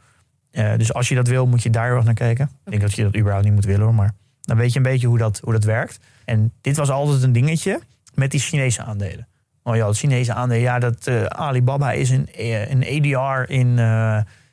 Eh, 0.51 0.75
dus 0.77 0.93
als 0.93 1.09
je 1.09 1.15
dat 1.15 1.27
wil, 1.27 1.47
moet 1.47 1.63
je 1.63 1.69
daar 1.69 1.85
heel 1.85 1.95
erg 1.95 2.05
naar 2.05 2.13
kijken. 2.13 2.45
Ik 2.45 2.71
denk 2.71 2.81
dat 2.81 2.93
je 2.93 3.03
dat 3.03 3.15
überhaupt 3.15 3.45
niet 3.45 3.53
moet 3.53 3.65
willen 3.65 3.85
hoor, 3.85 3.95
maar 3.95 4.11
dan 4.41 4.57
weet 4.57 4.71
je 4.71 4.77
een 4.77 4.83
beetje 4.83 5.07
hoe 5.07 5.17
dat, 5.17 5.39
hoe 5.43 5.53
dat 5.53 5.63
werkt. 5.63 5.99
En 6.25 6.53
dit 6.61 6.77
was 6.77 6.89
altijd 6.89 7.23
een 7.23 7.31
dingetje 7.31 7.79
met 8.13 8.31
die 8.31 8.39
Chinese 8.39 8.83
aandelen. 8.83 9.27
Oh 9.63 9.75
ja, 9.75 9.93
Chinese 9.93 10.33
aandelen, 10.33 10.63
ja, 10.63 10.79
dat 10.79 11.07
eh, 11.07 11.23
Alibaba 11.23 11.91
is 11.91 12.09
een, 12.09 12.27
eh, 12.33 12.69
een 12.69 12.83
ADR 12.83 13.51
in, 13.51 13.77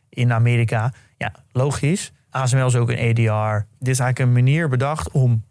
in 0.08 0.32
Amerika. 0.32 0.92
Ja, 1.16 1.32
logisch. 1.52 2.12
ASML 2.30 2.66
is 2.66 2.76
ook 2.76 2.90
een 2.90 3.08
ADR. 3.10 3.66
Dit 3.78 3.88
is 3.88 3.98
eigenlijk 3.98 4.18
een 4.18 4.32
manier 4.32 4.68
bedacht 4.68 5.10
om 5.10 5.44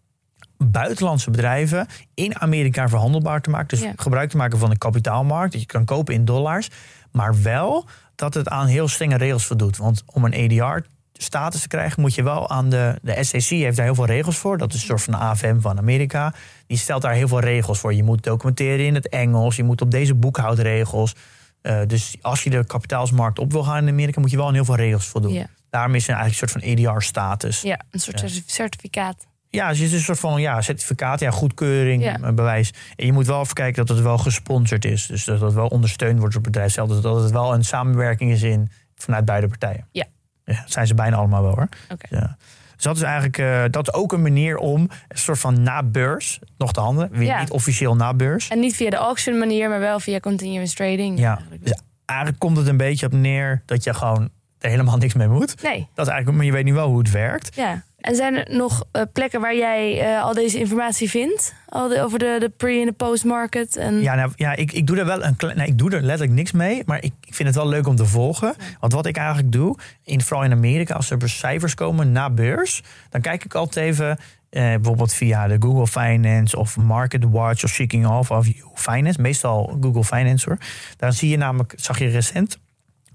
buitenlandse 0.57 1.31
bedrijven 1.31 1.87
in 2.13 2.39
Amerika 2.39 2.89
verhandelbaar 2.89 3.41
te 3.41 3.49
maken. 3.49 3.67
Dus 3.67 3.81
Ja. 3.81 3.91
gebruik 3.95 4.29
te 4.29 4.37
maken 4.37 4.59
van 4.59 4.69
de 4.69 4.77
kapitaalmarkt. 4.77 5.51
Dat 5.51 5.61
je 5.61 5.67
kan 5.67 5.85
kopen 5.85 6.13
in 6.13 6.25
dollars. 6.25 6.69
Maar 7.11 7.41
wel 7.41 7.85
dat 8.15 8.33
het 8.33 8.49
aan 8.49 8.67
heel 8.67 8.87
strenge 8.87 9.17
regels 9.17 9.45
voldoet. 9.45 9.77
Want 9.77 10.03
om 10.05 10.25
een 10.25 10.33
ADR-status 10.33 11.61
te 11.61 11.67
krijgen, 11.67 12.01
moet 12.01 12.15
je 12.15 12.23
wel 12.23 12.49
aan 12.49 12.69
de. 12.69 12.99
De 13.01 13.23
SEC 13.23 13.49
heeft 13.49 13.75
daar 13.77 13.85
heel 13.85 13.95
veel 13.95 14.05
regels 14.05 14.37
voor. 14.37 14.57
Dat 14.57 14.73
is 14.73 14.79
een 14.81 14.87
soort 14.87 15.01
van 15.01 15.13
de 15.13 15.19
AFM 15.19 15.59
van 15.59 15.77
Amerika. 15.77 16.33
Die 16.67 16.77
stelt 16.77 17.01
daar 17.01 17.13
heel 17.13 17.27
veel 17.27 17.39
regels 17.39 17.79
voor. 17.79 17.93
Je 17.93 18.03
moet 18.03 18.23
documenteren 18.23 18.85
in 18.85 18.95
het 18.95 19.09
Engels. 19.09 19.55
Je 19.55 19.63
moet 19.63 19.81
op 19.81 19.91
deze 19.91 20.13
boekhoudregels. 20.15 21.13
Eh, 21.61 21.79
dus 21.87 22.15
als 22.21 22.43
je 22.43 22.49
de 22.49 22.65
kapitaalsmarkt 22.65 23.39
op 23.39 23.51
wil 23.51 23.63
gaan 23.63 23.83
in 23.83 23.89
Amerika, 23.89 24.21
moet 24.21 24.31
je 24.31 24.37
wel 24.37 24.47
aan 24.47 24.53
heel 24.53 24.65
veel 24.65 24.75
regels 24.75 25.05
voldoen. 25.05 25.33
Ja. 25.33 25.45
Daarom 25.69 25.95
is 25.95 26.07
er 26.07 26.13
eigenlijk 26.15 26.41
een 26.41 26.49
soort 26.61 26.63
van 26.77 26.91
ADR-status. 26.93 27.61
Ja, 27.61 27.79
een 27.91 27.99
soort 27.99 28.19
certi- 28.19 28.43
certificaat. 28.45 29.25
Ja, 29.55 29.69
dus 29.69 29.77
het 29.79 29.87
is 29.87 29.93
een 29.93 29.99
soort 29.99 30.19
van 30.19 30.41
ja, 30.41 30.61
certificaat, 30.61 31.19
ja, 31.19 31.31
goedkeuring, 31.31 32.03
Ja. 32.03 32.19
eh, 32.21 32.31
bewijs. 32.33 32.73
En 32.95 33.05
je 33.05 33.11
moet 33.13 33.25
wel 33.27 33.41
even 33.41 33.53
kijken 33.53 33.85
dat 33.85 33.95
het 33.95 34.05
wel 34.05 34.17
gesponsord 34.17 34.85
is. 34.85 35.05
Dus 35.07 35.23
dat 35.25 35.41
het 35.41 35.53
wel 35.53 35.67
ondersteund 35.67 36.19
wordt 36.19 36.33
door 36.33 36.41
het 36.43 36.51
bedrijf 36.51 36.71
zelf. 36.71 36.89
Dus 36.89 37.01
dat 37.01 37.21
het 37.21 37.31
wel 37.31 37.53
een 37.53 37.63
samenwerking 37.65 38.31
is 38.31 38.41
in, 38.41 38.69
vanuit 38.95 39.25
beide 39.25 39.47
partijen. 39.47 39.87
Ja. 39.91 40.05
ja 40.45 40.53
dat 40.61 40.71
zijn 40.71 40.87
ze 40.87 40.93
bijna 40.95 41.15
allemaal 41.17 41.41
wel 41.41 41.55
hoor. 41.55 41.67
Oké. 41.89 42.05
Ja. 42.15 42.37
Dus 42.75 42.83
dat 42.83 42.95
is 42.95 43.01
eigenlijk 43.01 43.37
eh, 43.37 43.63
dat 43.71 43.87
is 43.87 43.93
ook 43.93 44.11
een 44.13 44.21
manier 44.21 44.57
om 44.57 44.79
een 45.07 45.17
soort 45.17 45.39
van 45.39 45.61
na 45.63 45.83
beurs 45.83 46.39
nog 46.57 46.73
te 46.73 46.79
handelen. 46.79 47.09
Weer 47.11 47.21
Ja. 47.27 47.39
niet 47.39 47.51
officieel 47.51 47.95
na 47.95 48.13
beurs. 48.13 48.47
En 48.49 48.59
niet 48.59 48.75
via 48.75 48.89
de 48.89 48.95
auction 48.95 49.37
manier, 49.37 49.69
maar 49.69 49.79
wel 49.79 49.99
via 49.99 50.19
continuous 50.19 50.73
trading. 50.73 51.19
Ja, 51.19 51.33
eigenlijk. 51.35 51.63
dus 51.65 51.79
eigenlijk 52.05 52.39
komt 52.39 52.57
het 52.57 52.67
een 52.67 52.77
beetje 52.77 53.05
op 53.05 53.11
neer 53.13 53.61
dat 53.65 53.83
je 53.83 53.93
gewoon 53.93 54.29
er 54.59 54.69
helemaal 54.69 54.97
niks 54.97 55.13
mee 55.13 55.27
moet. 55.27 55.61
Nee, 55.63 55.87
Dat 55.93 56.05
is 56.05 56.11
eigenlijk, 56.11 56.37
maar 56.37 56.45
je 56.45 56.51
weet 56.51 56.63
nu 56.65 56.73
wel 56.73 56.87
hoe 56.87 56.97
het 56.97 57.11
werkt. 57.11 57.55
ja. 57.55 57.83
En 58.05 58.15
zijn 58.15 58.35
er 58.35 58.55
nog 58.55 58.83
eh, 58.91 59.01
plekken 59.13 59.41
waar 59.41 59.55
jij 59.55 59.99
eh, 60.01 60.23
al 60.23 60.33
deze 60.33 60.59
informatie 60.59 61.09
vindt? 61.09 61.53
Al 61.65 61.87
de, 61.87 62.01
over 62.01 62.19
de, 62.19 62.35
de 62.39 62.49
pre- 62.49 62.79
en 62.79 62.85
de 62.85 62.91
post-market? 62.91 63.75
En... 63.75 64.01
Ja, 64.01 64.15
nou, 64.15 64.31
ja 64.35 64.55
ik, 64.55 64.71
ik 64.71 64.87
doe 64.87 64.97
er 64.97 65.05
wel 65.05 65.23
een 65.23 65.35
klein. 65.35 65.59
Ik 65.59 65.77
doe 65.77 65.91
er 65.91 66.01
letterlijk 66.01 66.37
niks 66.37 66.51
mee. 66.51 66.83
Maar 66.85 67.03
ik, 67.03 67.13
ik 67.21 67.33
vind 67.33 67.47
het 67.47 67.57
wel 67.57 67.67
leuk 67.67 67.87
om 67.87 67.95
te 67.95 68.05
volgen. 68.05 68.53
Want 68.79 68.93
wat 68.93 69.05
ik 69.05 69.17
eigenlijk 69.17 69.51
doe, 69.51 69.77
in, 70.03 70.21
vooral 70.21 70.45
in 70.45 70.51
Amerika, 70.51 70.93
als 70.93 71.09
er 71.09 71.29
cijfers 71.29 71.73
komen 71.73 72.11
na 72.11 72.29
beurs, 72.29 72.83
dan 73.09 73.21
kijk 73.21 73.45
ik 73.45 73.53
altijd 73.55 73.85
even. 73.85 74.09
eh, 74.49 74.61
bijvoorbeeld 74.63 75.13
via 75.13 75.47
de 75.47 75.55
Google 75.59 75.87
Finance 75.87 76.57
of 76.57 76.77
Market 76.77 77.23
Watch 77.29 77.63
of 77.63 77.69
Seeking 77.69 78.05
Alpha 78.05 78.37
of 78.37 78.47
Finance. 78.73 79.21
Meestal 79.21 79.77
Google 79.81 80.03
Finance 80.03 80.49
hoor. 80.49 80.57
Daar 80.97 81.13
zie 81.13 81.29
je 81.29 81.37
namelijk, 81.37 81.73
zag 81.75 81.99
je 81.99 82.07
recent, 82.07 82.57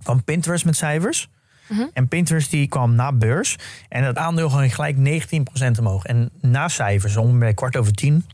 van 0.01 0.25
Pinterest 0.25 0.65
met 0.65 0.77
cijfers. 0.77 1.29
En 1.93 2.09
Pinterest 2.09 2.51
die 2.51 2.69
kwam 2.69 2.95
na 2.95 3.13
beurs. 3.13 3.57
En 3.89 4.05
het 4.05 4.17
aandeel 4.17 4.51
ging 4.51 4.75
gelijk 4.75 4.97
19% 4.97 5.79
omhoog. 5.79 6.05
En 6.05 6.31
na 6.41 6.69
cijfers, 6.69 7.17
om 7.17 7.55
kwart 7.55 7.77
over 7.77 7.93
tien, 7.93 8.25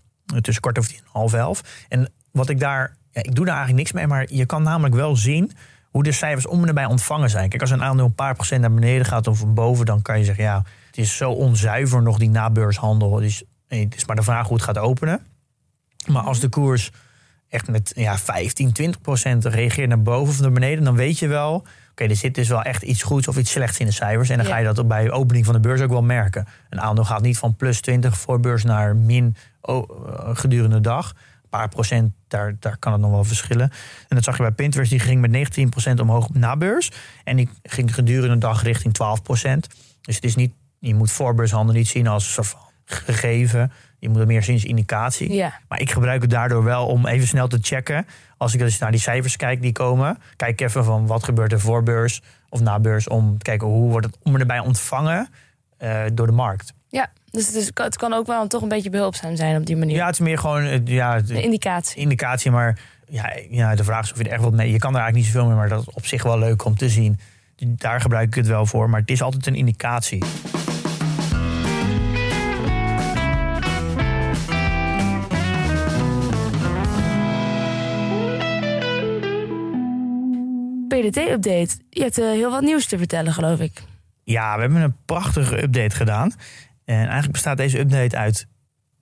tussen 0.41 0.63
kwart 0.63 0.79
over 0.79 0.91
tien 0.91 1.01
en 1.01 1.11
half 1.13 1.33
elf. 1.33 1.87
En 1.89 2.13
wat 2.33 2.49
ik 2.49 2.61
daar, 2.61 2.97
ik 3.13 3.35
doe 3.35 3.45
daar 3.45 3.57
eigenlijk 3.57 3.77
niks 3.77 3.93
mee, 3.93 4.07
maar 4.07 4.27
je 4.29 4.47
kan 4.47 4.63
namelijk 4.63 4.95
wel 4.95 5.17
zien 5.17 5.53
hoe 5.91 6.03
de 6.03 6.13
cijfers 6.13 6.47
om 6.47 6.61
en 6.61 6.67
nabij 6.67 6.85
ontvangen 6.85 7.31
zijn. 7.31 7.49
Kijk, 7.49 7.63
als 7.63 7.71
een 7.71 7.83
aandeel 7.83 8.05
een 8.05 8.15
paar 8.15 8.35
procent 8.35 8.61
naar 8.61 8.75
beneden 8.75 9.07
gaat 9.07 9.27
of 9.27 9.47
boven, 9.47 9.87
dan 9.87 10.03
kan 10.03 10.19
je 10.19 10.25
zeggen, 10.25 10.45
ja, 10.45 10.65
het 10.87 10.99
is 10.99 11.17
zo 11.17 11.31
onzuiver 11.31 12.03
nog 12.03 12.19
die 12.19 12.31
nabeurshandel. 12.31 13.21
Eh, 13.21 13.31
het 13.69 13.95
is 13.97 14.05
maar 14.05 14.17
de 14.17 14.23
vraag 14.23 14.47
hoe 14.47 14.57
het 14.57 14.65
gaat 14.65 14.79
openen. 14.79 15.21
Maar 16.07 16.23
als 16.23 16.41
de 16.41 16.49
koers 16.49 16.91
echt 17.49 17.69
met 17.69 17.93
ja, 17.95 18.19
15, 18.19 18.73
20 18.73 19.01
procent 19.01 19.45
reageert 19.45 19.89
naar 19.89 20.03
boven 20.03 20.35
of 20.35 20.41
naar 20.41 20.53
beneden, 20.53 20.85
dan 20.85 20.95
weet 20.95 21.19
je 21.19 21.29
wel, 21.29 21.67
oké, 22.01 22.05
er 22.11 22.17
zit 22.17 22.35
dus 22.35 22.49
wel 22.49 22.63
echt 22.63 22.83
iets 22.83 23.03
goeds 23.03 23.29
of 23.29 23.37
iets 23.37 23.51
slechts 23.51 23.79
in 23.79 23.87
de 23.87 23.93
cijfers. 23.93 24.29
En 24.29 24.37
dan 24.37 24.47
Ja. 24.47 24.53
ga 24.53 24.59
je 24.59 24.75
dat 24.75 24.89
bij 24.89 25.05
de 25.05 25.11
opening 25.11 25.45
van 25.45 25.55
de 25.55 25.61
beurs 25.61 25.81
ook 25.81 25.91
wel 25.91 26.03
merken. 26.03 26.47
Een 26.71 26.81
aandeel 26.81 27.05
gaat 27.05 27.23
niet 27.23 27.39
van 27.39 27.57
plus 27.57 27.81
20 27.81 28.19
voor 28.19 28.41
beurs 28.41 28.65
naar 28.65 28.97
min 28.97 29.37
eh, 29.63 29.81
gedurende 30.33 30.75
de 30.77 30.81
dag. 30.83 31.11
Een 31.43 31.49
paar 31.49 31.69
procent, 31.69 32.13
daar, 32.29 32.57
daar 32.61 32.77
kan 32.79 32.93
het 32.93 33.01
nog 33.01 33.11
wel 33.11 33.25
verschillen. 33.25 33.71
En 34.09 34.17
dat 34.17 34.25
zag 34.25 34.37
je 34.37 34.43
bij 34.43 34.53
Pinterest, 34.53 34.91
die 34.91 35.01
ging 35.01 35.21
met 35.21 35.31
19 35.31 35.69
procent 35.69 36.01
omhoog 36.01 36.29
na 36.33 36.57
beurs. 36.57 36.91
En 37.25 37.37
die 37.37 37.49
ging 37.63 37.95
gedurende 37.95 38.35
de 38.35 38.39
dag 38.39 38.63
richting 38.63 38.95
12 38.95 39.23
procent. 39.23 39.67
Dus 40.01 40.15
het 40.15 40.25
is 40.25 40.35
niet, 40.37 40.53
je 40.79 40.95
moet 40.95 41.11
voorbeurshandel 41.13 41.75
niet 41.75 41.89
zien 41.89 42.07
als 42.07 42.25
een 42.27 42.33
soort 42.33 42.47
van 42.47 42.61
gegeven. 42.87 43.73
Je 43.99 44.09
moet 44.09 44.19
het 44.19 44.29
meer 44.29 44.43
zien 44.43 44.55
als 44.55 44.65
indicatie. 44.65 45.33
Ja. 45.33 45.61
Maar 45.69 45.81
ik 45.81 45.91
gebruik 45.91 46.23
het 46.23 46.31
daardoor 46.31 46.65
wel 46.65 46.87
om 46.87 47.07
even 47.07 47.27
snel 47.27 47.49
te 47.49 47.59
checken. 47.61 48.07
Als 48.37 48.55
ik 48.55 48.61
dus 48.61 48.79
naar 48.79 48.91
die 48.91 49.01
cijfers 49.01 49.37
kijk 49.37 49.63
die 49.63 49.73
komen. 49.73 50.19
Kijk 50.37 50.61
even 50.61 50.85
van 50.85 51.07
wat 51.07 51.25
gebeurt 51.25 51.53
er 51.53 51.61
voor 51.61 51.83
beurs 51.83 52.23
of 52.49 52.61
na 52.61 52.79
beurs. 52.81 53.09
Om 53.09 53.39
te 53.39 53.45
kijken 53.45 53.67
hoe 53.67 53.91
wordt 53.91 54.07
het 54.07 54.17
om 54.23 54.37
erbij 54.37 54.59
ontvangen 54.59 55.29
eh, 55.79 56.03
door 56.13 56.27
de 56.27 56.33
markt. 56.33 56.73
Ja, 56.89 57.11
dus 57.31 57.47
het, 57.47 57.55
is, 57.55 57.71
het 57.75 57.97
kan 57.97 58.13
ook 58.13 58.27
wel 58.27 58.47
toch 58.47 58.63
een 58.63 58.69
beetje 58.69 58.91
behulpzaam 58.91 59.37
zijn 59.37 59.57
op 59.57 59.67
die 59.67 59.77
manier. 59.77 59.97
Ja, 59.97 60.07
het 60.07 60.15
is 60.15 60.21
meer 60.21 60.39
gewoon 60.39 60.87
ja, 60.87 61.17
Een 61.17 61.43
indicatie. 61.43 62.01
indicatie. 62.01 62.51
Maar 62.51 62.79
ja, 63.09 63.33
ja, 63.51 63.75
de 63.75 63.85
vraag 63.85 64.05
is 64.05 64.13
of 64.13 64.19
je 64.19 64.25
er 64.25 64.31
echt 64.31 64.43
wat 64.43 64.53
mee... 64.53 64.73
Je 64.73 64.79
kan 64.79 64.95
er 64.95 65.01
eigenlijk 65.01 65.27
niet 65.27 65.35
zoveel 65.35 65.49
mee, 65.49 65.59
maar 65.59 65.69
dat 65.69 65.81
is 65.81 65.95
op 65.95 66.07
zich 66.07 66.23
wel 66.23 66.39
leuk 66.39 66.65
om 66.65 66.77
te 66.77 66.89
zien. 66.89 67.19
Daar 67.57 68.01
gebruik 68.01 68.27
ik 68.29 68.35
het 68.35 68.47
wel 68.47 68.67
voor. 68.67 68.91
Maar 68.91 69.01
het 69.01 69.11
is 69.11 69.23
altijd 69.23 69.47
een 69.47 69.55
indicatie. 69.55 70.25
PDT-update. 81.11 81.77
Je 81.91 82.03
hebt 82.03 82.19
eh, 82.19 82.31
heel 82.31 82.51
wat 82.51 82.63
nieuws 82.63 82.87
te 82.87 82.99
vertellen, 82.99 83.33
geloof 83.33 83.61
ik. 83.61 83.83
Ja, 84.25 84.55
we 84.55 84.61
hebben 84.61 84.83
een 84.83 84.97
prachtige 85.05 85.63
update 85.63 85.97
gedaan. 85.97 86.33
En 86.85 86.97
eigenlijk 86.97 87.33
bestaat 87.33 87.57
deze 87.57 87.79
update 87.79 88.17
uit 88.17 88.47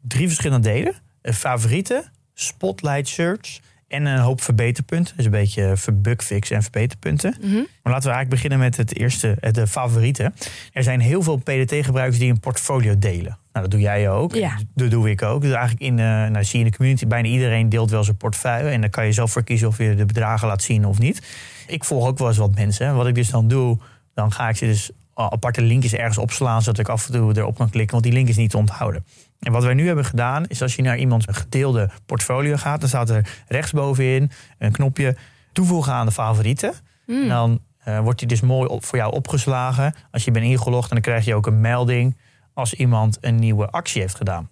drie 0.01 0.27
verschillende 0.27 0.69
delen. 0.69 0.95
Favorieten, 1.23 2.13
spotlight 2.35 3.09
search 3.09 3.61
en 3.95 4.07
een 4.07 4.19
hoop 4.19 4.43
verbeterpunten. 4.43 5.17
Dus 5.17 5.25
een 5.25 5.31
beetje 5.31 5.77
verbugfix 5.77 6.51
en 6.51 6.63
verbeterpunten. 6.63 7.37
Mhm. 7.41 7.55
Maar 7.55 7.93
laten 7.93 8.09
we 8.09 8.15
eigenlijk 8.15 8.29
beginnen 8.29 8.59
met 8.59 8.77
het 8.77 8.99
eerste, 8.99 9.37
de 9.51 9.67
favorieten. 9.67 10.35
Er 10.73 10.83
zijn 10.83 11.01
heel 11.01 11.23
veel 11.23 11.37
PDT-gebruikers 11.37 12.19
die 12.19 12.31
een 12.31 12.41
portfolio 12.41 12.99
delen. 12.99 13.39
Nou, 13.53 13.67
dat 13.67 13.71
doe 13.71 13.81
jij 13.81 14.11
ook. 14.11 14.35
Ja. 14.35 14.59
Dat 14.75 14.91
doe 14.91 15.11
ik 15.11 15.23
ook. 15.23 15.41
Dus 15.41 15.51
eigenlijk 15.51 15.83
in, 15.83 15.99
eh 15.99 16.05
nou, 16.05 16.45
zie 16.45 16.59
je 16.59 16.65
in 16.65 16.71
de 16.71 16.77
community, 16.77 17.07
bijna 17.07 17.29
iedereen 17.29 17.69
deelt 17.69 17.91
wel 17.91 18.05
zijn 18.05 18.17
portefeuille. 18.17 18.71
En 18.71 18.81
dan 18.81 18.91
kan 18.91 19.07
je 19.07 19.13
zelf 19.13 19.33
voor 19.33 19.45
kiezen 19.45 19.69
of 19.69 19.79
je 19.79 19.95
de 19.95 20.07
bedragen 20.07 20.49
laat 20.49 20.63
zien 20.63 20.87
of 20.87 20.99
niet. 20.99 21.23
Ik 21.67 21.85
volg 21.85 22.07
ook 22.07 22.19
wel 22.19 22.29
eens 22.29 22.37
wat 22.37 22.55
mensen. 22.55 22.95
Wat 22.95 23.07
ik 23.07 23.15
dus 23.15 23.31
dan 23.31 23.49
doe, 23.49 23.79
dan 24.15 24.33
ga 24.33 24.49
ik 24.49 24.57
ze 24.57 24.65
dus 24.65 24.91
aparte 25.15 25.63
linkjes 25.63 25.95
ergens 25.95 26.19
opslaan... 26.19 26.63
zodat 26.63 26.81
ik 26.81 26.89
af 26.89 27.07
en 27.07 27.13
toe 27.13 27.37
erop 27.37 27.57
kan 27.57 27.71
klikken, 27.71 27.93
want 27.93 28.05
die 28.05 28.13
link 28.13 28.29
is 28.29 28.37
niet 28.37 28.51
te 28.51 28.57
onthouden. 28.57 29.05
En 29.45 29.53
wat 29.53 29.63
wij 29.65 29.75
nu 29.75 29.87
hebben 29.87 30.05
gedaan, 30.05 30.45
is 30.47 30.63
als 30.63 30.77
je 30.77 30.83
naar 30.83 30.99
iemands 30.99 31.27
gedeelde 31.31 31.91
portfolio 32.07 32.57
gaat... 32.57 32.81
dan 32.81 32.89
staat 32.89 33.11
er 33.11 33.29
rechtsbovenin 33.49 34.31
een 34.59 34.73
knopje 34.73 35.17
toevoegen 35.53 35.93
aan 35.93 36.07
de 36.07 36.13
favorieten. 36.13 36.73
En 37.07 37.29
dan 37.29 37.61
eh, 37.79 38.01
wordt 38.01 38.19
die 38.19 38.29
dus 38.29 38.41
mooi 38.41 38.69
op, 38.69 38.85
voor 38.85 38.99
jou 38.99 39.13
opgeslagen 39.13 39.95
als 40.11 40.25
je 40.25 40.31
bent 40.31 40.45
ingelogd. 40.45 40.89
En 40.89 40.95
dan 40.95 41.01
krijg 41.05 41.25
je 41.25 41.35
ook 41.35 41.47
een 41.47 41.61
melding 41.61 42.17
als 42.55 42.75
iemand 42.75 43.19
een 43.21 43.35
nieuwe 43.37 43.71
actie 43.71 44.01
heeft 44.01 44.15
gedaan. 44.15 44.49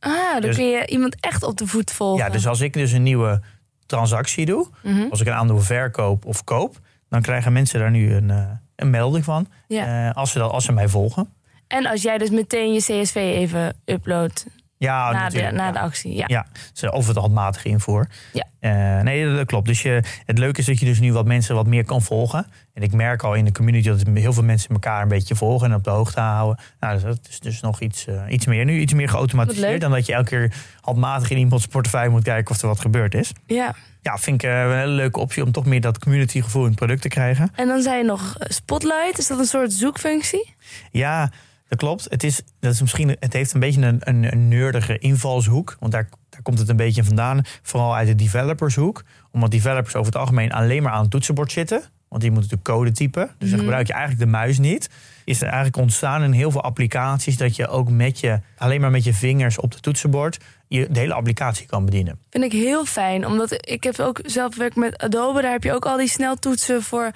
Ah, 0.00 0.32
dan 0.32 0.40
Dus- 0.40 0.56
kun 0.56 0.64
je 0.70 0.86
iemand 0.86 1.16
echt 1.20 1.42
op 1.42 1.56
de 1.56 1.66
voet 1.66 1.92
volgen. 1.92 2.24
Ja, 2.24 2.30
dus 2.30 2.46
als 2.46 2.60
ik 2.60 2.72
dus 2.72 2.92
een 2.92 3.02
nieuwe 3.02 3.40
transactie 3.86 4.46
doe, 4.46 4.66
Mhm. 4.82 5.06
als 5.10 5.20
ik 5.20 5.26
een 5.26 5.32
aandeel 5.32 5.60
verkoop 5.60 6.24
of 6.24 6.44
koop, 6.44 6.78
dan 7.08 7.22
krijgen 7.22 7.52
mensen 7.52 7.80
daar 7.80 7.90
nu 7.90 8.14
een, 8.14 8.30
eh, 8.30 8.44
een 8.76 8.90
melding 8.90 9.24
van 9.24 9.46
Ja. 9.68 10.08
eh, 10.08 10.14
als, 10.16 10.30
ze 10.30 10.38
dat, 10.38 10.50
als 10.50 10.64
ze 10.64 10.72
mij 10.72 10.88
volgen. 10.88 11.28
En 11.68 11.86
als 11.86 12.02
jij 12.02 12.18
dus 12.18 12.30
meteen 12.30 12.72
je 12.72 12.78
CSV 12.80 13.14
even 13.14 13.76
uploadt 13.84 14.46
Ja, 14.78 15.10
na, 15.10 15.18
de, 15.18 15.24
natuurlijk, 15.24 15.54
na 15.54 15.66
ja. 15.66 15.72
de 15.72 15.78
actie. 15.80 16.14
Ja. 16.14 16.24
Ja, 16.26 16.46
dus 16.72 16.90
of 16.90 17.06
het 17.06 17.16
handmatige 17.16 17.68
invoer. 17.68 18.08
Ja. 18.32 18.44
Eh, 18.60 19.02
nee, 19.02 19.34
dat 19.34 19.46
klopt. 19.46 19.66
Dus 19.66 19.82
je, 19.82 20.02
het 20.24 20.38
leuke 20.38 20.60
is 20.60 20.66
dat 20.66 20.78
je 20.78 20.86
dus 20.86 21.00
nu 21.00 21.12
wat 21.12 21.26
mensen 21.26 21.54
wat 21.54 21.66
meer 21.66 21.84
kan 21.84 22.02
volgen. 22.02 22.46
En 22.74 22.82
ik 22.82 22.92
merk 22.92 23.22
al 23.22 23.34
in 23.34 23.44
de 23.44 23.52
community 23.52 23.88
dat 23.88 24.02
heel 24.14 24.32
veel 24.32 24.42
mensen 24.42 24.70
elkaar 24.70 25.02
een 25.02 25.08
beetje 25.08 25.34
volgen 25.34 25.70
en 25.70 25.76
op 25.76 25.84
de 25.84 25.90
hoogte 25.90 26.20
houden. 26.20 26.64
Nou, 26.80 26.94
dus 26.94 27.02
dat 27.02 27.18
is 27.28 27.40
dus 27.40 27.60
nog 27.60 27.80
iets, 27.80 28.06
eh, 28.06 28.22
iets 28.28 28.46
meer. 28.46 28.64
Nu 28.64 28.78
iets 28.80 28.92
meer 28.92 29.08
geautomatiseerd 29.08 29.80
dan 29.80 29.90
dat 29.90 30.06
je 30.06 30.12
elke 30.12 30.28
keer 30.28 30.54
handmatig 30.80 31.30
in 31.30 31.36
iemands 31.38 31.66
portefeuille 31.66 32.10
moet 32.10 32.22
kijken 32.22 32.54
of 32.54 32.62
er 32.62 32.68
wat 32.68 32.80
gebeurd 32.80 33.14
is. 33.14 33.32
ja. 33.46 33.74
Ja, 34.00 34.18
vind 34.18 34.42
ik 34.42 34.50
eh, 34.50 34.60
een 34.60 34.78
hele 34.78 34.92
leuke 34.92 35.20
optie 35.20 35.42
om 35.44 35.52
toch 35.52 35.64
meer 35.66 35.80
dat 35.80 35.98
community 35.98 36.42
gevoel 36.42 36.62
in 36.62 36.68
het 36.68 36.76
product 36.78 37.02
te 37.02 37.08
krijgen. 37.08 37.50
En 37.54 37.68
dan 37.68 37.82
zei 37.82 37.96
je 37.96 38.04
nog 38.04 38.34
Spotlight. 38.38 39.18
Is 39.18 39.26
dat 39.26 39.38
een 39.38 39.44
soort 39.44 39.72
zoekfunctie? 39.72 40.54
Ja, 40.90 41.30
dat 41.68 41.78
klopt. 41.78 42.06
Het, 42.08 42.24
is, 42.24 42.42
dat 42.60 42.72
is 42.72 42.80
misschien, 42.80 43.16
het 43.20 43.32
heeft 43.32 43.54
een 43.54 43.60
beetje 43.60 43.82
een, 43.82 43.98
een, 44.00 44.32
een 44.32 44.48
nerdige 44.48 44.98
invalshoek. 44.98 45.76
Want 45.80 45.92
daar, 45.92 46.08
daar 46.28 46.42
komt 46.42 46.58
het 46.58 46.68
een 46.68 46.76
beetje 46.76 47.04
vandaan. 47.04 47.40
Vooral 47.62 47.94
uit 47.94 48.06
de 48.06 48.14
developershoek. 48.14 49.04
Omdat 49.30 49.50
developers 49.50 49.94
over 49.94 50.12
het 50.12 50.20
algemeen 50.20 50.52
alleen 50.52 50.82
maar 50.82 50.92
aan 50.92 51.02
het 51.02 51.10
toetsenbord 51.10 51.52
zitten. 51.52 51.82
Want 52.08 52.22
die 52.22 52.30
moeten 52.30 52.50
natuurlijk 52.50 52.78
code 52.78 52.92
typen. 52.92 53.30
Dus 53.38 53.50
dan 53.50 53.58
gebruik 53.58 53.86
je 53.86 53.92
eigenlijk 53.92 54.24
de 54.24 54.30
muis 54.30 54.58
niet. 54.58 54.90
Is 55.24 55.40
er 55.40 55.46
eigenlijk 55.46 55.76
ontstaan 55.76 56.22
in 56.22 56.32
heel 56.32 56.50
veel 56.50 56.62
applicaties... 56.62 57.36
dat 57.36 57.56
je 57.56 57.68
ook 57.68 57.90
met 57.90 58.20
je, 58.20 58.40
alleen 58.56 58.80
maar 58.80 58.90
met 58.90 59.04
je 59.04 59.14
vingers 59.14 59.58
op 59.58 59.72
het 59.72 59.82
toetsenbord... 59.82 60.38
je 60.68 60.86
de 60.90 60.98
hele 60.98 61.14
applicatie 61.14 61.66
kan 61.66 61.84
bedienen. 61.84 62.18
Vind 62.30 62.44
ik 62.44 62.52
heel 62.52 62.84
fijn. 62.84 63.26
Omdat 63.26 63.68
ik 63.68 63.84
heb 63.84 63.98
ook 63.98 64.20
zelf 64.22 64.56
werk 64.56 64.74
met 64.74 64.98
Adobe. 64.98 65.42
Daar 65.42 65.52
heb 65.52 65.62
je 65.62 65.72
ook 65.72 65.86
al 65.86 65.96
die 65.96 66.08
sneltoetsen 66.08 66.82
voor. 66.82 67.10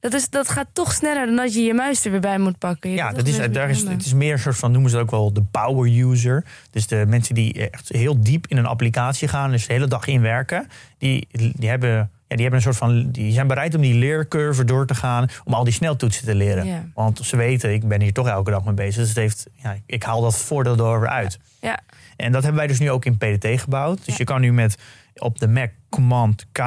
Dat, 0.00 0.12
is, 0.12 0.30
dat 0.30 0.48
gaat 0.48 0.66
toch 0.72 0.92
sneller 0.92 1.26
dan 1.26 1.36
dat 1.36 1.54
je 1.54 1.60
je 1.60 1.74
muis 1.74 2.04
er 2.04 2.10
weer 2.10 2.20
bij 2.20 2.38
moet 2.38 2.58
pakken. 2.58 2.90
Je 2.90 2.96
Ja, 2.96 3.12
dat 3.12 3.26
is, 3.26 3.36
daar 3.52 3.70
is, 3.70 3.82
het 3.82 4.04
is 4.04 4.14
meer 4.14 4.32
een 4.32 4.38
soort 4.38 4.56
van, 4.56 4.72
noemen 4.72 4.90
ze 4.90 4.96
het 4.96 5.04
ook 5.04 5.10
wel 5.10 5.32
de 5.32 5.42
power 5.42 5.98
user. 5.98 6.44
Dus 6.70 6.86
de 6.86 7.04
mensen 7.08 7.34
die 7.34 7.70
echt 7.70 7.88
heel 7.88 8.22
diep 8.22 8.46
in 8.46 8.56
een 8.56 8.66
applicatie 8.66 9.28
gaan, 9.28 9.50
dus 9.50 9.66
de 9.66 9.72
hele 9.72 9.86
dag 9.86 10.06
in 10.06 10.20
werken, 10.20 10.68
die, 10.98 11.28
die, 11.30 11.68
hebben, 11.68 11.90
ja, 11.90 12.06
die 12.28 12.40
hebben 12.40 12.54
een 12.54 12.62
soort 12.62 12.76
van, 12.76 13.10
die 13.10 13.32
zijn 13.32 13.46
bereid 13.46 13.74
om 13.74 13.80
die 13.80 13.94
leercurve 13.94 14.64
door 14.64 14.86
te 14.86 14.94
gaan, 14.94 15.28
om 15.44 15.54
al 15.54 15.64
die 15.64 15.72
sneltoetsen 15.72 16.24
te 16.24 16.34
leren. 16.34 16.66
Ja. 16.66 16.84
Want 16.94 17.20
ze 17.22 17.36
weten, 17.36 17.72
ik 17.72 17.88
ben 17.88 18.00
hier 18.00 18.12
toch 18.12 18.28
elke 18.28 18.50
dag 18.50 18.64
mee 18.64 18.74
bezig, 18.74 18.96
dus 18.96 19.08
het 19.08 19.18
heeft, 19.18 19.46
ja, 19.54 19.76
ik 19.86 20.02
haal 20.02 20.20
dat 20.20 20.36
voordeel 20.36 20.76
weer 20.76 21.08
uit. 21.08 21.38
Ja. 21.60 21.78
En 22.16 22.32
dat 22.32 22.42
hebben 22.42 22.60
wij 22.60 22.68
dus 22.68 22.78
nu 22.78 22.90
ook 22.90 23.04
in 23.04 23.16
PDT 23.16 23.60
gebouwd. 23.60 24.04
Dus 24.04 24.16
je 24.16 24.24
kan 24.24 24.40
nu 24.40 24.52
met 24.52 24.78
op 25.14 25.38
de 25.38 25.48
Mac 25.48 25.70
Command 25.88 26.46
K 26.52 26.58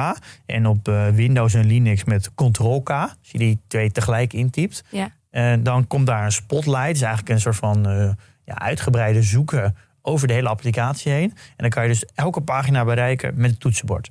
en 0.46 0.66
op 0.66 0.88
eh, 0.88 1.08
Windows 1.08 1.54
en 1.54 1.66
Linux 1.66 2.04
met 2.04 2.30
Ctrl 2.34 2.80
K, 2.80 2.90
als 2.90 3.16
je 3.20 3.38
die 3.38 3.60
twee 3.66 3.90
tegelijk 3.90 4.32
intypt, 4.32 4.84
Ja. 4.90 5.10
en 5.30 5.58
Eh, 5.58 5.64
dan 5.64 5.86
komt 5.86 6.06
daar 6.06 6.24
een 6.24 6.32
spotlight. 6.32 6.86
Dat 6.86 6.94
is 6.94 7.02
eigenlijk 7.02 7.28
een 7.34 7.40
soort 7.40 7.56
van 7.56 7.88
eh, 7.88 8.10
ja, 8.44 8.58
uitgebreide 8.58 9.22
zoeken 9.22 9.76
over 10.02 10.26
de 10.28 10.32
hele 10.34 10.48
applicatie 10.48 11.12
heen. 11.12 11.30
En 11.30 11.56
dan 11.56 11.70
kan 11.70 11.82
je 11.82 11.88
dus 11.88 12.04
elke 12.14 12.40
pagina 12.40 12.84
bereiken 12.84 13.32
met 13.36 13.50
het 13.50 13.60
toetsenbord. 13.60 14.10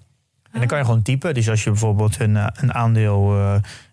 En 0.52 0.60
dan 0.60 0.68
kan 0.68 0.78
je 0.78 0.86
gewoon 0.86 1.02
typen. 1.02 1.34
Dus 1.34 1.50
als 1.50 1.64
je 1.64 1.70
bijvoorbeeld 1.70 2.20
een, 2.20 2.36
een 2.36 2.74
aandeel, 2.74 3.34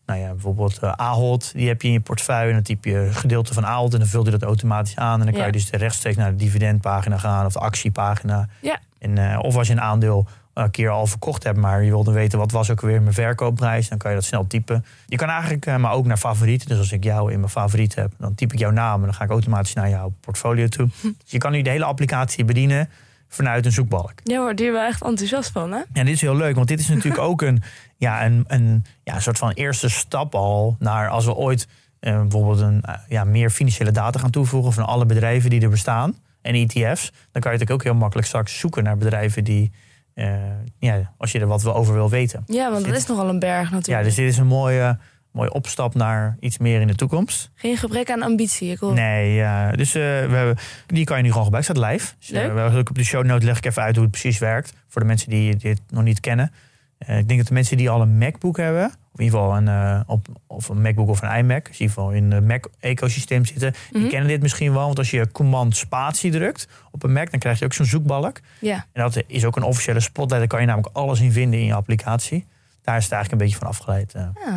nou 0.09 0.21
ja, 0.21 0.29
bijvoorbeeld 0.31 0.79
eh, 0.79 0.93
Ahold, 0.93 1.53
die 1.53 1.69
heb 1.69 1.83
je 1.83 1.89
in 1.89 1.95
je 1.95 2.01
portefeuille. 2.01 2.49
En 2.49 2.55
dan 2.55 2.63
typ 2.63 2.85
je 2.85 2.97
een 2.99 3.15
gedeelte 3.15 3.55
van 3.55 3.67
Ahold 3.67 3.93
en 3.93 3.99
dan 3.99 4.09
vul 4.09 4.25
je 4.25 4.31
dat 4.31 4.43
automatisch 4.43 4.97
aan. 4.97 5.19
En 5.21 5.27
dan 5.27 5.35
kan 5.35 5.47
je 5.47 5.53
dus 5.53 5.71
rechtstreeks 5.71 6.17
naar 6.17 6.31
de 6.31 6.37
dividendpagina 6.37 7.19
gaan 7.19 7.47
of 7.47 7.53
de 7.53 7.59
actiepagina. 7.59 8.49
Ja. 8.61 8.79
En, 8.99 9.39
of 9.39 9.57
als 9.57 9.67
je 9.67 9.73
een 9.73 9.81
aandeel 9.81 10.27
een 10.65 10.71
keer 10.71 10.91
al 10.91 11.07
verkocht 11.07 11.45
hebt, 11.45 11.59
maar 11.59 11.83
je 11.83 11.91
wilde 11.91 12.13
weten 12.13 12.39
wat 12.39 12.51
was 12.51 12.71
ook 12.71 12.81
weer 12.81 13.03
mijn 13.03 13.15
verkoopprijs, 13.15 13.89
dan 13.89 13.99
kan 13.99 14.11
je 14.11 14.17
dat 14.17 14.27
snel 14.27 14.47
typen. 14.47 14.85
Je 15.07 15.17
kan 15.17 15.29
eigenlijk, 15.29 15.67
eh, 15.67 15.77
maar 15.77 15.93
ook 15.93 16.07
naar 16.07 16.17
favorieten. 16.17 16.69
Dus 16.69 16.79
als 16.79 16.93
ik 16.93 17.05
jou 17.05 17.33
in 17.33 17.39
mijn 17.39 17.51
favoriet 17.51 17.95
heb, 17.95 18.13
dan 18.19 18.35
typ 18.35 18.53
ik 18.53 18.59
jouw 18.59 18.71
naam 18.71 18.99
en 19.01 19.05
dan 19.05 19.15
ga 19.15 19.25
ik 19.25 19.31
automatisch 19.31 19.73
naar 19.73 19.89
jouw 19.89 20.13
portfolio 20.21 20.69
toe. 20.69 20.89
Hm. 21.01 21.07
Dus 21.23 21.31
je 21.31 21.39
kan 21.39 21.53
nu 21.53 21.63
de 21.63 21.71
hele 21.71 21.85
applicatie 21.85 22.45
bedienen 22.45 22.89
vanuit 23.29 23.67
een 23.67 23.73
zoekbalk. 23.73 24.13
Jij 24.25 24.41
wordt 24.41 24.59
hier 24.59 24.73
wel 24.73 24.87
echt 24.87 25.03
enthousiast 25.03 25.51
van, 25.51 25.73
hè? 25.73 25.79
Ja, 25.93 26.05
dit 26.05 26.15
is 26.15 26.21
heel 26.21 26.37
leuk, 26.37 26.55
want 26.55 26.69
dit 26.69 26.81
is 26.81 26.89
natuurlijk 26.89 27.23
ook 27.31 27.43
een, 27.43 27.63
ja, 27.97 28.25
een, 28.25 28.45
een, 28.47 28.85
ja, 29.03 29.21
soort 29.21 29.39
van 29.39 29.51
eerste 29.51 29.89
stap 29.89 30.35
al 30.35 30.77
naar 30.79 31.09
als 31.09 31.25
we 31.25 31.35
ooit 31.35 31.69
eh, 32.01 32.21
bijvoorbeeld 32.21 32.61
een, 32.61 32.83
eh, 32.83 32.95
ja, 33.09 33.25
meer 33.25 33.51
financiële 33.51 33.91
data 33.91 34.19
gaan 34.19 34.31
toevoegen 34.31 34.73
van 34.73 34.87
alle 34.87 35.07
bedrijven 35.07 35.51
die 35.51 35.61
er 35.61 35.69
bestaan 35.69 36.17
en 36.43 36.55
ETF's. 36.55 37.11
Dan 37.33 37.43
kan 37.43 37.53
je 37.53 37.59
natuurlijk 37.59 37.71
ook 37.71 37.83
heel 37.83 37.95
makkelijk 37.95 38.27
straks 38.27 38.59
zoeken 38.59 38.85
naar 38.85 38.97
bedrijven 38.97 39.45
die, 39.45 39.73
ja, 40.79 41.13
als 41.19 41.33
je 41.33 41.41
er 41.41 41.47
wat 41.47 41.67
over 41.67 41.95
wil 41.95 42.11
weten. 42.11 42.43
Ja, 42.47 42.71
want 42.73 42.85
dat 42.85 42.97
is 42.97 43.07
nogal 43.07 43.29
een 43.29 43.39
berg 43.39 43.69
Ja, 43.69 43.75
natuurlijk. 43.75 44.05
dus 44.07 44.15
dit 44.15 44.29
is 44.29 44.39
een 44.39 44.47
mooie, 44.47 44.99
mooie 45.33 45.53
opstap 45.53 45.95
naar 45.95 46.37
iets 46.41 46.59
meer 46.59 46.81
in 46.81 46.87
de 46.87 46.95
toekomst. 46.95 47.51
Geen 47.55 47.77
gebrek 47.77 48.11
aan 48.11 48.23
ambitie. 48.23 48.71
Ik 48.71 48.79
hoor... 48.79 48.93
Nee, 48.95 49.35
ja, 49.35 49.71
dus 49.73 49.95
eh, 49.95 50.03
we 50.03 50.35
hebben, 50.37 50.57
die 50.87 51.05
kan 51.05 51.17
je 51.17 51.23
nu 51.23 51.29
gewoon 51.29 51.45
gebruiken. 51.45 51.75
Staat 51.75 51.91
live. 51.91 52.13
Dus, 52.19 52.31
eh, 52.31 52.55
Leuk. 52.55 52.73
ook 52.75 52.89
op 52.89 52.95
de 52.97 53.05
show 53.05 53.25
notes 53.25 53.45
leg 53.45 53.57
ik 53.57 53.65
even 53.65 53.83
uit 53.83 53.95
hoe 53.95 54.05
het 54.05 54.13
precies 54.13 54.39
werkt. 54.39 54.73
Voor 54.89 55.01
de 55.01 55.07
mensen 55.07 55.31
die 55.31 55.57
dit 55.57 55.81
nog 55.89 56.03
niet 56.03 56.21
kennen. 56.21 56.53
Eh, 56.99 57.19
ik 57.19 57.29
denk 57.29 57.39
dat 57.39 57.49
de 57.49 57.55
mensen 57.55 57.77
die 57.77 57.91
al 57.91 58.01
een 58.01 58.19
MacBook 58.19 58.57
hebben, 58.57 58.93
in 59.19 59.25
ieder 59.25 59.39
geval 59.41 59.57
een, 59.57 59.69
eh, 59.69 60.01
op, 60.07 60.27
of 60.47 60.69
een 60.69 60.81
MacBook 60.83 61.09
of 61.09 61.23
een 61.23 61.37
iMac, 61.39 61.65
dus 61.67 61.79
in 61.79 61.81
ieder 61.87 61.95
geval 61.97 62.11
in 62.11 62.31
het 62.33 62.45
Mac-ecosysteem 62.47 63.45
zitten, 63.45 63.73
die 63.91 64.01
Mhm. 64.01 64.11
kennen 64.11 64.29
dit 64.29 64.43
misschien 64.43 64.73
wel. 64.73 64.85
Want 64.87 64.99
als 64.99 65.11
je 65.11 65.31
command 65.33 65.77
spatie 65.77 66.31
drukt 66.31 66.69
op 66.91 67.03
een 67.03 67.13
Mac, 67.13 67.31
dan 67.31 67.41
krijg 67.41 67.59
je 67.59 67.65
ook 67.65 67.73
zo'n 67.73 67.87
zoekbalk. 67.87 68.41
Ja. 68.61 68.87
En 68.93 69.03
dat 69.03 69.23
is 69.27 69.45
ook 69.45 69.57
een 69.57 69.63
officiële 69.63 70.01
spotlight. 70.01 70.39
Daar 70.39 70.47
kan 70.47 70.61
je 70.61 70.67
namelijk 70.67 70.97
alles 70.97 71.21
in 71.21 71.33
vinden 71.33 71.61
in 71.61 71.67
je 71.67 71.75
applicatie. 71.75 72.47
Daar 72.83 72.97
is 72.97 73.05
het 73.05 73.13
eigenlijk 73.13 73.43
een 73.43 73.49
beetje 73.49 73.65
van 73.65 73.69
afgeleid. 73.75 74.15
eh. 74.15 74.23
Ah. 74.47 74.55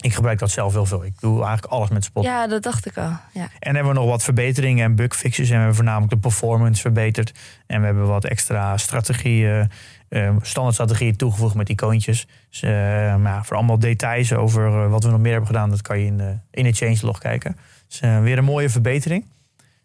Ik 0.00 0.14
gebruik 0.14 0.38
dat 0.38 0.50
zelf 0.50 0.72
heel 0.72 0.86
veel. 0.86 1.04
Ik 1.04 1.20
doe 1.20 1.34
eigenlijk 1.44 1.72
alles 1.72 1.88
met 1.88 2.04
spotlight. 2.04 2.38
ja, 2.40 2.46
dat 2.48 2.62
dacht 2.62 2.86
ik 2.86 2.96
al. 2.96 3.10
Ja. 3.32 3.48
En 3.58 3.74
hebben 3.74 3.92
we 3.92 3.98
nog 3.98 4.08
wat 4.08 4.22
verbeteringen 4.22 4.84
en 4.84 4.94
bugfixes. 4.94 5.44
En 5.46 5.50
we 5.52 5.56
hebben 5.58 5.74
voornamelijk 5.76 6.10
de 6.12 6.18
performance 6.18 6.80
verbeterd. 6.80 7.32
En 7.66 7.80
we 7.80 7.86
hebben 7.86 8.06
wat 8.06 8.24
extra 8.24 8.76
strategieën, 8.76 9.70
eh, 10.08 10.36
standaardstrategieën 10.40 11.16
toegevoegd 11.16 11.54
met 11.54 11.68
icoontjes. 11.68 12.26
Dus, 12.50 12.62
eh, 12.62 12.70
maar 13.16 13.32
ja, 13.32 13.44
voor 13.44 13.56
allemaal 13.56 13.78
details 13.78 14.32
over 14.32 14.66
eh, 14.66 14.90
wat 14.90 15.04
we 15.04 15.10
nog 15.10 15.20
meer 15.20 15.30
hebben 15.30 15.46
gedaan, 15.50 15.70
dat 15.70 15.82
kan 15.82 15.98
je 15.98 16.06
in 16.06 16.16
de, 16.16 16.38
in 16.50 16.64
de 16.64 16.72
changelog 16.72 17.18
kijken. 17.18 17.56
Dus 17.88 18.00
eh, 18.00 18.20
weer 18.20 18.38
een 18.38 18.44
mooie 18.44 18.68
verbetering. 18.68 19.24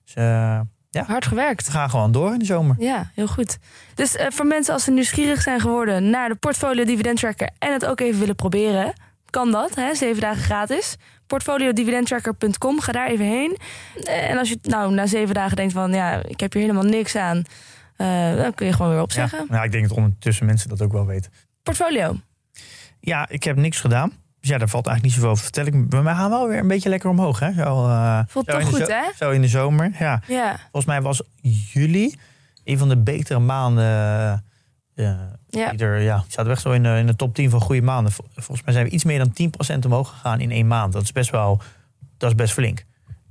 Dus, 0.05 0.13
eh, 0.13 0.59
Ja. 0.89 1.03
Hard 1.07 1.25
gewerkt. 1.25 1.65
We 1.65 1.71
gaan 1.71 1.89
gewoon 1.89 2.11
door 2.11 2.33
in 2.33 2.39
de 2.39 2.45
zomer. 2.45 2.75
Ja, 2.79 3.11
heel 3.15 3.27
goed. 3.27 3.57
Dus 3.95 4.15
voor 4.29 4.45
mensen 4.45 4.73
als 4.73 4.83
ze 4.83 4.91
nieuwsgierig 4.91 5.41
zijn 5.41 5.59
geworden 5.59 6.09
naar 6.09 6.29
de 6.29 6.35
portfolio 6.35 6.83
dividend 6.83 7.17
tracker 7.19 7.49
en 7.59 7.73
het 7.73 7.85
ook 7.85 7.99
even 7.99 8.19
willen 8.19 8.35
proberen, 8.35 8.93
kan 9.29 9.51
dat, 9.51 9.75
hè? 9.75 9.95
zeven 9.95 10.21
dagen 10.21 10.43
gratis. 10.43 10.95
Portfoliodividendtracker.com, 11.27 12.79
ga 12.79 12.91
daar 12.91 13.07
even 13.07 13.25
heen. 13.25 13.57
En 14.03 14.37
als 14.37 14.49
je 14.49 14.59
nou 14.61 14.93
na 14.93 15.05
zeven 15.05 15.33
dagen 15.33 15.55
denkt 15.55 15.73
van 15.73 15.93
ja, 15.93 16.23
ik 16.27 16.39
heb 16.39 16.53
hier 16.53 16.61
helemaal 16.61 16.83
niks 16.83 17.15
aan, 17.15 17.43
eh, 18.01 18.41
dan 18.43 18.53
kun 18.53 18.65
je 18.65 18.73
gewoon 18.73 18.91
weer 18.91 19.01
opzeggen. 19.01 19.47
ja, 19.49 19.63
ik 19.63 19.71
denk 19.71 19.87
dat 19.87 19.97
ondertussen 19.97 20.45
mensen 20.45 20.69
dat 20.69 20.81
ook 20.81 20.91
wel 20.91 21.05
weten. 21.05 21.31
Portfolio. 21.63 22.15
Ja, 22.99 23.29
ik 23.29 23.43
heb 23.43 23.55
niks 23.55 23.79
gedaan. 23.79 24.11
Dus 24.39 24.49
ja, 24.49 24.57
daar 24.57 24.69
valt 24.69 24.87
eigenlijk 24.87 25.03
niet 25.03 25.13
zoveel 25.13 25.29
over 25.29 25.51
te 25.51 25.51
vertellen. 25.61 25.85
Ik- 25.85 25.91
We 25.91 26.03
gaan 26.15 26.29
wel 26.29 26.47
weer 26.47 26.59
een 26.59 26.67
beetje 26.67 26.89
lekker 26.89 27.09
omhoog. 27.09 27.39
Hè? 27.39 27.53
Zo, 27.53 27.87
eh, 27.87 28.19
Voelt 28.27 28.45
zo 28.51 28.59
toch 28.59 28.69
goed, 28.69 28.87
hè? 28.87 29.01
Zo 29.15 29.29
in 29.31 29.41
de 29.41 29.47
zomer, 29.47 29.91
ja. 29.99 30.21
Ja, 30.27 30.55
Volgens 30.61 30.85
mij 30.85 31.01
was 31.01 31.21
juli 31.73 32.15
een 32.63 32.77
van 32.77 32.89
de 32.89 32.97
betere 32.97 33.39
maanden. 33.39 33.83
eh, 33.85 34.33
ja. 34.95 35.69
die 35.71 35.79
er, 35.85 35.99
ja, 36.01 36.23
zaten 36.27 36.51
echt 36.51 36.61
zo 36.61 36.71
in 36.71 36.83
de, 36.83 36.89
in 36.97 37.05
de 37.07 37.15
top 37.15 37.35
10 37.35 37.49
van 37.49 37.61
goede 37.61 37.81
maanden. 37.81 38.11
Vol- 38.11 38.25
Volgens 38.35 38.63
mij 38.65 38.73
zijn 38.73 38.85
we 38.85 38.91
iets 38.91 39.03
meer 39.03 39.17
dan 39.17 39.33
10% 39.33 39.85
omhoog 39.85 40.09
gegaan 40.09 40.39
in 40.39 40.51
één 40.51 40.67
maand. 40.67 40.93
Dat 40.93 41.01
is 41.01 41.11
best 41.11 41.29
wel, 41.29 41.61
dat 42.17 42.29
is 42.29 42.35
best 42.35 42.53
flink. 42.53 42.85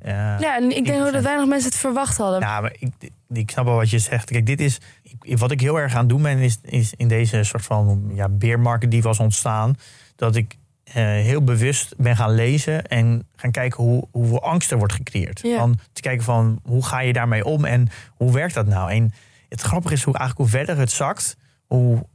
Ja, 0.04 0.56
en 0.56 0.76
ik 0.76 0.84
denk 0.84 1.06
ook 1.06 1.12
dat 1.12 1.22
10%. 1.22 1.24
weinig 1.24 1.48
mensen 1.48 1.70
het 1.70 1.78
verwacht 1.78 2.16
hadden. 2.16 2.40
Ja, 2.40 2.60
maar 2.60 2.74
ik, 2.78 2.92
ik 3.28 3.50
snap 3.50 3.64
wel 3.64 3.74
wat 3.74 3.90
je 3.90 3.98
zegt. 3.98 4.30
Kijk, 4.30 4.46
dit 4.46 4.60
is. 4.60 4.80
Wat 5.20 5.50
ik 5.50 5.60
heel 5.60 5.78
erg 5.78 5.92
aan 5.92 6.00
het 6.00 6.08
doen 6.08 6.22
ben, 6.22 6.38
is, 6.38 6.58
is 6.62 6.92
in 6.96 7.08
deze 7.08 7.44
soort 7.44 7.64
van 7.64 8.10
ja, 8.14 8.28
beermarkt 8.28 8.90
die 8.90 9.02
was 9.02 9.18
ontstaan. 9.18 9.76
Dat 10.16 10.36
ik 10.36 10.56
eh, 10.84 11.04
heel 11.04 11.44
bewust 11.44 11.94
ben 11.96 12.16
gaan 12.16 12.34
lezen 12.34 12.86
en 12.86 13.28
gaan 13.36 13.50
kijken 13.50 13.84
hoe, 13.84 14.08
hoe 14.10 14.40
angst 14.40 14.70
er 14.70 14.78
wordt 14.78 14.92
gecreëerd. 14.92 15.40
Ja. 15.42 15.58
Van, 15.58 15.78
te 15.92 16.00
kijken 16.00 16.24
van 16.24 16.60
hoe 16.62 16.84
ga 16.84 17.00
je 17.00 17.12
daarmee 17.12 17.44
om 17.44 17.64
en 17.64 17.88
hoe 18.08 18.32
werkt 18.32 18.54
dat 18.54 18.66
nou? 18.66 18.90
En 18.90 19.12
het 19.48 19.60
grappige 19.60 19.94
is 19.94 20.02
hoe 20.02 20.16
eigenlijk 20.16 20.50
hoe 20.50 20.60
verder 20.60 20.78
het 20.78 20.90
zakt, 20.90 21.36
hoe 21.66 22.06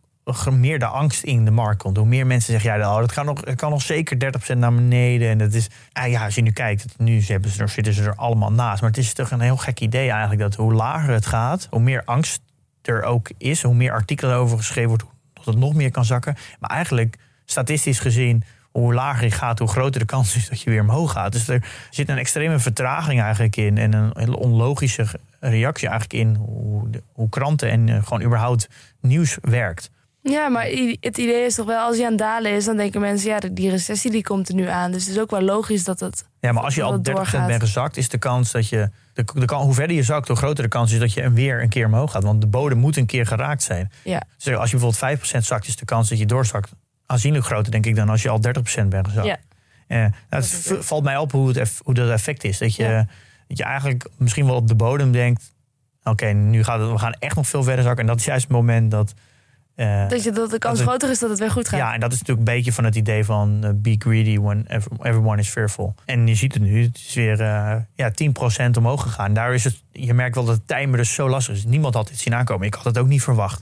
meer 0.52 0.80
de 0.80 0.86
angst 0.86 1.24
in 1.24 1.46
de 1.46 1.52
markt 1.52 1.82
komt. 1.82 1.98
Hoe 1.98 2.06
meer 2.06 2.28
mensen 2.28 2.52
zeggen, 2.52 2.80
ja, 2.80 2.94
oh, 2.94 3.00
dat 3.00 3.14
kan 3.14 3.26
nog, 3.26 3.44
kan 3.56 3.70
nog 3.70 3.82
zeker 3.82 4.18
30% 4.54 4.58
naar 4.58 4.74
beneden. 4.74 5.30
En 5.30 5.38
dat 5.38 5.54
is, 5.54 5.68
ah 5.92 6.10
ja, 6.10 6.26
als 6.26 6.36
je 6.36 6.42
nu 6.42 6.52
kijkt, 6.52 6.86
nu 6.98 7.22
hebben 7.22 7.50
ze 7.50 7.68
zitten 7.68 7.94
ze 7.94 8.04
er 8.04 8.16
allemaal 8.16 8.52
naast. 8.52 8.82
Maar 8.82 8.90
het 8.90 9.00
is 9.00 9.14
toch 9.14 9.32
een 9.32 9.40
heel 9.40 9.58
gek 9.58 9.80
idee 9.80 10.10
eigenlijk 10.10 10.42
dat 10.42 10.56
hoe 10.56 10.74
lager 10.74 11.14
het 11.14 11.26
gaat, 11.26 11.68
hoe 11.70 11.80
meer 11.80 12.02
angst 12.06 12.42
er 12.82 13.04
ook 13.04 13.30
is, 13.38 13.62
hoe 13.62 13.76
meer 13.76 13.92
artikelen 13.92 14.34
erover 14.34 14.58
geschreven 14.58 14.90
wordt, 14.90 15.06
dat 15.34 15.46
het 15.46 15.58
nog 15.58 15.74
meer 15.74 15.92
kan 15.92 16.06
zakken. 16.06 16.36
Maar 16.60 16.70
eigenlijk, 16.70 17.18
statistisch 17.46 18.00
gezien, 18.00 18.44
hoe 18.72 18.94
lager 18.94 19.24
je 19.24 19.32
gaat, 19.32 19.60
hoe 19.60 19.68
groter 19.68 20.00
de 20.00 20.06
kans 20.06 20.36
is 20.36 20.50
dat 20.50 20.62
je 20.62 20.70
weer 20.70 20.82
omhoog 20.82 21.12
gaat. 21.12 21.32
Dus 21.32 21.48
er 21.48 21.68
zit 21.90 22.10
een 22.10 22.18
extreme 22.18 22.60
vertraging 22.60 23.22
eigenlijk 23.22 23.56
in 23.56 23.78
en 23.78 23.94
een 23.94 24.12
hele 24.14 24.38
onlogische 24.38 25.06
reactie 25.40 25.88
eigenlijk 25.88 26.20
in 26.20 26.36
hoe, 26.36 26.90
hoe 27.14 27.30
kranten 27.30 27.70
en 27.70 27.90
eh, 27.90 28.04
gewoon 28.04 28.24
überhaupt 28.24 28.70
nieuws 29.02 29.38
werkt. 29.42 29.90
Ja, 30.30 30.50
maar 30.50 30.64
het 31.00 31.18
idee 31.18 31.46
is 31.46 31.56
toch 31.56 31.66
wel, 31.66 31.80
als 31.80 31.96
hij 31.96 32.06
aan 32.06 32.12
het 32.12 32.20
dalen 32.22 32.52
is, 32.52 32.66
dan 32.66 32.78
denken 32.78 33.02
mensen, 33.02 33.30
ja, 33.30 33.40
die 33.52 33.70
recessie 33.70 34.12
die 34.12 34.24
komt 34.24 34.50
er 34.50 34.56
nu 34.56 34.68
aan. 34.68 34.92
Dus 34.92 35.06
het 35.06 35.16
is 35.16 35.22
ook 35.22 35.32
wel 35.32 35.42
logisch 35.42 35.84
dat 35.84 36.00
het. 36.00 36.26
Ja, 36.40 36.52
maar 36.52 36.64
als 36.64 36.76
je 36.76 36.82
dat 36.82 36.90
al 36.90 36.96
het 36.98 37.08
30% 37.10 37.12
doorgaat. 37.14 37.48
bent 37.48 37.62
gezakt, 37.62 37.98
is 37.98 38.10
de 38.10 38.18
kans 38.18 38.52
dat 38.52 38.70
je. 38.70 38.90
De, 39.14 39.54
hoe 39.56 39.74
verder 39.74 39.96
je 39.96 40.04
zakt, 40.04 40.28
hoe 40.28 40.38
groter 40.38 40.64
de 40.64 40.70
kans 40.70 40.92
is 40.92 41.00
dat 41.00 41.14
je 41.14 41.22
een 41.24 41.34
weer 41.34 41.62
een 41.62 41.70
keer 41.70 41.86
omhoog 41.86 42.12
gaat. 42.12 42.24
Want 42.24 42.42
de 42.42 42.48
bodem 42.48 42.78
moet 42.78 42.98
een 42.98 43.06
keer 43.06 43.26
geraakt 43.28 43.64
zijn. 43.64 43.92
Ja, 44.04 44.22
Dus 44.38 44.56
als 44.56 44.72
je 44.72 44.78
bijvoorbeeld 44.78 45.20
5% 45.20 45.38
zakt, 45.46 45.68
is 45.68 45.76
de 45.76 45.86
kans 45.86 46.10
dat 46.10 46.18
je 46.20 46.26
doorzakt 46.26 46.72
aanzienlijk 47.06 47.46
groter, 47.46 47.72
denk 47.72 47.86
ik, 47.86 47.96
dan 47.96 48.10
als 48.10 48.22
je 48.22 48.30
al 48.30 48.40
30% 48.42 48.88
bent 48.90 49.08
gezakt. 49.08 49.28
ja. 49.28 49.38
Eh, 49.88 49.98
nou, 50.00 50.12
Dat 50.30 50.42
het 50.44 50.52
v- 50.52 50.86
valt 50.86 51.04
mij 51.04 51.18
op 51.18 51.32
hoe, 51.32 51.48
het 51.48 51.58
eff- 51.58 51.82
hoe 51.84 51.94
dat 51.94 52.10
effect 52.10 52.44
is. 52.44 52.58
Dat 52.58 52.76
je, 52.76 52.84
Ja. 52.84 53.08
dat 53.48 53.58
je 53.58 53.64
eigenlijk 53.64 54.08
misschien 54.18 54.46
wel 54.46 54.56
op 54.56 54.68
de 54.68 54.76
bodem 54.76 55.12
denkt: 55.12 55.54
oké, 56.04 56.26
nu 56.26 56.64
gaat 56.64 56.80
het, 56.80 56.90
we 56.90 56.98
gaan 56.98 57.14
echt 57.14 57.36
nog 57.36 57.48
veel 57.48 57.64
verder 57.64 57.84
zakken. 57.84 58.02
En 58.02 58.08
dat 58.08 58.20
is 58.20 58.26
juist 58.26 58.44
het 58.44 58.52
moment 58.52 58.92
dat. 58.92 59.14
Eh, 59.76 60.10
Dat, 60.10 60.24
je, 60.24 60.32
dat 60.32 60.50
de 60.50 60.58
kans 60.58 60.82
groter 60.82 61.10
is 61.10 61.20
dat 61.20 61.30
het 61.30 61.40
weer 61.40 61.52
goed 61.52 61.68
gaat. 61.68 61.80
ja, 61.80 61.94
en 61.94 62.00
dat 62.00 62.12
is 62.14 62.20
natuurlijk 62.20 62.48
een 62.48 62.56
beetje 62.56 62.74
van 62.74 62.84
het 62.84 62.96
idee 62.96 63.26
van 63.26 63.60
eh, 63.64 63.70
be 63.76 63.96
greedy 64.00 64.40
when 64.40 64.66
ev- 64.68 64.86
everyone 65.02 65.38
is 65.42 65.50
fearful. 65.50 65.96
En 66.06 66.28
je 66.28 66.36
ziet 66.36 66.54
het 66.54 66.64
nu, 66.64 66.84
het 66.84 66.96
is 66.98 67.14
weer 67.14 67.42
eh 67.42 67.76
ja, 67.94 68.12
10% 68.68 68.78
omhoog 68.78 69.02
gegaan. 69.02 69.34
Daar 69.34 69.54
is 69.54 69.64
het, 69.64 69.84
je 69.92 70.14
merkt 70.14 70.36
wel 70.36 70.46
dat 70.46 70.56
het 70.56 70.68
timer 70.68 70.98
dus 70.98 71.14
zo 71.14 71.30
lastig 71.30 71.56
is. 71.56 71.66
Niemand 71.66 71.94
had 71.94 72.08
dit 72.08 72.20
zien 72.20 72.34
aankomen. 72.36 72.68
Ik 72.68 72.74
had 72.74 72.84
het 72.86 72.98
ook 72.98 73.08
niet 73.08 73.22
verwacht. 73.24 73.62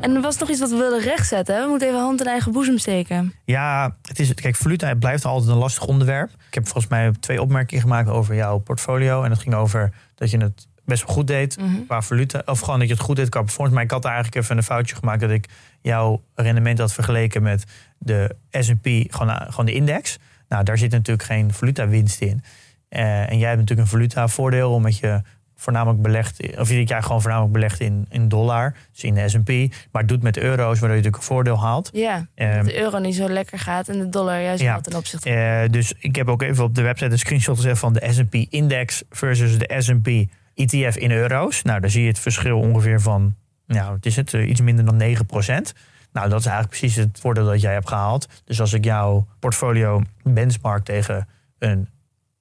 En 0.00 0.14
er 0.14 0.20
was 0.20 0.38
nog 0.38 0.48
iets 0.50 0.60
wat 0.60 0.70
we 0.70 0.76
wilden 0.76 1.00
rechtzetten. 1.00 1.62
We 1.62 1.68
moeten 1.68 1.88
even 1.88 2.00
hand 2.00 2.20
in 2.20 2.26
eigen 2.26 2.52
boezem 2.52 2.78
steken. 2.78 3.34
Ja, 3.44 3.96
het 4.02 4.18
is, 4.20 4.34
kijk, 4.34 4.56
valuta 4.56 4.94
blijft 4.94 5.24
altijd 5.24 5.50
een 5.50 5.56
lastig 5.56 5.84
onderwerp. 5.86 6.30
Ik 6.48 6.54
heb 6.54 6.64
volgens 6.64 6.86
mij 6.86 7.12
twee 7.20 7.42
opmerkingen 7.42 7.82
gemaakt 7.82 8.08
over 8.08 8.34
jouw 8.34 8.58
portfolio. 8.58 9.22
En 9.22 9.30
het 9.30 9.38
ging 9.40 9.54
over 9.54 9.92
dat 10.14 10.30
je 10.30 10.38
het 10.38 10.66
best 10.84 11.04
wel 11.06 11.14
goed 11.14 11.26
deed 11.26 11.56
Mhm. 11.60 11.84
qua 11.86 12.02
valuta. 12.02 12.42
Of 12.44 12.60
gewoon 12.60 12.78
dat 12.78 12.88
je 12.88 12.94
het 12.94 13.02
goed 13.02 13.16
deed 13.16 13.28
qua 13.28 13.40
performance. 13.42 13.74
Maar 13.74 13.84
ik 13.84 13.90
had 13.90 14.04
eigenlijk 14.04 14.34
even 14.36 14.56
een 14.56 14.62
foutje 14.62 14.94
gemaakt 14.96 15.20
dat 15.20 15.30
ik 15.30 15.46
jouw 15.80 16.22
rendement 16.34 16.78
had 16.78 16.92
vergeleken 16.92 17.42
met 17.42 17.64
de 17.98 18.36
S&P, 18.50 18.86
gewoon, 19.14 19.30
eh, 19.30 19.40
gewoon 19.50 19.66
de 19.66 19.72
index. 19.74 20.18
Nou, 20.48 20.64
daar 20.64 20.78
zit 20.78 20.90
natuurlijk 20.90 21.26
geen 21.28 21.52
valutawinst 21.52 22.20
in. 22.20 22.42
Eh, 22.88 23.30
en 23.30 23.38
jij 23.38 23.48
hebt 23.48 23.60
natuurlijk 23.60 23.80
een 23.88 23.94
valuta-voordeel 23.98 24.72
omdat 24.72 24.98
je 24.98 25.22
voornamelijk 25.56 26.02
belegt, 26.02 26.58
of 26.58 26.68
je 26.68 26.84
jij 26.84 27.02
gewoon 27.02 27.20
voornamelijk 27.20 27.52
belegt 27.54 27.80
in, 27.80 28.06
in 28.10 28.28
dollar, 28.28 28.74
dus 28.92 29.02
in 29.04 29.14
de 29.14 29.28
S&P, 29.28 29.48
maar 29.92 30.02
het 30.02 30.08
doet 30.08 30.22
met 30.22 30.36
euro's, 30.38 30.56
waardoor 30.58 30.88
je 30.88 30.94
natuurlijk 30.94 31.16
een 31.16 31.22
voordeel 31.22 31.60
haalt. 31.60 31.90
Ja, 31.92 32.26
Ehm, 32.34 32.56
dat 32.56 32.64
de 32.64 32.78
euro 32.78 32.98
niet 32.98 33.14
zo 33.14 33.28
lekker 33.28 33.58
gaat 33.58 33.88
en 33.88 33.98
de 33.98 34.08
dollar 34.08 34.42
juist 34.42 34.62
Ja. 34.62 34.72
wel 34.72 34.80
ten 34.80 34.94
opzichte. 34.96 35.30
eh, 35.30 35.70
dus 35.70 35.92
ik 35.98 36.16
heb 36.16 36.28
ook 36.28 36.42
even 36.42 36.64
op 36.64 36.74
de 36.74 36.82
website 36.82 37.10
een 37.10 37.18
screenshot 37.18 37.56
gezet 37.56 37.78
van 37.78 37.92
de 37.92 38.06
S&P 38.12 38.34
index 38.34 39.02
versus 39.10 39.58
de 39.58 39.74
S&P 39.78 40.08
ETF 40.54 40.96
in 40.96 41.10
euro's. 41.10 41.62
Nou, 41.62 41.80
daar 41.80 41.90
zie 41.90 42.02
je 42.02 42.08
het 42.08 42.18
verschil 42.18 42.58
ongeveer 42.58 43.00
van, 43.00 43.34
nou, 43.66 43.94
het 43.94 44.06
is 44.06 44.16
het, 44.16 44.34
eh, 44.34 44.48
iets 44.48 44.60
minder 44.60 44.84
dan 44.84 44.96
9%. 44.96 45.72
Nou, 46.12 46.28
dat 46.28 46.38
is 46.40 46.46
eigenlijk 46.46 46.68
precies 46.78 46.96
het 46.96 47.18
voordeel 47.20 47.44
dat 47.46 47.60
jij 47.60 47.72
hebt 47.72 47.88
gehaald. 47.88 48.28
Dus 48.44 48.60
als 48.60 48.72
ik 48.72 48.84
jouw 48.84 49.26
portfolio 49.38 50.02
benchmark 50.22 50.84
tegen 50.84 51.28
een 51.58 51.88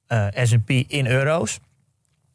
eh, 0.07 0.27
S&P 0.43 0.69
in 0.69 1.07
euro's, 1.07 1.59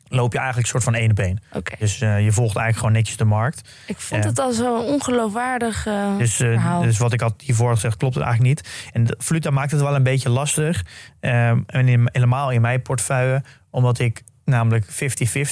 loop 0.08 0.32
je 0.32 0.38
eigenlijk 0.38 0.66
een 0.66 0.72
soort 0.80 0.84
van 0.94 0.94
één 1.02 1.10
op 1.10 1.18
één. 1.18 1.38
Oké, 1.52 1.74
Dus 1.78 2.00
eh, 2.00 2.24
je 2.24 2.32
volgt 2.32 2.56
eigenlijk 2.56 2.76
gewoon 2.78 2.92
netjes 2.92 3.16
de 3.16 3.24
markt. 3.24 3.68
ik 3.86 3.96
vond 3.98 4.24
het 4.24 4.38
al 4.38 4.52
zo 4.52 4.80
ongeloofwaardig 4.82 5.86
Dus, 6.18 6.36
dus 6.82 6.98
wat 6.98 7.12
ik 7.12 7.20
had 7.20 7.34
hiervoor 7.42 7.74
gezegd, 7.74 7.96
klopt 7.96 8.14
het 8.14 8.24
eigenlijk 8.24 8.54
niet. 8.56 8.88
En 8.92 9.04
de 9.04 9.14
valuta 9.18 9.50
maakt 9.50 9.70
het 9.70 9.80
wel 9.80 9.94
een 9.94 10.02
beetje 10.02 10.28
lastig. 10.28 10.84
En 11.20 11.64
in- 11.88 12.08
helemaal 12.12 12.50
in 12.50 12.60
mijn 12.60 12.82
portefeuille, 12.82 13.42
omdat 13.70 13.98
ik 13.98 14.22
namelijk 14.48 14.84
50-50 14.84 14.88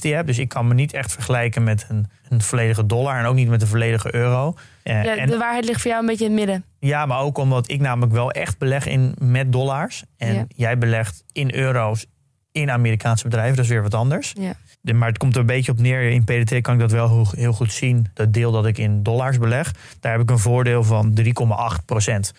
heb. 0.00 0.26
Dus 0.26 0.38
ik 0.38 0.48
kan 0.48 0.68
me 0.68 0.74
niet 0.74 0.92
echt 0.92 1.12
vergelijken 1.12 1.64
met 1.64 1.86
een, 1.88 2.06
een 2.28 2.40
volledige 2.42 2.86
dollar 2.86 3.18
en 3.18 3.24
ook 3.24 3.34
niet 3.34 3.48
met 3.48 3.62
een 3.62 3.68
volledige 3.68 4.14
euro. 4.14 4.54
Eh, 4.82 5.04
ja, 5.04 5.16
en, 5.16 5.28
de 5.30 5.36
waarheid 5.38 5.64
ligt 5.64 5.80
voor 5.80 5.90
jou 5.90 6.02
een 6.02 6.08
beetje 6.08 6.24
in 6.24 6.30
het 6.30 6.40
midden. 6.40 6.64
ja, 6.78 7.06
maar 7.06 7.20
ook 7.20 7.38
omdat 7.38 7.70
ik 7.70 7.80
namelijk 7.80 8.12
wel 8.12 8.30
echt 8.30 8.58
beleg 8.58 8.86
in 8.86 9.14
met 9.18 9.52
dollars. 9.52 10.02
En 10.16 10.34
Ja. 10.34 10.44
jij 10.48 10.78
belegt 10.78 11.24
in 11.32 11.54
euro's 11.54 12.06
in 12.52 12.70
Amerikaanse 12.70 13.24
bedrijven. 13.24 13.56
Dat 13.56 13.64
is 13.64 13.70
weer 13.70 13.82
wat 13.82 13.94
anders. 13.94 14.32
Ja. 14.40 14.52
De- 14.80 14.92
Maar 14.94 15.08
het 15.08 15.18
komt 15.18 15.34
er 15.34 15.40
een 15.40 15.46
beetje 15.46 15.72
op 15.72 15.78
neer. 15.78 16.10
In 16.10 16.24
PDT 16.24 16.60
kan 16.60 16.74
ik 16.74 16.80
dat 16.80 16.90
wel 16.92 17.08
heel, 17.08 17.26
heel 17.36 17.52
goed 17.52 17.72
zien. 17.72 18.06
Dat 18.14 18.32
deel 18.32 18.52
dat 18.52 18.66
ik 18.66 18.78
in 18.78 19.02
dollars 19.02 19.38
beleg. 19.38 19.72
Daar 20.00 20.12
heb 20.12 20.20
ik 20.20 20.30
een 20.30 20.38
voordeel 20.38 20.84
van 20.84 21.14
3,8 21.14 21.84
procent 21.84 22.32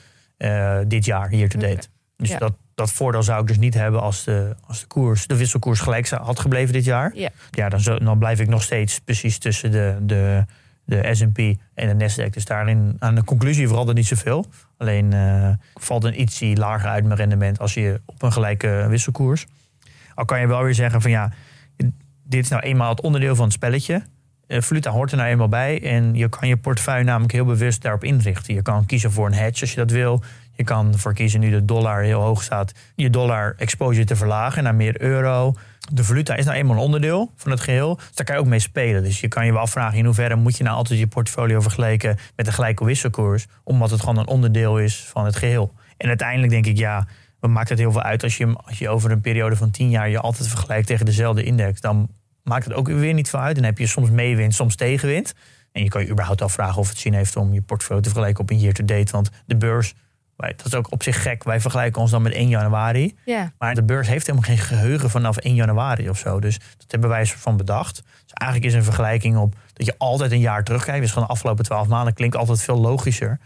dit 0.87 1.05
jaar, 1.05 1.29
hier 1.29 1.49
to 1.49 1.59
date. 1.59 1.87
Dus 2.17 2.29
Ja. 2.29 2.37
dat, 2.37 2.53
dat 2.77 2.91
voordeel 2.91 3.23
zou 3.23 3.41
ik 3.41 3.47
dus 3.47 3.57
niet 3.57 3.73
hebben 3.73 4.01
als 4.01 4.23
de, 4.23 4.55
als 4.67 4.79
de, 4.79 4.87
koers, 4.87 5.27
de 5.27 5.37
wisselkoers 5.37 5.79
gelijk 5.79 6.09
had 6.09 6.39
gebleven 6.39 6.73
dit 6.73 6.85
jaar. 6.85 7.11
Ja. 7.15 7.29
Ja, 7.51 7.69
dan, 7.69 7.81
dan 8.03 8.19
blijf 8.19 8.39
ik 8.39 8.47
nog 8.47 8.63
steeds 8.63 8.99
precies 8.99 9.37
tussen 9.37 9.71
de, 9.71 9.97
de, 10.01 10.45
de 10.85 11.09
S&P 11.11 11.37
en 11.73 11.97
de 11.97 12.05
Nasdaq. 12.05 12.29
Dus 12.29 12.45
daarin 12.45 12.95
aan 12.99 13.15
de 13.15 13.23
conclusie 13.23 13.67
verandert 13.67 13.97
niet 13.97 14.07
zoveel. 14.07 14.45
Alleen 14.77 15.13
eh, 15.13 15.49
valt 15.73 16.03
een 16.03 16.21
ietsie 16.21 16.57
lager 16.57 16.89
uit 16.89 17.03
mijn 17.03 17.17
rendement 17.17 17.59
als 17.59 17.73
je 17.73 18.01
op 18.05 18.21
een 18.23 18.31
gelijke 18.31 18.85
wisselkoers. 18.89 19.45
Al 20.15 20.25
kan 20.25 20.39
je 20.39 20.47
wel 20.47 20.63
weer 20.63 20.75
zeggen 20.75 21.01
van 21.01 21.11
ja, 21.11 21.31
dit 22.23 22.43
is 22.43 22.49
nou 22.49 22.61
eenmaal 22.61 22.89
het 22.89 23.01
onderdeel 23.01 23.35
van 23.35 23.45
het 23.45 23.53
spelletje. 23.53 24.01
Valuta 24.47 24.91
hoort 24.91 25.11
er 25.11 25.17
nou 25.17 25.29
eenmaal 25.29 25.49
bij. 25.49 25.83
En 25.83 26.15
je 26.15 26.29
kan 26.29 26.47
je 26.47 26.57
portefeuille 26.57 27.03
namelijk 27.03 27.33
heel 27.33 27.45
bewust 27.45 27.81
daarop 27.81 28.03
inrichten. 28.03 28.53
Je 28.53 28.61
kan 28.61 28.85
kiezen 28.85 29.11
voor 29.11 29.25
een 29.25 29.33
hedge 29.33 29.61
als 29.61 29.71
je 29.71 29.77
dat 29.77 29.91
wil. 29.91 30.23
Je 30.57 30.63
kan 30.63 30.93
ervoor 30.93 31.13
kiezen 31.13 31.39
nu 31.39 31.49
de 31.49 31.65
dollar 31.65 32.01
heel 32.01 32.21
hoog 32.21 32.43
staat. 32.43 32.71
Je 32.95 33.09
dollar 33.09 33.53
exposure 33.57 34.05
te 34.05 34.15
verlagen 34.15 34.63
naar 34.63 34.75
meer 34.75 35.01
euro. 35.01 35.53
De 35.91 36.03
valuta 36.03 36.35
is 36.35 36.45
nou 36.45 36.57
eenmaal 36.57 36.75
een 36.75 36.81
onderdeel 36.81 37.31
van 37.35 37.51
het 37.51 37.59
geheel. 37.59 37.95
Dus 37.95 38.15
daar 38.15 38.25
kan 38.25 38.35
je 38.35 38.41
ook 38.41 38.47
mee 38.47 38.59
spelen. 38.59 39.03
Dus 39.03 39.19
je 39.19 39.27
kan 39.27 39.45
je 39.45 39.51
wel 39.51 39.61
afvragen 39.61 39.97
in 39.97 40.05
hoeverre 40.05 40.35
moet 40.35 40.57
je 40.57 40.63
nou 40.63 40.75
altijd 40.75 40.99
je 40.99 41.07
portfolio 41.07 41.59
vergelijken 41.59 42.17
met 42.35 42.47
een 42.47 42.53
gelijke 42.53 42.85
wisselkoers. 42.85 43.47
Omdat 43.63 43.89
het 43.89 43.99
gewoon 43.99 44.17
een 44.17 44.27
onderdeel 44.27 44.79
is 44.79 45.05
van 45.05 45.25
het 45.25 45.35
geheel. 45.35 45.73
En 45.97 46.07
uiteindelijk 46.07 46.51
denk 46.51 46.65
ik 46.65 46.77
ja, 46.77 47.07
wat 47.39 47.49
maakt 47.49 47.69
het 47.69 47.79
heel 47.79 47.91
veel 47.91 48.01
uit 48.01 48.23
als 48.23 48.37
je, 48.37 48.55
als 48.55 48.79
je 48.79 48.89
over 48.89 49.11
een 49.11 49.21
periode 49.21 49.55
van 49.55 49.71
10 49.71 49.89
jaar 49.89 50.09
je 50.09 50.19
altijd 50.19 50.47
vergelijkt 50.47 50.87
tegen 50.87 51.05
dezelfde 51.05 51.43
index. 51.43 51.81
Dan 51.81 52.09
maakt 52.43 52.65
het 52.65 52.73
ook 52.73 52.87
weer 52.87 53.13
niet 53.13 53.29
veel 53.29 53.39
uit. 53.39 53.55
Dan 53.55 53.65
heb 53.65 53.77
je 53.77 53.87
soms 53.87 54.09
meewind, 54.09 54.53
soms 54.53 54.75
tegenwind. 54.75 55.33
En 55.71 55.83
je 55.83 55.89
kan 55.89 56.01
je 56.01 56.09
überhaupt 56.09 56.41
afvragen 56.41 56.77
of 56.77 56.89
het 56.89 56.97
zin 56.97 57.13
heeft 57.13 57.35
om 57.35 57.53
je 57.53 57.61
portfolio 57.61 58.01
te 58.01 58.09
vergelijken 58.09 58.43
op 58.43 58.49
een 58.49 58.59
year 58.59 58.73
to 58.73 58.85
date. 58.85 59.11
Want 59.11 59.29
de 59.45 59.55
beurs 59.55 59.93
dat 60.37 60.65
is 60.65 60.75
ook 60.75 60.91
op 60.91 61.03
zich 61.03 61.21
gek. 61.21 61.43
Wij 61.43 61.59
vergelijken 61.61 62.01
ons 62.01 62.11
dan 62.11 62.21
met 62.21 62.33
1 62.33 62.47
januari. 62.47 63.17
Ja. 63.25 63.51
Maar 63.57 63.75
de 63.75 63.83
beurs 63.83 64.07
heeft 64.07 64.27
helemaal 64.27 64.49
geen 64.49 64.57
geheugen 64.57 65.09
vanaf 65.09 65.37
1 65.37 65.55
januari 65.55 66.09
of 66.09 66.17
zo. 66.17 66.39
Dus 66.39 66.59
dat 66.77 66.91
hebben 66.91 67.09
wij 67.09 67.25
van 67.25 67.57
bedacht. 67.57 67.95
Dus 67.95 68.33
eigenlijk 68.33 68.71
is 68.71 68.77
een 68.77 68.83
vergelijking 68.83 69.37
op 69.37 69.55
dat 69.73 69.85
je 69.85 69.95
altijd 69.97 70.31
een 70.31 70.39
jaar 70.39 70.63
terugkijkt. 70.63 71.01
Dus 71.01 71.11
van 71.11 71.21
de 71.21 71.27
afgelopen 71.27 71.63
12 71.63 71.87
maanden 71.87 72.13
klinkt 72.13 72.35
altijd 72.35 72.61
veel 72.61 72.77
logischer 72.77 73.39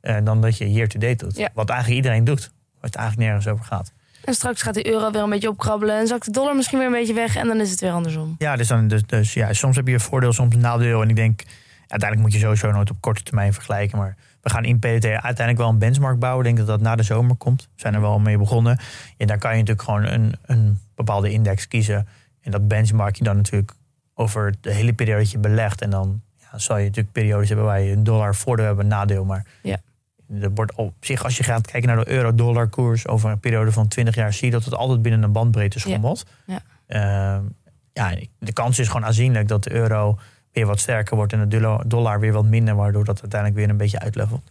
eh, 0.00 0.16
dan 0.24 0.40
dat 0.40 0.58
je 0.58 0.72
year 0.72 0.88
to 0.88 0.98
date 0.98 1.24
doet. 1.24 1.36
Ja. 1.36 1.48
Wat 1.54 1.68
eigenlijk 1.68 2.00
iedereen 2.02 2.24
doet. 2.24 2.50
Waar 2.74 2.90
het 2.90 2.96
eigenlijk 2.96 3.28
nergens 3.28 3.52
over 3.52 3.64
gaat. 3.64 3.92
En 4.24 4.34
straks 4.34 4.62
gaat 4.62 4.74
de 4.74 4.86
euro 4.86 5.10
weer 5.10 5.22
een 5.22 5.30
beetje 5.30 5.48
opkrabbelen 5.48 5.98
en 5.98 6.06
zakt 6.06 6.24
de 6.24 6.30
dollar 6.30 6.56
misschien 6.56 6.78
weer 6.78 6.86
een 6.86 6.92
beetje 6.92 7.14
weg 7.14 7.36
en 7.36 7.46
dan 7.46 7.60
is 7.60 7.70
het 7.70 7.80
weer 7.80 7.90
andersom. 7.90 8.34
Ja, 8.38 8.56
dus, 8.56 8.68
dan, 8.68 8.88
dus, 8.88 9.02
dus 9.06 9.34
ja, 9.34 9.52
soms 9.52 9.76
heb 9.76 9.86
je 9.86 9.92
een 9.92 10.00
voordeel, 10.00 10.32
soms 10.32 10.54
een 10.54 10.60
nadeel. 10.60 11.02
En 11.02 11.08
ik 11.08 11.16
denk, 11.16 11.42
uiteindelijk 11.78 12.20
moet 12.20 12.32
je 12.32 12.38
sowieso 12.38 12.70
nooit 12.70 12.90
op 12.90 12.96
korte 13.00 13.22
termijn 13.22 13.52
vergelijken. 13.52 13.98
Maar 13.98 14.16
we 14.44 14.50
gaan 14.50 14.64
in 14.64 14.78
PDT 14.78 15.04
uiteindelijk 15.04 15.58
wel 15.58 15.68
een 15.68 15.78
benchmark 15.78 16.18
bouwen. 16.18 16.46
Ik 16.46 16.54
denk 16.54 16.66
dat 16.66 16.76
dat 16.78 16.86
na 16.86 16.96
de 16.96 17.02
zomer 17.02 17.36
komt. 17.36 17.62
We 17.62 17.68
zijn 17.80 17.94
er 17.94 18.00
wel 18.00 18.18
mee 18.18 18.38
begonnen. 18.38 18.78
En 19.16 19.26
daar 19.26 19.38
kan 19.38 19.50
je 19.50 19.56
natuurlijk 19.56 19.82
gewoon 19.88 20.04
een, 20.04 20.34
een 20.42 20.78
bepaalde 20.94 21.30
index 21.30 21.68
kiezen. 21.68 22.08
En 22.40 22.50
dat 22.50 22.68
benchmark 22.68 23.16
je 23.16 23.24
dan 23.24 23.36
natuurlijk 23.36 23.72
over 24.14 24.54
de 24.60 24.72
hele 24.72 24.92
periode 24.92 25.20
dat 25.22 25.30
je 25.30 25.38
belegt. 25.38 25.80
En 25.80 25.90
dan 25.90 26.20
ja, 26.36 26.58
zal 26.58 26.76
je 26.76 26.84
natuurlijk 26.84 27.12
periodes 27.12 27.48
hebben 27.48 27.66
waar 27.66 27.80
je 27.80 27.92
een 27.92 28.04
dollar 28.04 28.34
voordeel 28.34 28.66
hebt, 28.66 28.78
een 28.78 28.86
nadeel. 28.86 29.24
Maar 29.24 29.46
Ja. 29.62 29.76
er 30.40 30.50
wordt 30.54 30.74
op 30.74 30.94
zich, 31.00 31.24
als 31.24 31.36
je 31.36 31.42
gaat 31.42 31.66
kijken 31.66 31.88
naar 31.94 32.04
de 32.04 32.10
euro-dollar 32.10 32.68
koers 32.68 33.06
over 33.06 33.30
een 33.30 33.40
periode 33.40 33.72
van 33.72 33.88
20 33.88 34.14
jaar, 34.14 34.32
zie 34.32 34.46
je 34.46 34.52
dat 34.52 34.64
het 34.64 34.74
altijd 34.74 35.02
binnen 35.02 35.22
een 35.22 35.32
bandbreedte 35.32 35.78
schommelt. 35.78 36.26
Ja. 36.46 36.60
Ehm, 36.86 37.42
ja, 37.92 38.14
de 38.38 38.52
kans 38.52 38.78
is 38.78 38.86
gewoon 38.86 39.04
aanzienlijk 39.04 39.48
dat 39.48 39.64
de 39.64 39.72
euro 39.72 40.18
weer 40.54 40.66
wat 40.66 40.80
sterker 40.80 41.16
wordt 41.16 41.32
en 41.32 41.48
de 41.48 41.78
dollar- 41.86 42.20
weer 42.20 42.32
wat 42.32 42.44
minder, 42.44 42.74
waardoor 42.74 43.04
dat 43.04 43.20
uiteindelijk 43.20 43.60
weer 43.60 43.70
een 43.70 43.76
beetje 43.76 43.98
uitlevelt. 43.98 44.42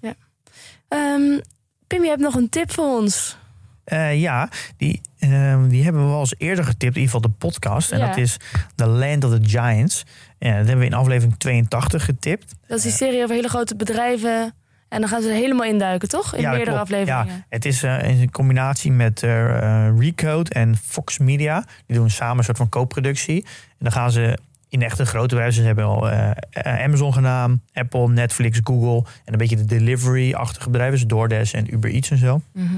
Ehm, 0.87 1.39
Pim, 1.87 2.03
je 2.03 2.09
hebt 2.09 2.21
nog 2.21 2.35
een 2.35 2.49
tip 2.49 2.71
voor 2.71 2.85
ons. 2.99 3.37
Eh, 3.83 4.19
ja, 4.19 4.49
die, 4.77 5.01
ehm, 5.19 5.67
die 5.67 5.83
hebben 5.83 6.01
we 6.03 6.07
wel 6.09 6.19
eens 6.19 6.35
eerder 6.37 6.63
getipt, 6.65 6.95
in 6.95 7.01
ieder 7.01 7.15
geval 7.15 7.21
de 7.21 7.37
podcast. 7.37 7.91
En 7.91 7.99
Ja. 7.99 8.07
dat 8.07 8.17
is 8.17 8.37
The 8.75 8.85
Land 8.87 9.23
of 9.23 9.31
the 9.31 9.49
Giants. 9.49 10.03
Ja, 10.39 10.49
dat 10.49 10.57
hebben 10.57 10.77
we 10.79 10.85
in 10.85 10.93
aflevering 10.93 11.37
82 11.37 12.05
getipt. 12.05 12.55
Dat 12.67 12.77
is 12.77 12.83
die 12.83 12.91
serie 12.91 13.23
over 13.23 13.35
hele 13.35 13.47
grote 13.49 13.75
bedrijven. 13.75 14.53
En 14.89 14.99
dan 14.99 15.09
gaan 15.09 15.21
ze 15.21 15.27
er 15.29 15.35
helemaal 15.35 15.65
induiken, 15.67 16.07
toch? 16.09 16.35
In 16.35 16.41
Ja, 16.41 16.49
meerdere 16.49 16.69
klopt. 16.71 16.83
afleveringen. 16.91 17.25
Ja, 17.27 17.45
het 17.49 17.65
is 17.65 17.83
eh, 17.83 18.21
in 18.21 18.31
combinatie 18.31 18.91
met 18.91 19.23
eh, 19.23 19.87
eh, 19.87 19.97
Recode 19.99 20.49
en 20.49 20.77
Fox 20.77 21.17
Media. 21.17 21.63
Die 21.85 21.97
doen 21.97 22.09
samen 22.09 22.37
een 22.37 22.43
soort 22.43 22.57
van 22.57 22.69
co-productie. 22.69 23.43
En 23.45 23.77
dan 23.79 23.91
gaan 23.91 24.11
ze 24.11 24.37
in 24.73 24.81
echte 24.81 25.05
grote 25.05 25.35
bedrijven. 25.35 25.63
Hebben 25.63 25.85
al 25.85 26.09
eh, 26.09 26.29
eh, 26.49 26.83
Amazon 26.83 27.13
gedaan, 27.13 27.61
Apple, 27.73 28.09
Netflix, 28.09 28.59
Google. 28.63 29.09
En 29.25 29.33
een 29.33 29.37
beetje 29.37 29.55
de 29.55 29.65
delivery-achtige 29.65 30.69
bedrijven. 30.69 30.97
Dus 30.97 31.07
DoorDash 31.07 31.53
en 31.53 31.73
Uber 31.73 31.91
Eats 31.91 32.09
en 32.09 32.17
zo. 32.17 32.41
Mhm. 32.53 32.73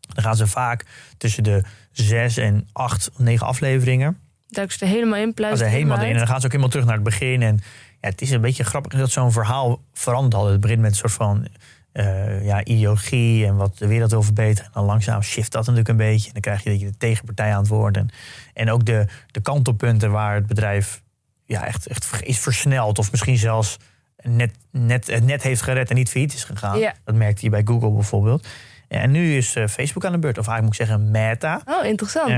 Dan 0.00 0.24
gaan 0.24 0.36
ze 0.36 0.46
vaak 0.46 0.84
tussen 1.16 1.42
de 1.42 1.62
zes 1.92 2.36
en 2.36 2.68
acht, 2.72 3.10
negen 3.16 3.46
afleveringen. 3.46 4.18
Duiken 4.48 4.78
ze 4.78 4.84
er 4.84 4.90
helemaal 4.90 5.18
in, 5.18 5.34
pluizen 5.34 5.58
ze 5.58 5.64
er 5.64 5.70
helemaal 5.70 6.00
in. 6.00 6.10
En 6.10 6.16
dan 6.16 6.26
gaan 6.26 6.40
ze 6.40 6.44
ook 6.46 6.52
helemaal 6.52 6.70
terug 6.70 6.86
naar 6.86 6.94
het 6.94 7.04
begin. 7.04 7.42
En 7.42 7.58
ja, 8.00 8.08
het 8.08 8.20
is 8.20 8.30
een 8.30 8.40
beetje 8.40 8.64
grappig 8.64 8.98
dat 8.98 9.10
zo'n 9.10 9.32
verhaal 9.32 9.82
verandert 9.92 10.34
altijd. 10.34 10.52
Het 10.52 10.60
begint 10.60 10.80
met 10.80 10.90
een 10.90 10.96
soort 10.96 11.12
van 11.12 11.46
eh, 11.92 12.44
ja, 12.44 12.64
ideologie 12.64 13.46
en 13.46 13.56
wat 13.56 13.78
de 13.78 13.86
wereld 13.86 14.10
wil 14.10 14.22
verbeteren. 14.22 14.64
En 14.64 14.72
dan 14.74 14.84
langzaam 14.84 15.22
shift 15.22 15.52
dat 15.52 15.60
natuurlijk 15.60 15.88
een 15.88 15.96
beetje. 15.96 16.26
En 16.26 16.32
dan 16.32 16.42
krijg 16.42 16.62
je 16.62 16.70
dat 16.70 16.80
je 16.80 16.86
de 16.86 16.96
tegenpartij 16.96 17.52
aan 17.52 17.60
het 17.60 17.68
woord. 17.68 17.96
En, 17.96 18.08
en 18.54 18.70
ook 18.70 18.84
de, 18.84 19.06
de 19.26 19.40
kantelpunten 19.40 20.10
waar 20.10 20.34
het 20.34 20.46
bedrijf 20.46 21.02
ja, 21.50 21.66
echt, 21.66 21.86
echt 21.86 22.22
is 22.22 22.38
versneld. 22.38 22.98
Of 22.98 23.10
misschien 23.10 23.36
zelfs 23.36 23.76
net, 24.22 24.50
net, 24.70 25.06
het 25.06 25.24
net 25.24 25.42
heeft 25.42 25.62
gered 25.62 25.90
en 25.90 25.96
niet 25.96 26.10
failliet 26.10 26.34
is 26.34 26.44
gegaan. 26.44 26.78
Ja. 26.78 26.94
Dat 27.04 27.14
merkte 27.14 27.44
je 27.44 27.50
bij 27.50 27.62
Google 27.64 27.90
bijvoorbeeld. 27.90 28.46
En 28.88 29.10
nu 29.10 29.36
is 29.36 29.54
eh, 29.54 29.66
Facebook 29.66 30.04
aan 30.04 30.12
de 30.12 30.18
beurt. 30.18 30.38
Of 30.38 30.48
eigenlijk 30.48 30.78
moet 30.78 30.88
ik 30.88 30.96
zeggen 30.96 31.10
Meta. 31.10 31.60
Oh, 31.64 31.84
interessant. 31.86 32.28
Eh, 32.28 32.36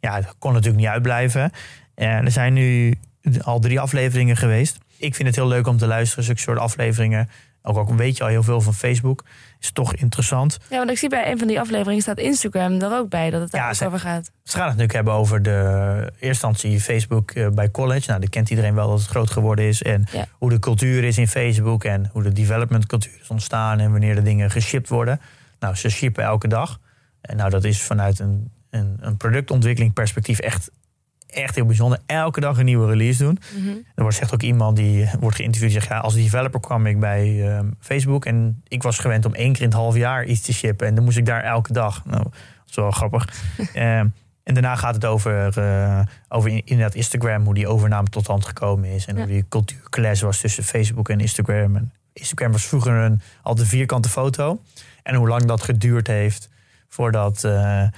ja, 0.00 0.14
het 0.14 0.34
kon 0.38 0.52
natuurlijk 0.52 0.82
niet 0.82 0.92
uitblijven. 0.92 1.50
Eh, 1.94 2.06
er 2.14 2.30
zijn 2.30 2.52
nu 2.52 2.94
al 3.42 3.60
drie 3.60 3.80
afleveringen 3.80 4.36
geweest. 4.36 4.78
Ik 4.96 5.14
vind 5.14 5.28
het 5.28 5.36
heel 5.36 5.48
leuk 5.48 5.66
om 5.66 5.76
te 5.76 5.86
luisteren, 5.86 6.24
zulke 6.24 6.40
soort 6.40 6.58
afleveringen. 6.58 7.28
Ook 7.62 7.76
al 7.76 7.96
weet 7.96 8.16
je 8.16 8.22
al 8.22 8.28
heel 8.28 8.42
veel 8.42 8.60
van 8.60 8.74
Facebook. 8.74 9.24
Is 9.62 9.72
toch 9.72 9.94
interessant. 9.94 10.58
Ja, 10.70 10.76
want 10.76 10.90
ik 10.90 10.98
zie 10.98 11.08
bij 11.08 11.30
een 11.30 11.38
van 11.38 11.46
die 11.48 11.60
afleveringen 11.60 12.02
staat 12.02 12.18
Instagram 12.18 12.80
er 12.80 12.92
ook 12.92 13.08
bij 13.08 13.30
dat 13.30 13.40
het 13.40 13.50
daar 13.50 13.60
Ja, 13.66 13.74
ze- 13.74 13.86
over 13.86 13.98
gaat. 14.00 14.24
Ze 14.42 14.52
gaan 14.56 14.60
het 14.60 14.66
natuurlijk 14.66 14.92
hebben 14.92 15.12
over 15.12 15.42
de 15.42 15.58
eerste 16.12 16.26
instantie 16.26 16.80
Facebook 16.80 17.30
eh, 17.30 17.48
bij 17.48 17.70
college. 17.70 18.08
Nou, 18.08 18.20
dat 18.20 18.28
kent 18.30 18.50
iedereen 18.50 18.74
wel 18.74 18.88
dat 18.88 18.98
het 18.98 19.08
groot 19.08 19.30
geworden 19.30 19.64
is. 19.64 19.82
En 19.82 20.04
Ja. 20.12 20.26
hoe 20.32 20.50
de 20.50 20.58
cultuur 20.58 21.04
is 21.04 21.18
in 21.18 21.28
Facebook. 21.28 21.84
En 21.84 22.08
hoe 22.12 22.22
de 22.22 22.32
development 22.32 22.86
cultuur 22.86 23.12
is 23.22 23.28
ontstaan. 23.28 23.78
En 23.80 23.90
wanneer 23.90 24.14
de 24.14 24.22
dingen 24.22 24.50
geshipped 24.50 24.88
worden. 24.88 25.20
Nou, 25.58 25.74
ze 25.74 25.88
shippen 25.88 26.24
elke 26.24 26.48
dag. 26.48 26.78
En 27.20 27.36
nou, 27.36 27.50
dat 27.50 27.64
is 27.64 27.82
vanuit 27.82 28.18
een, 28.18 28.50
een, 28.70 28.96
een 29.00 29.16
productontwikkeling 29.16 29.92
perspectief 29.92 30.38
echt, 30.38 30.70
echt 31.32 31.54
heel 31.54 31.66
bijzonder. 31.66 31.98
Elke 32.06 32.40
dag 32.40 32.58
een 32.58 32.64
nieuwe 32.64 32.86
release 32.86 33.22
doen. 33.24 33.38
Mhm. 33.58 33.68
Er 33.94 34.02
wordt 34.02 34.16
zegt 34.16 34.34
ook 34.34 34.42
iemand 34.42 34.76
die 34.76 35.08
wordt 35.20 35.36
geïnterviewd. 35.36 35.70
Die 35.70 35.80
zegt, 35.80 35.92
ja, 35.92 35.98
als 35.98 36.14
developer 36.14 36.60
kwam 36.60 36.86
ik 36.86 37.00
bij 37.00 37.48
ehm, 37.54 37.66
Facebook. 37.80 38.24
En 38.24 38.62
ik 38.68 38.82
was 38.82 38.98
gewend 38.98 39.24
om 39.24 39.34
één 39.34 39.52
keer 39.52 39.62
in 39.62 39.68
het 39.68 39.76
half 39.76 39.96
jaar 39.96 40.24
iets 40.24 40.40
te 40.40 40.52
shippen. 40.52 40.86
En 40.86 40.94
dan 40.94 41.04
moest 41.04 41.16
ik 41.16 41.26
daar 41.26 41.42
elke 41.42 41.72
dag. 41.72 42.04
Nou, 42.04 42.22
dat 42.22 42.32
is 42.68 42.74
wel 42.76 42.90
grappig. 42.90 43.28
Ehm, 43.74 44.06
en 44.42 44.54
daarna 44.54 44.76
gaat 44.76 44.94
het 44.94 45.04
over, 45.04 45.58
eh, 45.58 46.00
over 46.28 46.50
in- 46.50 46.62
inderdaad 46.64 46.94
Instagram. 46.94 47.44
Hoe 47.44 47.54
die 47.54 47.68
overname 47.68 48.08
tot 48.08 48.24
stand 48.24 48.44
gekomen 48.46 48.88
is. 48.88 49.06
En 49.06 49.14
Ja. 49.16 49.22
hoe 49.22 49.30
die 49.32 49.44
cultuurclash 49.48 50.20
was 50.20 50.40
tussen 50.40 50.64
Facebook 50.64 51.08
en 51.08 51.20
Instagram. 51.20 51.76
En 51.76 51.92
Instagram 52.12 52.52
was 52.52 52.64
vroeger 52.66 52.92
een 52.92 53.20
altijd 53.42 53.68
vierkante 53.68 54.08
foto. 54.08 54.62
En 55.02 55.14
hoe 55.14 55.28
lang 55.28 55.44
dat 55.44 55.62
geduurd 55.62 56.06
heeft 56.06 56.48
voordat 56.88 57.44
eh, 57.44 57.82
eh, 57.82 57.88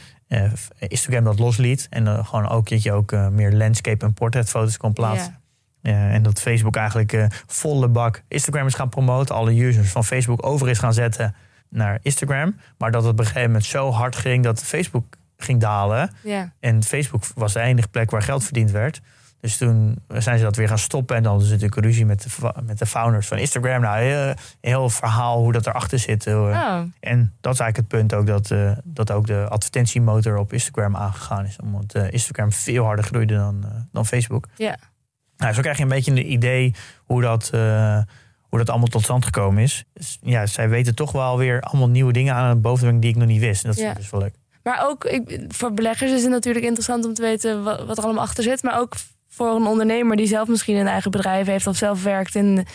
Instagram 0.79 1.25
dat 1.25 1.39
losliet. 1.39 1.87
En 1.91 2.05
dan 2.05 2.27
gewoon 2.27 2.49
ook 2.49 2.69
dat 2.69 2.83
je 2.83 2.93
ook 2.93 3.13
eh, 3.13 3.29
meer 3.29 3.53
landscape 3.53 4.05
en 4.05 4.13
portretfoto's 4.13 4.77
kon 4.77 4.93
plaatsen. 4.93 5.39
Ja. 5.83 6.11
En 6.11 6.23
dat 6.23 6.41
Facebook 6.41 6.77
eigenlijk 6.77 7.13
eh, 7.13 7.27
volle 7.47 7.89
bak 7.89 8.23
Instagram 8.29 8.67
is 8.67 8.75
gaan 8.75 8.89
promoten. 8.89 9.35
Alle 9.35 9.65
users 9.65 9.91
van 9.91 10.05
Facebook 10.05 10.47
over 10.47 10.69
is 10.69 10.79
gaan 10.79 10.95
zetten 10.95 11.35
naar 11.69 11.99
Instagram. 12.03 12.57
Maar 12.79 12.91
dat 12.91 13.03
het 13.03 13.13
op 13.13 13.19
een 13.19 13.25
gegeven 13.25 13.47
moment 13.47 13.65
zo 13.65 13.91
hard 13.91 14.17
ging 14.17 14.45
dat 14.45 14.63
Facebook 14.63 15.17
ging 15.37 15.61
dalen. 15.61 16.11
Ja. 16.23 16.53
En 16.61 16.83
Facebook 16.83 17.25
was 17.35 17.53
de 17.53 17.61
enige 17.61 17.89
plek 17.89 18.11
waar 18.11 18.23
geld 18.23 18.45
verdiend 18.45 18.71
werd. 18.71 19.01
Dus 19.45 19.57
toen 19.57 19.99
zijn 20.09 20.39
ze 20.39 20.45
dat 20.45 20.57
weer 20.57 20.69
gaan 20.69 20.79
stoppen. 20.79 21.17
En 21.17 21.23
dan 21.23 21.41
is 21.41 21.49
natuurlijk 21.49 21.81
ruzie 21.81 22.07
met 22.07 22.23
de, 22.23 22.53
met 22.63 22.79
de 22.79 22.87
founders 22.87 23.27
van 23.27 23.39
Instagram. 23.39 23.81
Nou, 23.81 23.99
heel, 23.99 24.35
heel 24.61 24.89
verhaal 24.91 25.39
hoe 25.43 25.53
dat 25.53 25.67
erachter 25.67 25.99
zit. 25.99 26.27
Eh, 26.27 26.35
Oh, 26.35 26.81
En 27.01 27.35
dat 27.41 27.53
is 27.53 27.61
eigenlijk 27.61 27.77
het 27.77 27.89
punt 27.89 28.15
ook 28.15 28.27
dat, 28.27 28.51
eh, 28.51 28.73
dat 28.85 29.11
ook 29.11 29.27
de 29.27 29.47
advertentiemotor 29.49 30.37
op 30.37 30.53
Instagram 30.53 30.97
aangegaan 30.97 31.45
is. 31.47 31.57
Omdat 31.63 31.95
eh, 31.95 32.13
Instagram 32.13 32.53
veel 32.53 32.85
harder 32.85 33.05
groeide 33.05 33.35
dan, 33.35 33.65
dan 33.93 34.07
Facebook. 34.07 34.47
ja. 34.57 34.77
Nou, 35.37 35.55
zo 35.55 35.61
krijg 35.61 35.77
je 35.77 35.83
een 35.83 35.89
beetje 35.89 36.11
een 36.11 36.33
idee 36.33 36.75
hoe 37.05 37.23
dat, 37.23 37.51
hoe 38.49 38.59
dat 38.59 38.71
allemaal 38.71 38.89
tot 38.89 39.03
stand 39.03 39.25
gekomen 39.25 39.63
is. 39.63 39.85
Dus, 39.93 40.19
ja, 40.23 40.47
zij 40.47 40.69
weten 40.69 40.95
toch 40.95 41.13
wel 41.13 41.39
weer 41.39 41.61
allemaal 41.61 41.89
nieuwe 41.89 42.13
dingen 42.13 42.35
aan 42.35 42.49
het 42.49 42.63
bovenbrengen 42.63 43.01
die 43.01 43.11
ik 43.11 43.17
nog 43.17 43.29
niet 43.29 43.41
wist. 43.41 43.65
En 43.65 43.71
dat 43.71 43.79
is 43.79 43.95
dus 43.95 44.11
wel 44.11 44.21
leuk. 44.21 44.35
Maar 44.63 44.87
ook 44.89 45.05
ik, 45.05 45.45
voor 45.49 45.73
beleggers 45.73 46.13
is 46.13 46.23
het 46.23 46.31
natuurlijk 46.31 46.65
interessant 46.65 47.05
om 47.05 47.15
te 47.15 47.23
weten 47.23 47.65
wat, 47.65 47.87
wat 47.87 47.99
er 47.99 48.05
allemaal 48.05 48.23
achter 48.23 48.43
zit. 48.43 48.63
Maar 48.63 48.79
ook 48.79 48.95
voor 49.35 49.55
een 49.55 49.67
ondernemer 49.67 50.17
die 50.17 50.27
zelf 50.27 50.49
misschien 50.49 50.77
een 50.77 50.87
eigen 50.87 51.11
bedrijf 51.11 51.47
heeft 51.47 51.67
of 51.67 51.77
zelf 51.77 52.03
werkt 52.03 52.35
in, 52.35 52.67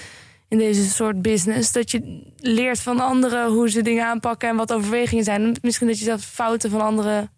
in 0.48 0.58
deze 0.58 0.90
soort 0.90 1.22
business. 1.22 1.72
Dat 1.72 1.92
je 1.92 2.24
leert 2.38 2.80
van 2.80 3.00
anderen 3.00 3.52
hoe 3.52 3.70
ze 3.70 3.82
dingen 3.82 4.06
aanpakken 4.06 4.50
en 4.50 4.56
wat 4.56 4.74
overwegingen 4.74 5.24
zijn. 5.24 5.58
Misschien 5.62 5.88
dat 5.88 6.00
je 6.00 6.06
zelf 6.06 6.22
fouten 6.22 6.70
van 6.70 6.82
anderen 6.82 7.30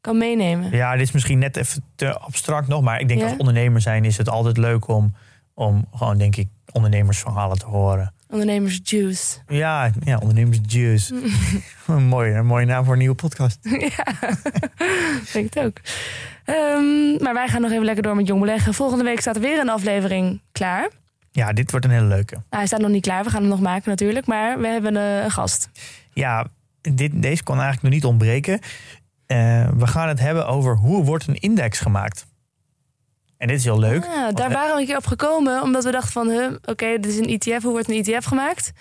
kan 0.00 0.18
meenemen. 0.18 0.70
Ja, 0.70 0.92
dit 0.92 1.06
is 1.06 1.12
misschien 1.12 1.38
net 1.38 1.56
even 1.56 1.84
te 1.94 2.18
abstract 2.18 2.68
nog. 2.68 2.82
Maar 2.82 3.00
ik 3.00 3.08
denk 3.08 3.20
Ja? 3.20 3.26
als 3.26 3.36
ondernemer 3.36 3.80
zijn 3.80 4.04
is 4.04 4.16
het 4.16 4.28
altijd 4.28 4.56
leuk 4.56 4.88
om, 4.88 5.14
om 5.54 5.86
gewoon, 5.94 6.18
denk 6.18 6.36
ik, 6.36 6.48
ondernemersverhalen 6.72 7.58
te 7.58 7.66
horen. 7.66 8.14
Ondernemers 8.28 8.80
juice. 8.82 9.38
Ja, 9.48 9.90
ja 10.04 10.18
ondernemersjuice. 10.18 11.14
een, 11.86 12.02
mooie, 12.14 12.32
een 12.34 12.46
mooie 12.46 12.66
naam 12.66 12.84
voor 12.84 12.92
een 12.92 12.98
nieuwe 12.98 13.14
podcast. 13.14 13.58
ja, 13.62 14.04
denk 15.32 15.54
het 15.54 15.58
ook. 15.64 15.80
Ehm, 16.44 17.22
maar 17.22 17.34
wij 17.34 17.48
gaan 17.48 17.60
nog 17.60 17.70
even 17.70 17.84
lekker 17.84 18.02
door 18.02 18.16
met 18.16 18.26
Jong 18.26 18.40
Beleggen. 18.40 18.74
Volgende 18.74 19.04
week 19.04 19.20
staat 19.20 19.36
er 19.36 19.42
weer 19.42 19.60
een 19.60 19.68
aflevering 19.68 20.40
klaar. 20.52 20.88
Ja, 21.30 21.52
dit 21.52 21.70
wordt 21.70 21.86
een 21.86 21.92
hele 21.92 22.06
leuke. 22.06 22.34
Nou, 22.34 22.46
hij 22.48 22.66
staat 22.66 22.80
nog 22.80 22.90
niet 22.90 23.02
klaar, 23.02 23.24
we 23.24 23.30
gaan 23.30 23.40
hem 23.40 23.50
nog 23.50 23.60
maken 23.60 23.90
natuurlijk. 23.90 24.26
Maar 24.26 24.58
we 24.58 24.66
hebben 24.66 24.96
eh, 24.96 25.22
een 25.22 25.30
gast. 25.30 25.70
Ja, 26.12 26.46
dit, 26.80 27.22
deze 27.22 27.42
kon 27.42 27.54
eigenlijk 27.54 27.82
nog 27.82 27.92
niet 27.92 28.04
ontbreken. 28.04 28.60
Eh, 29.26 29.68
we 29.76 29.86
gaan 29.86 30.08
het 30.08 30.20
hebben 30.20 30.46
over 30.46 30.76
hoe 30.76 31.04
wordt 31.04 31.26
een 31.26 31.40
index 31.40 31.80
gemaakt. 31.80 32.26
En 33.36 33.48
dit 33.48 33.56
is 33.56 33.64
heel 33.64 33.78
leuk. 33.78 34.04
Ah, 34.04 34.10
daar 34.10 34.32
Want, 34.32 34.52
waren 34.52 34.74
we 34.74 34.80
een 34.80 34.86
keer 34.86 34.96
op 34.96 35.06
gekomen, 35.06 35.62
omdat 35.62 35.84
we 35.84 35.90
dachten 35.90 36.12
van... 36.12 36.28
huh, 36.28 36.52
oké, 36.64 36.98
dit 37.00 37.06
is 37.06 37.18
een 37.18 37.38
ETF, 37.38 37.62
hoe 37.62 37.72
wordt 37.72 37.88
een 37.88 38.04
ETF 38.04 38.24
gemaakt? 38.24 38.72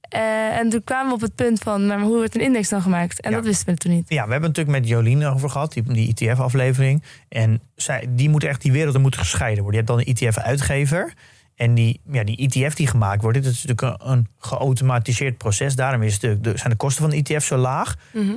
Eh, 0.00 0.58
en 0.58 0.68
toen 0.68 0.84
kwamen 0.84 1.08
we 1.08 1.14
op 1.14 1.20
het 1.20 1.34
punt 1.34 1.58
van, 1.58 1.86
maar 1.86 2.00
hoe 2.00 2.16
wordt 2.16 2.34
een 2.34 2.40
index 2.40 2.68
dan 2.68 2.82
gemaakt? 2.82 3.20
En 3.20 3.30
Ja. 3.30 3.36
dat 3.36 3.46
wisten 3.46 3.66
we 3.74 3.74
toen 3.80 3.92
niet. 3.92 4.08
Ja, 4.08 4.24
we 4.26 4.30
hebben 4.30 4.48
het 4.48 4.56
natuurlijk 4.56 4.78
met 4.78 4.88
Jolien 4.88 5.24
over 5.26 5.50
gehad, 5.50 5.72
die, 5.72 5.82
die 5.82 6.14
ETF-aflevering. 6.14 7.02
En 7.28 7.60
zij, 7.76 8.06
die 8.08 8.28
moet 8.28 8.44
echt, 8.44 8.62
die 8.62 8.72
werelden 8.72 9.00
moeten 9.00 9.20
gescheiden 9.20 9.62
worden. 9.62 9.80
Je 9.80 9.86
hebt 9.86 9.98
dan 10.06 10.14
een 10.14 10.14
ETF-uitgever 10.28 11.12
En 11.54 11.74
die, 11.74 12.00
ja, 12.12 12.24
die 12.24 12.36
ETF 12.36 12.74
die 12.74 12.86
gemaakt 12.86 13.22
wordt, 13.22 13.42
dit 13.42 13.46
is 13.52 13.64
natuurlijk 13.64 14.02
een, 14.02 14.10
een 14.12 14.26
geautomatiseerd 14.38 15.36
proces. 15.38 15.74
Daarom 15.74 16.02
is 16.02 16.18
de, 16.18 16.40
de, 16.40 16.56
zijn 16.56 16.70
de 16.70 16.76
kosten 16.76 17.02
van 17.02 17.10
de 17.10 17.16
ETF 17.34 17.44
zo 17.44 17.56
laag. 17.56 17.94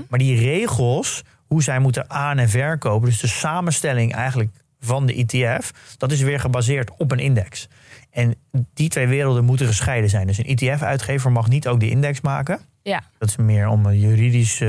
Maar 0.10 0.20
die 0.20 0.40
regels, 0.40 1.24
hoe 1.48 1.64
zij 1.64 1.80
moeten 1.80 2.10
aan- 2.10 2.38
en 2.38 2.50
verkopen, 2.50 3.10
dus 3.10 3.20
de 3.20 3.28
samenstelling 3.28 4.14
eigenlijk 4.14 4.50
van 4.80 5.06
de 5.06 5.14
ETF, 5.28 5.72
dat 5.98 6.12
is 6.12 6.22
weer 6.22 6.40
gebaseerd 6.40 6.92
op 6.98 7.12
een 7.12 7.20
index. 7.20 7.68
En 8.12 8.36
die 8.74 8.90
twee 8.90 9.08
werelden 9.08 9.46
moeten 9.46 9.68
gescheiden 9.68 10.10
zijn. 10.10 10.28
Dus 10.28 10.38
een 10.38 10.46
ETF-uitgever 10.58 11.32
mag 11.32 11.48
niet 11.50 11.68
ook 11.68 11.80
de 11.80 11.90
index 11.90 12.22
maken. 12.22 12.60
Ja. 12.84 13.04
Dat 13.18 13.30
is 13.30 13.36
meer 13.36 13.68
om 13.68 13.92
juridisch, 13.92 14.62
eh, 14.62 14.68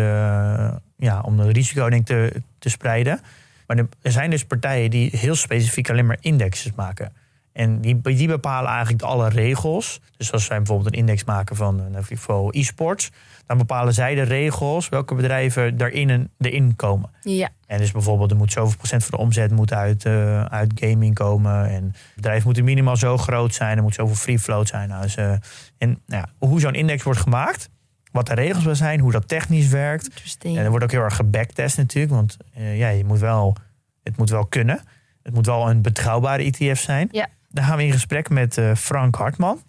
ja, 0.96 1.20
om 1.20 1.36
de 1.36 1.50
risico 1.52 1.88
denk 1.88 2.00
ik, 2.00 2.06
te, 2.06 2.42
te 2.58 2.68
spreiden. 2.68 3.20
Maar 3.66 3.76
er- 3.76 4.12
zijn 4.12 4.30
dus 4.30 4.44
partijen 4.44 4.90
die 4.90 5.10
heel 5.16 5.34
specifiek 5.34 5.90
alleen 5.90 6.06
maar 6.06 6.18
indexes 6.20 6.72
maken. 6.72 7.12
En 7.52 7.80
die, 7.80 8.00
die 8.00 8.26
bepalen 8.28 8.70
eigenlijk 8.70 9.02
alle 9.02 9.28
regels. 9.28 10.00
Dus 10.16 10.32
als 10.32 10.44
zij 10.44 10.56
bijvoorbeeld 10.56 10.92
een 10.92 10.98
index 10.98 11.24
maken 11.24 11.56
van 11.56 11.80
een 11.80 12.04
niveau 12.08 12.58
e-sports, 12.58 13.10
dan 13.46 13.58
bepalen 13.58 13.94
zij 13.94 14.14
de 14.14 14.22
regels 14.22 14.88
welke 14.88 15.14
bedrijven 15.14 15.76
daarin 15.76 16.30
erin 16.38 16.76
komen. 16.76 17.10
Ja. 17.20 17.48
En 17.66 17.78
dus 17.78 17.90
bijvoorbeeld 17.90 18.30
er 18.30 18.36
moet 18.36 18.52
zoveel 18.52 18.76
procent 18.76 19.04
van 19.04 19.18
de 19.18 19.24
omzet 19.24 19.50
moet 19.50 19.72
uit, 19.72 20.04
eh, 20.04 20.44
uit 20.44 20.72
gaming 20.74 21.14
komen. 21.14 21.68
En 21.68 21.84
het 21.84 22.14
bedrijf 22.14 22.44
moet 22.44 22.62
minimaal 22.62 22.96
zo 22.96 23.18
groot 23.18 23.54
zijn. 23.54 23.76
Er 23.76 23.82
moet 23.82 23.94
zoveel 23.94 24.16
free 24.16 24.38
float 24.38 24.68
zijn. 24.68 24.88
Nou, 24.88 25.02
dus, 25.02 25.16
eh, 25.16 25.30
en 25.78 26.00
nou 26.06 26.22
ja, 26.22 26.28
hoe 26.38 26.60
zo'n 26.60 26.74
index 26.74 27.02
wordt 27.02 27.20
gemaakt, 27.20 27.70
wat 28.10 28.26
de 28.26 28.34
regels 28.34 28.64
wel 28.64 28.74
zijn, 28.74 29.00
hoe 29.00 29.12
dat 29.12 29.28
technisch 29.28 29.68
werkt. 29.68 30.36
En 30.42 30.56
er 30.56 30.70
wordt 30.70 30.84
ook 30.84 30.90
heel 30.90 31.02
erg 31.02 31.16
gebacktest 31.16 31.76
natuurlijk. 31.76 32.14
Want 32.14 32.36
eh, 32.54 32.78
ja, 32.78 32.88
je 32.88 33.04
moet 33.04 33.18
wel, 33.18 33.56
het 34.02 34.16
moet 34.16 34.30
wel 34.30 34.46
kunnen. 34.46 34.80
Het 35.22 35.34
moet 35.34 35.46
wel 35.46 35.70
een 35.70 35.82
betrouwbare 35.82 36.42
ETF 36.42 36.80
zijn. 36.80 37.08
Ja. 37.10 37.28
Daar 37.48 37.64
gaan 37.64 37.76
we 37.76 37.84
in 37.84 37.92
gesprek 37.92 38.28
met 38.28 38.60
Frank 38.76 39.14
Hartman. 39.14 39.62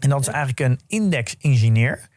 En 0.00 0.08
dat 0.08 0.20
is 0.20 0.28
eigenlijk 0.28 0.60
een 0.60 0.80
index-engineer. 0.86 2.08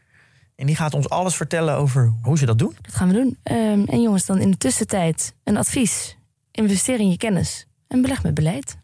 En 0.55 0.65
die 0.65 0.75
gaat 0.75 0.93
ons 0.93 1.09
alles 1.09 1.35
vertellen 1.35 1.75
over 1.75 2.13
hoe 2.21 2.37
ze 2.37 2.45
dat 2.45 2.59
doen. 2.59 2.75
Dat 2.81 2.95
gaan 2.95 3.07
we 3.07 3.13
doen. 3.13 3.37
Ehm, 3.43 3.83
en 3.83 4.01
jongens, 4.01 4.25
dan 4.25 4.39
in 4.39 4.51
de 4.51 4.57
tussentijd 4.57 5.33
een 5.43 5.57
advies. 5.57 6.17
Investeer 6.51 6.99
in 6.99 7.09
je 7.09 7.17
kennis 7.17 7.67
en 7.87 8.01
beleg 8.01 8.23
met 8.23 8.33
beleid. 8.33 8.77